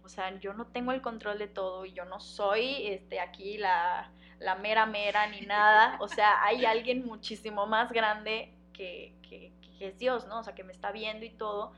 o 0.04 0.10
sea, 0.10 0.40
yo 0.40 0.54
no 0.54 0.68
tengo 0.68 0.92
el 0.92 1.02
control 1.02 1.40
de 1.40 1.48
todo 1.48 1.86
y 1.86 1.94
yo 1.94 2.06
no 2.06 2.20
soy 2.20 2.86
este, 2.88 3.20
aquí 3.20 3.58
la, 3.58 4.12
la 4.40 4.56
mera 4.56 4.86
mera 4.86 5.26
ni 5.28 5.42
nada, 5.42 5.98
o 6.00 6.08
sea, 6.08 6.44
hay 6.44 6.66
alguien 6.66 7.06
muchísimo 7.06 7.66
más 7.66 7.92
grande 7.92 8.54
que, 8.72 9.16
que, 9.28 9.52
que 9.80 9.88
es 9.88 9.98
Dios, 9.98 10.28
¿no? 10.28 10.40
O 10.40 10.44
sea, 10.44 10.54
que 10.54 10.64
me 10.64 10.74
está 10.74 10.92
viendo 10.92 11.26
y 11.26 11.32
todo, 11.32 11.74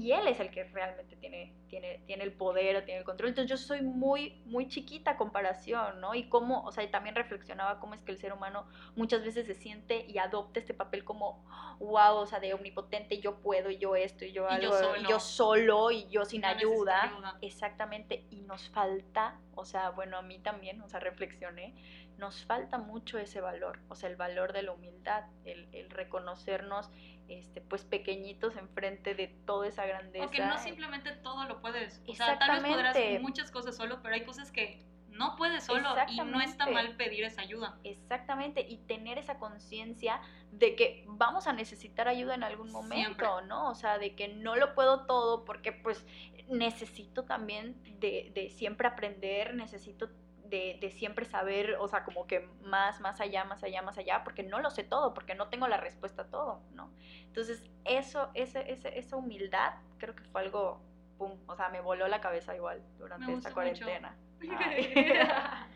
y 0.00 0.12
él 0.12 0.26
es 0.28 0.40
el 0.40 0.50
que 0.50 0.64
realmente 0.64 1.16
tiene, 1.16 1.54
tiene, 1.70 2.02
tiene 2.04 2.24
el 2.24 2.32
poder 2.32 2.76
o 2.76 2.82
tiene 2.82 2.98
el 2.98 3.04
control. 3.06 3.30
Entonces 3.30 3.48
yo 3.48 3.56
soy 3.56 3.80
muy, 3.80 4.42
muy 4.44 4.68
chiquita 4.68 5.12
a 5.12 5.16
comparación, 5.16 6.00
¿no? 6.00 6.14
Y 6.14 6.28
cómo, 6.28 6.62
o 6.64 6.72
sea, 6.72 6.88
también 6.90 7.14
reflexionaba 7.14 7.78
cómo 7.78 7.94
es 7.94 8.02
que 8.02 8.12
el 8.12 8.18
ser 8.18 8.32
humano 8.32 8.66
muchas 8.96 9.24
veces 9.24 9.46
se 9.46 9.54
siente 9.54 10.04
y 10.06 10.18
adopta 10.18 10.58
este 10.58 10.74
papel 10.74 11.04
como, 11.04 11.44
wow, 11.78 12.16
o 12.16 12.26
sea, 12.26 12.40
de 12.40 12.52
omnipotente, 12.52 13.20
yo 13.20 13.36
puedo, 13.36 13.70
yo 13.70 13.94
esto, 13.96 14.24
y 14.24 14.32
yo 14.32 14.48
algo, 14.48 14.74
y 14.96 15.08
yo 15.08 15.20
solo, 15.20 15.90
y 15.92 16.08
yo 16.08 16.24
sin 16.24 16.44
ayuda. 16.44 17.04
ayuda. 17.04 17.38
Exactamente, 17.40 18.26
y 18.30 18.42
nos 18.42 18.68
falta, 18.70 19.38
o 19.54 19.64
sea, 19.64 19.90
bueno, 19.90 20.18
a 20.18 20.22
mí 20.22 20.40
también, 20.40 20.82
o 20.82 20.88
sea, 20.88 20.98
reflexioné, 21.00 21.74
nos 22.18 22.44
falta 22.44 22.76
mucho 22.76 23.16
ese 23.18 23.40
valor, 23.40 23.78
o 23.88 23.94
sea, 23.94 24.10
el 24.10 24.16
valor 24.16 24.52
de 24.52 24.62
la 24.62 24.72
humildad, 24.72 25.24
el, 25.44 25.68
el 25.72 25.88
reconocernos 25.88 26.90
este, 27.30 27.60
pues 27.60 27.84
pequeñitos 27.84 28.56
enfrente 28.56 29.14
de 29.14 29.28
toda 29.46 29.68
esa 29.68 29.86
grandeza. 29.86 30.24
Porque 30.24 30.44
no 30.44 30.58
simplemente 30.58 31.12
todo 31.12 31.44
lo 31.44 31.59
puedes. 31.60 32.02
O 32.06 32.14
sea, 32.14 32.38
tal 32.38 32.60
vez 32.60 32.72
podrás 32.72 32.96
muchas 33.20 33.50
cosas 33.50 33.76
solo, 33.76 34.00
pero 34.02 34.14
hay 34.14 34.24
cosas 34.24 34.50
que 34.50 34.84
no 35.08 35.36
puedes 35.36 35.64
solo 35.64 35.90
y 36.08 36.20
no 36.20 36.40
está 36.40 36.66
mal 36.66 36.96
pedir 36.96 37.24
esa 37.24 37.42
ayuda. 37.42 37.78
Exactamente, 37.84 38.64
y 38.66 38.78
tener 38.78 39.18
esa 39.18 39.38
conciencia 39.38 40.20
de 40.52 40.74
que 40.76 41.04
vamos 41.06 41.46
a 41.46 41.52
necesitar 41.52 42.08
ayuda 42.08 42.34
en 42.34 42.44
algún 42.44 42.70
momento, 42.70 43.42
¿no? 43.42 43.68
O 43.68 43.74
sea, 43.74 43.98
de 43.98 44.14
que 44.14 44.28
no 44.28 44.56
lo 44.56 44.74
puedo 44.74 45.06
todo 45.06 45.44
porque 45.44 45.72
pues 45.72 46.06
necesito 46.48 47.24
también 47.24 47.80
de, 48.00 48.32
de 48.34 48.50
siempre 48.50 48.88
aprender, 48.88 49.54
necesito 49.54 50.08
de, 50.50 50.90
siempre 50.90 51.24
saber, 51.24 51.76
o 51.80 51.88
sea, 51.88 52.04
como 52.04 52.26
que 52.26 52.48
más, 52.62 53.00
más 53.00 53.20
allá, 53.20 53.44
más 53.44 53.62
allá, 53.62 53.82
más 53.82 53.96
allá, 53.98 54.24
porque 54.24 54.42
no 54.42 54.60
lo 54.60 54.70
sé 54.70 54.82
todo, 54.84 55.14
porque 55.14 55.34
no 55.34 55.48
tengo 55.48 55.68
la 55.68 55.76
respuesta 55.76 56.22
a 56.22 56.30
todo, 56.30 56.62
¿no? 56.72 56.92
Entonces, 57.22 57.62
eso, 57.84 58.30
ese, 58.34 58.70
ese, 58.70 58.98
esa 58.98 59.16
humildad, 59.16 59.74
creo 59.98 60.14
que 60.14 60.24
fue 60.24 60.42
algo, 60.42 60.82
pum, 61.20 61.38
o 61.46 61.54
sea, 61.54 61.68
me 61.68 61.82
voló 61.82 62.08
la 62.08 62.22
cabeza 62.22 62.56
igual 62.56 62.82
durante 62.98 63.30
esta 63.30 63.52
cuarentena. 63.52 64.16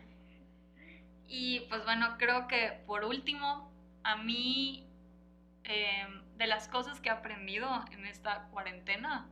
y 1.27 1.59
pues 1.69 1.83
bueno, 1.85 2.15
creo 2.17 2.47
que 2.47 2.81
por 2.87 3.05
último, 3.05 3.71
a 4.03 4.17
mí, 4.17 4.87
em, 5.63 6.23
de 6.37 6.47
las 6.47 6.67
cosas 6.67 6.99
que 6.99 7.09
he 7.09 7.11
aprendido 7.11 7.69
en 7.91 8.07
esta 8.07 8.47
cuarentena, 8.47 9.29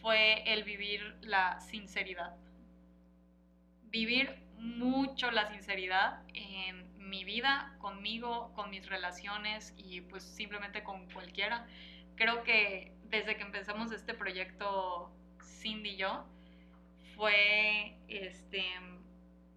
fue 0.00 0.44
el 0.46 0.62
vivir 0.62 1.16
la 1.22 1.58
sinceridad. 1.58 2.36
Vivir 3.90 4.44
mucho 4.58 5.32
la 5.32 5.50
sinceridad 5.50 6.22
en 6.34 6.86
mi 6.98 7.24
vida, 7.24 7.74
conmigo, 7.78 8.52
con 8.54 8.70
mis 8.70 8.88
relaciones 8.88 9.74
y 9.76 10.02
pues 10.02 10.22
simplemente 10.22 10.84
con 10.84 11.10
cualquiera. 11.10 11.66
Creo 12.14 12.44
que 12.44 12.95
desde 13.10 13.36
que 13.36 13.42
empezamos 13.42 13.92
este 13.92 14.14
proyecto 14.14 15.10
Cindy 15.42 15.90
y 15.90 15.96
yo 15.96 16.26
fue 17.14 17.96
este 18.08 18.64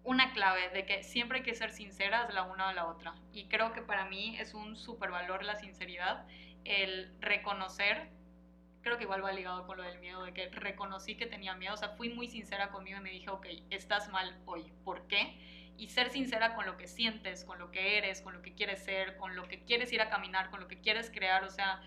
una 0.02 0.32
clave 0.32 0.70
de 0.70 0.86
que 0.86 1.02
siempre 1.02 1.38
hay 1.38 1.44
que 1.44 1.54
ser 1.54 1.72
sinceras 1.72 2.32
la 2.32 2.44
una 2.44 2.70
a 2.70 2.72
la 2.72 2.86
otra. 2.86 3.14
Y 3.32 3.48
creo 3.48 3.72
que 3.72 3.82
para 3.82 4.06
mí 4.06 4.36
es 4.38 4.54
un 4.54 4.76
super 4.76 5.10
valor 5.10 5.44
la 5.44 5.56
sinceridad, 5.56 6.26
el 6.64 7.12
reconocer 7.20 8.08
creo 8.82 8.96
que 8.96 9.04
igual 9.04 9.24
va 9.24 9.32
ligado 9.32 9.66
con 9.66 9.76
lo 9.76 9.82
del 9.82 9.98
miedo, 9.98 10.24
de 10.24 10.32
que 10.32 10.48
reconocí 10.48 11.16
que 11.16 11.26
tenía 11.26 11.54
miedo, 11.54 11.74
o 11.74 11.76
sea, 11.76 11.90
fui 11.90 12.08
muy 12.08 12.28
sincera 12.28 12.70
conmigo 12.70 12.98
y 12.98 13.02
me 13.02 13.10
dije, 13.10 13.30
ok, 13.30 13.46
estás 13.70 14.08
mal 14.08 14.38
hoy, 14.46 14.72
¿por 14.84 15.06
qué? 15.06 15.38
Y 15.76 15.88
ser 15.88 16.10
sincera 16.10 16.54
con 16.54 16.66
lo 16.66 16.76
que 16.76 16.86
sientes, 16.86 17.44
con 17.44 17.58
lo 17.58 17.70
que 17.70 17.98
eres, 17.98 18.22
con 18.22 18.34
lo 18.34 18.42
que 18.42 18.54
quieres 18.54 18.82
ser, 18.82 19.16
con 19.16 19.36
lo 19.36 19.48
que 19.48 19.64
quieres 19.64 19.92
ir 19.92 20.00
a 20.00 20.08
caminar, 20.08 20.50
con 20.50 20.60
lo 20.60 20.68
que 20.68 20.80
quieres 20.80 21.10
crear, 21.10 21.44
o 21.44 21.50
sea, 21.50 21.82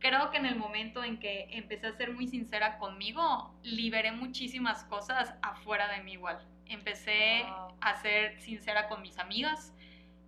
creo 0.00 0.30
que 0.30 0.38
en 0.38 0.46
el 0.46 0.56
momento 0.56 1.04
en 1.04 1.20
que 1.20 1.46
empecé 1.50 1.86
a 1.86 1.92
ser 1.92 2.12
muy 2.12 2.26
sincera 2.26 2.78
conmigo, 2.78 3.54
liberé 3.62 4.12
muchísimas 4.12 4.84
cosas 4.84 5.34
afuera 5.42 5.88
de 5.88 6.02
mí 6.02 6.12
igual. 6.12 6.44
Empecé 6.66 7.44
a 7.80 7.96
ser 7.96 8.40
sincera 8.40 8.88
con 8.88 9.02
mis 9.02 9.18
amigas 9.18 9.74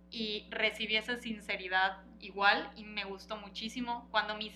y 0.09 0.45
recibí 0.49 0.95
esa 0.95 1.17
sinceridad 1.17 1.97
igual 2.19 2.71
y 2.75 2.83
me 2.83 3.03
gustó 3.03 3.35
muchísimo. 3.37 4.07
Cuando 4.11 4.35
mi 4.35 4.51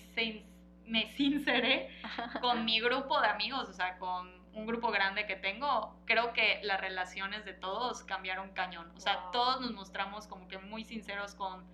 me 0.86 1.12
sinceré 1.12 1.90
con 2.40 2.64
mi 2.64 2.80
grupo 2.80 3.20
de 3.20 3.28
amigos, 3.28 3.68
o 3.68 3.72
sea, 3.72 3.98
con 3.98 4.38
un 4.54 4.66
grupo 4.66 4.90
grande 4.90 5.26
que 5.26 5.36
tengo, 5.36 5.96
creo 6.06 6.32
que 6.32 6.60
las 6.62 6.80
relaciones 6.80 7.44
de 7.44 7.52
todos 7.52 8.02
cambiaron 8.04 8.50
cañón. 8.52 8.90
O 8.96 9.00
sea, 9.00 9.30
todos 9.32 9.60
nos 9.60 9.72
mostramos 9.72 10.26
como 10.26 10.48
que 10.48 10.58
muy 10.58 10.84
sinceros 10.84 11.34
con, 11.34 11.64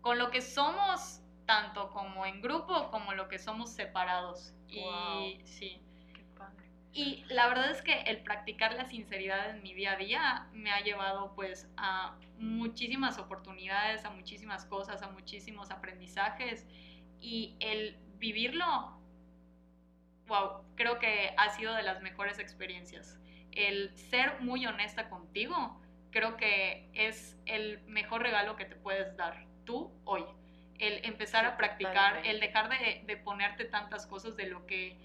con 0.00 0.18
lo 0.18 0.30
que 0.30 0.42
somos, 0.42 1.22
tanto 1.46 1.90
como 1.90 2.26
en 2.26 2.42
grupo 2.42 2.90
como 2.90 3.12
lo 3.12 3.28
que 3.28 3.38
somos 3.38 3.70
separados. 3.70 4.52
Y 4.68 5.40
sí. 5.44 5.80
Qué 6.14 6.24
padre. 6.36 6.70
Y 6.92 7.24
la 7.28 7.46
verdad 7.48 7.70
es 7.70 7.82
que 7.82 8.02
el 8.02 8.18
practicar 8.22 8.74
la 8.74 8.86
sinceridad 8.86 9.50
en 9.50 9.62
mi 9.62 9.72
día 9.72 9.92
a 9.92 9.96
día 9.96 10.48
me 10.52 10.70
ha 10.72 10.80
llevado 10.80 11.32
pues 11.34 11.68
a 11.76 12.16
muchísimas 12.38 13.18
oportunidades, 13.18 14.04
a 14.04 14.10
muchísimas 14.10 14.64
cosas, 14.66 15.02
a 15.02 15.10
muchísimos 15.10 15.70
aprendizajes 15.70 16.66
y 17.20 17.54
el 17.60 17.96
vivirlo, 18.18 18.98
wow, 20.26 20.62
creo 20.74 20.98
que 20.98 21.34
ha 21.36 21.50
sido 21.50 21.74
de 21.74 21.82
las 21.82 22.02
mejores 22.02 22.38
experiencias. 22.38 23.18
El 23.52 23.96
ser 23.96 24.40
muy 24.40 24.66
honesta 24.66 25.08
contigo, 25.08 25.80
creo 26.10 26.36
que 26.36 26.88
es 26.92 27.36
el 27.46 27.80
mejor 27.86 28.22
regalo 28.22 28.56
que 28.56 28.64
te 28.64 28.76
puedes 28.76 29.16
dar 29.16 29.46
tú 29.64 29.92
hoy. 30.04 30.24
El 30.78 31.04
empezar 31.04 31.44
a 31.44 31.56
practicar, 31.56 32.24
el 32.24 32.40
dejar 32.40 32.68
de, 32.68 33.02
de 33.06 33.16
ponerte 33.16 33.64
tantas 33.64 34.06
cosas 34.06 34.36
de 34.36 34.46
lo 34.46 34.66
que 34.66 34.96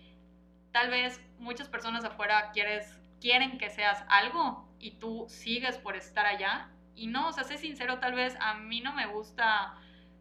tal 0.71 0.89
vez 0.89 1.19
muchas 1.37 1.67
personas 1.67 2.03
afuera 2.03 2.51
quieres, 2.53 2.97
quieren 3.19 3.57
que 3.57 3.69
seas 3.69 4.03
algo 4.07 4.67
y 4.79 4.91
tú 4.91 5.25
sigues 5.29 5.77
por 5.77 5.95
estar 5.95 6.25
allá. 6.25 6.69
Y 6.95 7.07
no, 7.07 7.29
o 7.29 7.33
sea, 7.33 7.43
sé 7.43 7.57
sincero, 7.57 7.99
tal 7.99 8.13
vez 8.13 8.35
a 8.39 8.55
mí 8.55 8.81
no 8.81 8.93
me 8.93 9.05
gusta, 9.05 9.75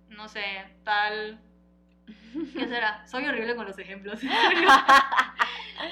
no 0.09 0.29
sé, 0.29 0.43
tal... 0.85 1.41
¿Qué 2.57 2.67
será? 2.67 3.07
Soy 3.07 3.27
horrible 3.27 3.57
con 3.57 3.67
los 3.67 3.79
ejemplos. 3.79 4.21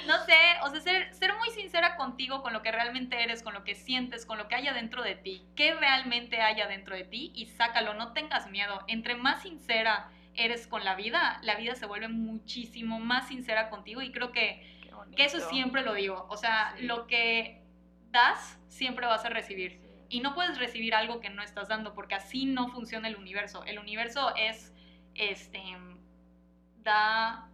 no 0.07 0.25
sé, 0.25 0.35
o 0.63 0.71
sea, 0.71 0.81
ser, 0.81 1.15
ser 1.15 1.35
muy 1.37 1.51
sincera 1.51 1.97
contigo, 1.97 2.43
con 2.43 2.53
lo 2.53 2.63
que 2.63 2.73
realmente 2.73 3.23
eres, 3.23 3.43
con 3.43 3.55
lo 3.55 3.65
que 3.65 3.75
sientes, 3.75 4.27
con 4.27 4.39
lo 4.39 4.49
que 4.49 4.55
hay 4.55 4.69
adentro 4.69 5.03
de 5.03 5.15
ti. 5.15 5.47
¿Qué 5.57 5.75
realmente 5.75 6.41
hay 6.41 6.61
adentro 6.61 6.97
de 6.97 7.05
ti? 7.05 7.33
Y 7.35 7.47
sácalo, 7.47 7.95
no 7.95 8.13
tengas 8.13 8.51
miedo. 8.51 8.83
Entre 8.87 9.15
más 9.15 9.43
sincera 9.43 10.11
eres 10.35 10.67
con 10.67 10.85
la 10.85 10.95
vida, 10.95 11.41
la 11.43 11.57
vida 11.57 11.75
se 11.75 11.87
vuelve 11.87 12.09
muchísimo 12.09 13.01
más 13.01 13.29
sincera 13.29 13.71
contigo 13.71 14.03
y 14.03 14.13
creo 14.13 14.31
que, 14.31 14.63
que 15.17 15.25
eso 15.25 15.41
siempre 15.41 15.83
lo 15.83 15.95
digo. 15.95 16.27
O 16.29 16.37
sea, 16.37 16.75
lo 16.81 17.07
que 17.07 17.63
das, 18.11 18.59
siempre 18.69 19.07
vas 19.07 19.25
a 19.25 19.29
recibir. 19.31 19.81
Y 20.09 20.21
no 20.21 20.35
puedes 20.35 20.59
recibir 20.59 20.95
algo 20.95 21.21
que 21.21 21.29
no 21.29 21.43
estás 21.43 21.69
dando 21.69 21.95
porque 21.95 22.15
así 22.15 22.47
no 22.47 22.69
funciona 22.69 23.09
el 23.09 23.17
universo. 23.17 23.65
El 23.65 23.79
universo 23.79 24.35
es, 24.37 24.73
este, 25.15 25.61
da 26.79 27.49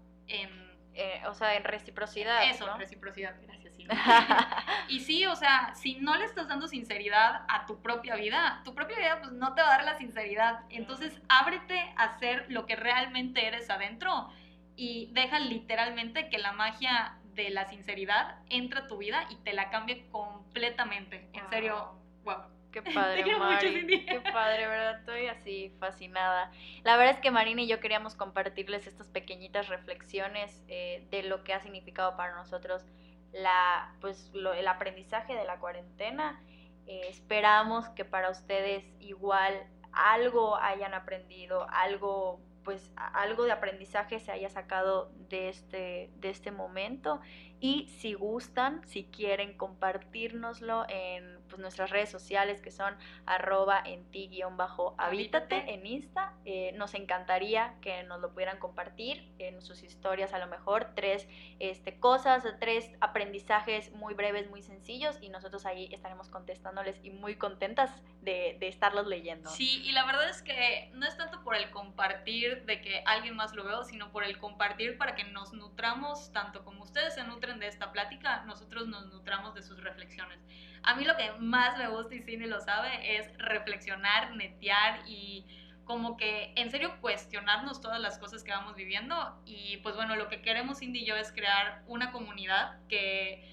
eh, 0.95 1.23
o 1.27 1.35
sea, 1.35 1.57
en 1.57 1.65
reciprocidad. 1.65 2.49
Eso, 2.49 2.73
reciprocidad, 2.77 3.35
gracias. 3.43 3.75
y 4.89 5.01
sí, 5.01 5.27
o 5.27 5.37
sea, 5.37 5.75
si 5.75 5.97
no 5.97 6.17
le 6.17 6.25
estás 6.25 6.49
dando 6.49 6.69
sinceridad 6.69 7.45
a 7.49 7.67
tu 7.67 7.83
propia 7.83 8.17
vida, 8.17 8.63
tu 8.65 8.75
propia 8.75 8.99
vida 8.99 9.19
pues 9.21 9.33
no 9.33 9.55
te 9.55 9.63
va 9.63 9.69
a 9.69 9.77
dar 9.77 9.85
la 9.85 9.99
sinceridad. 9.99 10.61
Entonces, 10.71 11.21
ábrete 11.29 11.93
a 11.97 12.05
hacer 12.05 12.47
lo 12.49 12.67
que 12.67 12.77
realmente 12.77 13.47
eres 13.47 13.69
adentro 13.71 14.31
y 14.77 15.11
deja 15.13 15.39
literalmente 15.39 16.29
que 16.29 16.39
la 16.39 16.53
magia 16.53 17.19
de 17.35 17.51
la 17.51 17.67
sinceridad 17.67 18.39
entre 18.49 18.81
a 18.81 18.87
tu 18.87 18.99
vida 18.99 19.27
y 19.31 19.37
te 19.37 19.53
la 19.53 19.71
cambie 19.71 20.07
completamente. 20.11 21.29
En 21.33 21.49
serio, 21.51 21.99
wow. 22.23 22.54
Qué 22.75 22.83
padre, 22.95 23.23
Qué 23.23 24.21
padre, 24.33 24.67
¿verdad? 24.67 24.99
Estoy 24.99 25.29
así 25.29 25.73
fascinada. 25.79 26.51
La 26.83 26.97
verdad 26.97 27.15
es 27.15 27.21
que 27.21 27.31
Marina 27.31 27.63
y 27.63 27.69
yo 27.69 27.79
queríamos 27.79 28.17
compartirles 28.17 28.89
estas 28.89 29.07
pequeñitas 29.07 29.69
reflexiones 29.69 30.61
eh, 30.67 31.07
de 31.13 31.23
lo 31.23 31.45
que 31.45 31.55
ha 31.55 31.61
significado 31.61 32.17
para 32.17 32.35
nosotros 32.35 32.85
la, 33.33 33.95
pues, 34.01 34.33
el 34.35 34.67
aprendizaje 34.67 35.35
de 35.37 35.45
la 35.45 35.61
cuarentena. 35.61 36.43
Eh, 36.89 37.03
esperamos 37.09 37.89
que 37.91 38.05
para 38.05 38.31
ustedes 38.31 38.85
igual 38.99 39.55
algo 39.93 40.57
hayan 40.57 40.95
aprendido, 40.95 41.69
algo 41.71 42.41
pues 42.65 42.91
algo 42.97 43.45
de 43.45 43.53
aprendizaje 43.53 44.19
se 44.19 44.33
haya 44.33 44.49
sacado 44.49 45.13
de 45.29 45.51
este, 45.51 46.11
de 46.17 46.31
este 46.31 46.51
momento 46.51 47.21
y 47.65 47.89
si 47.99 48.13
gustan, 48.13 48.87
si 48.87 49.05
quieren 49.05 49.57
compartirnoslo 49.57 50.85
en 50.87 51.39
pues, 51.49 51.59
nuestras 51.63 51.89
redes 51.89 52.11
sociales 52.11 52.61
que 52.61 52.71
son 52.71 52.95
arroba 53.25 53.81
en 53.83 54.05
ti 54.11 54.29
guion 54.29 54.59
bajo 54.59 54.95
habítate 54.99 55.73
en 55.73 55.87
Insta, 55.87 56.35
eh, 56.45 56.73
nos 56.73 56.93
encantaría 56.93 57.75
que 57.81 58.03
nos 58.03 58.21
lo 58.21 58.35
pudieran 58.35 58.59
compartir 58.59 59.33
en 59.39 59.63
sus 59.63 59.83
historias 59.83 60.35
a 60.35 60.39
lo 60.41 60.47
mejor 60.47 60.93
tres 60.95 61.27
este, 61.59 61.99
cosas, 61.99 62.45
tres 62.61 62.91
aprendizajes 63.01 63.93
muy 63.93 64.13
breves, 64.13 64.51
muy 64.51 64.61
sencillos 64.61 65.17
y 65.23 65.31
nosotros 65.31 65.65
ahí 65.65 65.89
estaremos 65.91 66.29
contestándoles 66.29 67.01
y 67.03 67.13
muy 67.13 67.37
contentas 67.37 67.91
de, 68.21 68.59
de 68.61 68.69
estarlos 68.69 69.07
leyendo. 69.07 69.49
Sí, 69.49 69.83
y 69.87 69.93
la 69.93 70.05
verdad 70.05 70.29
es 70.29 70.43
que 70.43 70.91
no 70.93 71.07
es 71.07 71.17
tanto 71.17 71.43
por 71.43 71.55
el 71.55 71.71
compartir 71.71 72.67
de 72.67 72.83
que 72.83 73.03
alguien 73.07 73.37
más 73.37 73.55
lo 73.55 73.65
vea, 73.65 73.85
sino 73.85 74.13
por 74.13 74.23
el 74.23 74.37
compartir 74.37 74.99
para 74.99 75.15
que 75.15 75.25
nos 75.25 75.55
nutramos 75.55 76.31
tanto 76.31 76.63
como 76.63 76.83
ustedes 76.83 77.15
se 77.15 77.25
nutren 77.25 77.54
de 77.59 77.69
esta 77.69 77.93
plática, 77.93 78.43
nosotros 78.47 78.89
nos 78.89 79.07
nutramos 79.13 79.55
de 79.55 79.63
sus 79.63 79.83
reflexiones. 79.83 80.41
A 80.83 80.95
mí 80.95 81.05
lo 81.05 81.17
que 81.17 81.33
más 81.39 81.79
me 81.79 81.89
gusta 81.89 82.15
y 82.15 82.23
Cindy 82.23 82.47
lo 82.47 82.61
sabe 82.61 83.17
es 83.17 83.37
reflexionar, 83.39 84.35
netear 84.37 85.03
y 85.07 85.47
como 85.85 86.17
que 86.17 86.53
en 86.57 86.71
serio 86.71 86.99
cuestionarnos 87.01 87.81
todas 87.81 88.01
las 88.01 88.19
cosas 88.19 88.43
que 88.43 88.53
vamos 88.53 88.75
viviendo 88.75 89.41
y 89.45 89.79
pues 89.79 89.97
bueno, 89.97 90.17
lo 90.17 90.29
que 90.29 90.41
queremos 90.43 90.79
Cindy 90.79 91.01
y 91.01 91.07
yo 91.07 91.17
es 91.17 91.31
crear 91.33 91.83
una 91.87 92.11
comunidad 92.11 92.79
que 92.89 93.51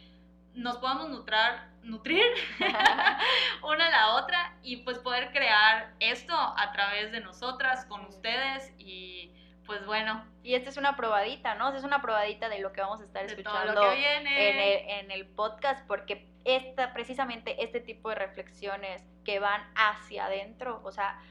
nos 0.53 0.77
podamos 0.77 1.09
nutrar, 1.09 1.69
nutrir 1.83 2.23
una 3.63 3.87
a 3.87 3.91
la 3.91 4.15
otra 4.15 4.57
y 4.61 4.77
pues 4.77 4.99
poder 4.99 5.31
crear 5.31 5.93
esto 5.99 6.35
a 6.35 6.71
través 6.73 7.11
de 7.11 7.21
nosotras, 7.21 7.85
con 7.85 8.05
ustedes 8.05 8.73
y 8.77 9.31
pues 9.71 9.85
bueno. 9.85 10.25
Y 10.43 10.55
esta 10.55 10.69
es 10.69 10.75
una 10.75 10.97
probadita, 10.97 11.55
¿no? 11.55 11.73
Es 11.73 11.85
una 11.85 12.01
probadita 12.01 12.49
de 12.49 12.59
lo 12.59 12.73
que 12.73 12.81
vamos 12.81 12.99
a 12.99 13.05
estar 13.05 13.23
escuchando 13.23 13.93
En, 13.93 14.27
el, 14.27 14.89
en 14.89 15.11
el 15.11 15.27
podcast, 15.27 15.87
porque 15.87 16.30
esta, 16.45 16.93
precisamente 16.93 17.63
este 17.63 17.79
tipo 17.79 18.09
de 18.09 18.15
reflexiones 18.15 19.03
que 19.23 19.39
van 19.39 19.61
hacia 19.75 20.25
adentro, 20.25 20.81
o 20.83 20.91
sea, 20.91 21.21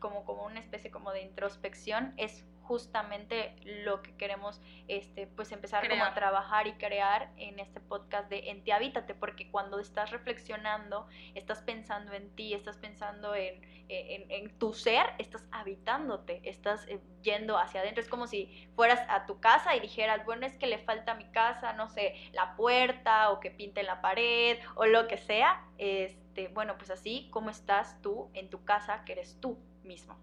como, 0.00 0.24
como 0.24 0.44
una 0.44 0.60
especie 0.60 0.90
como 0.90 1.12
de 1.12 1.22
introspección, 1.22 2.14
es 2.16 2.44
justamente 2.68 3.56
lo 3.64 4.02
que 4.02 4.14
queremos 4.16 4.60
este 4.88 5.26
pues 5.26 5.50
empezar 5.52 5.88
como 5.88 6.04
a 6.04 6.12
trabajar 6.12 6.66
y 6.66 6.74
crear 6.74 7.32
en 7.38 7.58
este 7.58 7.80
podcast 7.80 8.28
de 8.28 8.50
En 8.50 8.62
ti 8.62 8.72
habítate 8.72 9.14
porque 9.14 9.50
cuando 9.50 9.78
estás 9.80 10.10
reflexionando 10.10 11.08
estás 11.34 11.62
pensando 11.62 12.12
en 12.12 12.28
ti 12.36 12.52
estás 12.52 12.76
pensando 12.76 13.34
en, 13.34 13.62
en, 13.88 14.58
tu 14.58 14.74
ser 14.74 15.06
estás 15.16 15.46
habitándote 15.50 16.42
estás 16.44 16.86
eh, 16.88 17.00
yendo 17.22 17.56
hacia 17.56 17.80
adentro. 17.80 18.02
Es 18.02 18.08
como 18.10 18.26
si 18.26 18.68
fueras 18.76 19.00
a 19.08 19.24
tu 19.24 19.40
casa 19.40 19.74
y 19.74 19.80
dijeras 19.80 20.26
bueno 20.26 20.44
es 20.44 20.54
que 20.58 20.66
le 20.66 20.76
falta 20.76 21.12
a 21.12 21.14
mi 21.14 21.24
casa 21.30 21.72
no 21.72 21.88
sé 21.88 22.16
la 22.32 22.54
puerta 22.54 23.30
o 23.30 23.40
que 23.40 23.50
pinte 23.50 23.82
la 23.82 24.02
pared 24.02 24.57
o 24.74 24.86
lo 24.86 25.08
que 25.08 25.18
sea 25.18 25.64
este 25.78 26.48
bueno 26.48 26.76
pues 26.78 26.90
así 26.90 27.28
como 27.30 27.50
estás 27.50 28.00
tú 28.02 28.30
en 28.34 28.50
tu 28.50 28.64
casa 28.64 29.04
que 29.04 29.12
eres 29.12 29.38
tú 29.40 29.58
mismo 29.82 30.18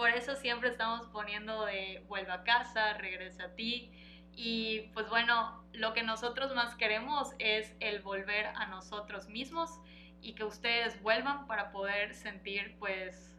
por 0.00 0.08
eso 0.08 0.34
siempre 0.34 0.70
estamos 0.70 1.06
poniendo 1.08 1.66
de 1.66 2.02
vuelva 2.08 2.32
a 2.36 2.42
casa, 2.42 2.94
regresa 2.94 3.44
a 3.44 3.48
ti. 3.54 3.92
Y 4.34 4.88
pues 4.94 5.10
bueno, 5.10 5.62
lo 5.74 5.92
que 5.92 6.02
nosotros 6.02 6.54
más 6.54 6.74
queremos 6.76 7.34
es 7.38 7.76
el 7.80 8.00
volver 8.00 8.46
a 8.46 8.64
nosotros 8.64 9.28
mismos 9.28 9.78
y 10.22 10.32
que 10.32 10.44
ustedes 10.44 11.02
vuelvan 11.02 11.46
para 11.46 11.70
poder 11.70 12.14
sentir 12.14 12.76
pues 12.78 13.36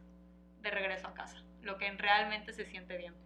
de 0.60 0.70
regreso 0.70 1.08
a 1.08 1.14
casa, 1.14 1.42
lo 1.62 1.78
que 1.78 1.90
realmente 1.90 2.52
se 2.52 2.64
siente 2.64 2.96
bien. 2.96 3.16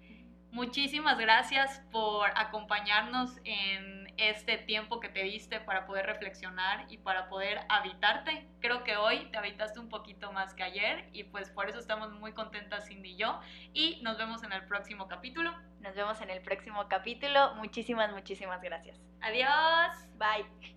Muchísimas 0.51 1.19
gracias 1.19 1.83
por 1.93 2.31
acompañarnos 2.37 3.37
en 3.45 4.06
este 4.19 4.59
tiempo 4.59 5.01
que 5.01 5.09
te 5.09 5.23
diste 5.23 5.61
para 5.61 5.87
poder 5.87 6.07
reflexionar 6.07 6.87
y 6.91 6.99
para 6.99 7.29
poder 7.29 7.61
habitarte. 7.69 8.47
Creo 8.61 8.85
que 8.85 8.97
hoy 8.97 9.31
te 9.31 9.39
habitaste 9.39 9.79
un 9.79 9.89
poquito 9.89 10.33
más 10.33 10.55
que 10.55 10.63
ayer 10.63 11.09
y 11.13 11.25
pues 11.25 11.51
por 11.51 11.69
eso 11.69 11.79
estamos 11.79 12.13
muy 12.13 12.33
contentas 12.33 12.87
Cindy 12.87 13.11
y 13.11 13.17
yo 13.17 13.41
y 13.73 14.01
nos 14.03 14.19
vemos 14.19 14.43
en 14.43 14.53
el 14.53 14.65
próximo 14.67 15.09
capítulo. 15.09 15.53
Nos 15.81 15.95
vemos 15.95 16.21
en 16.21 16.31
el 16.31 16.43
próximo 16.43 16.89
capítulo. 16.89 17.55
Muchísimas, 17.57 18.13
muchísimas 18.13 18.61
gracias. 18.63 19.01
Adiós. 19.21 20.09
Bye. 20.19 20.76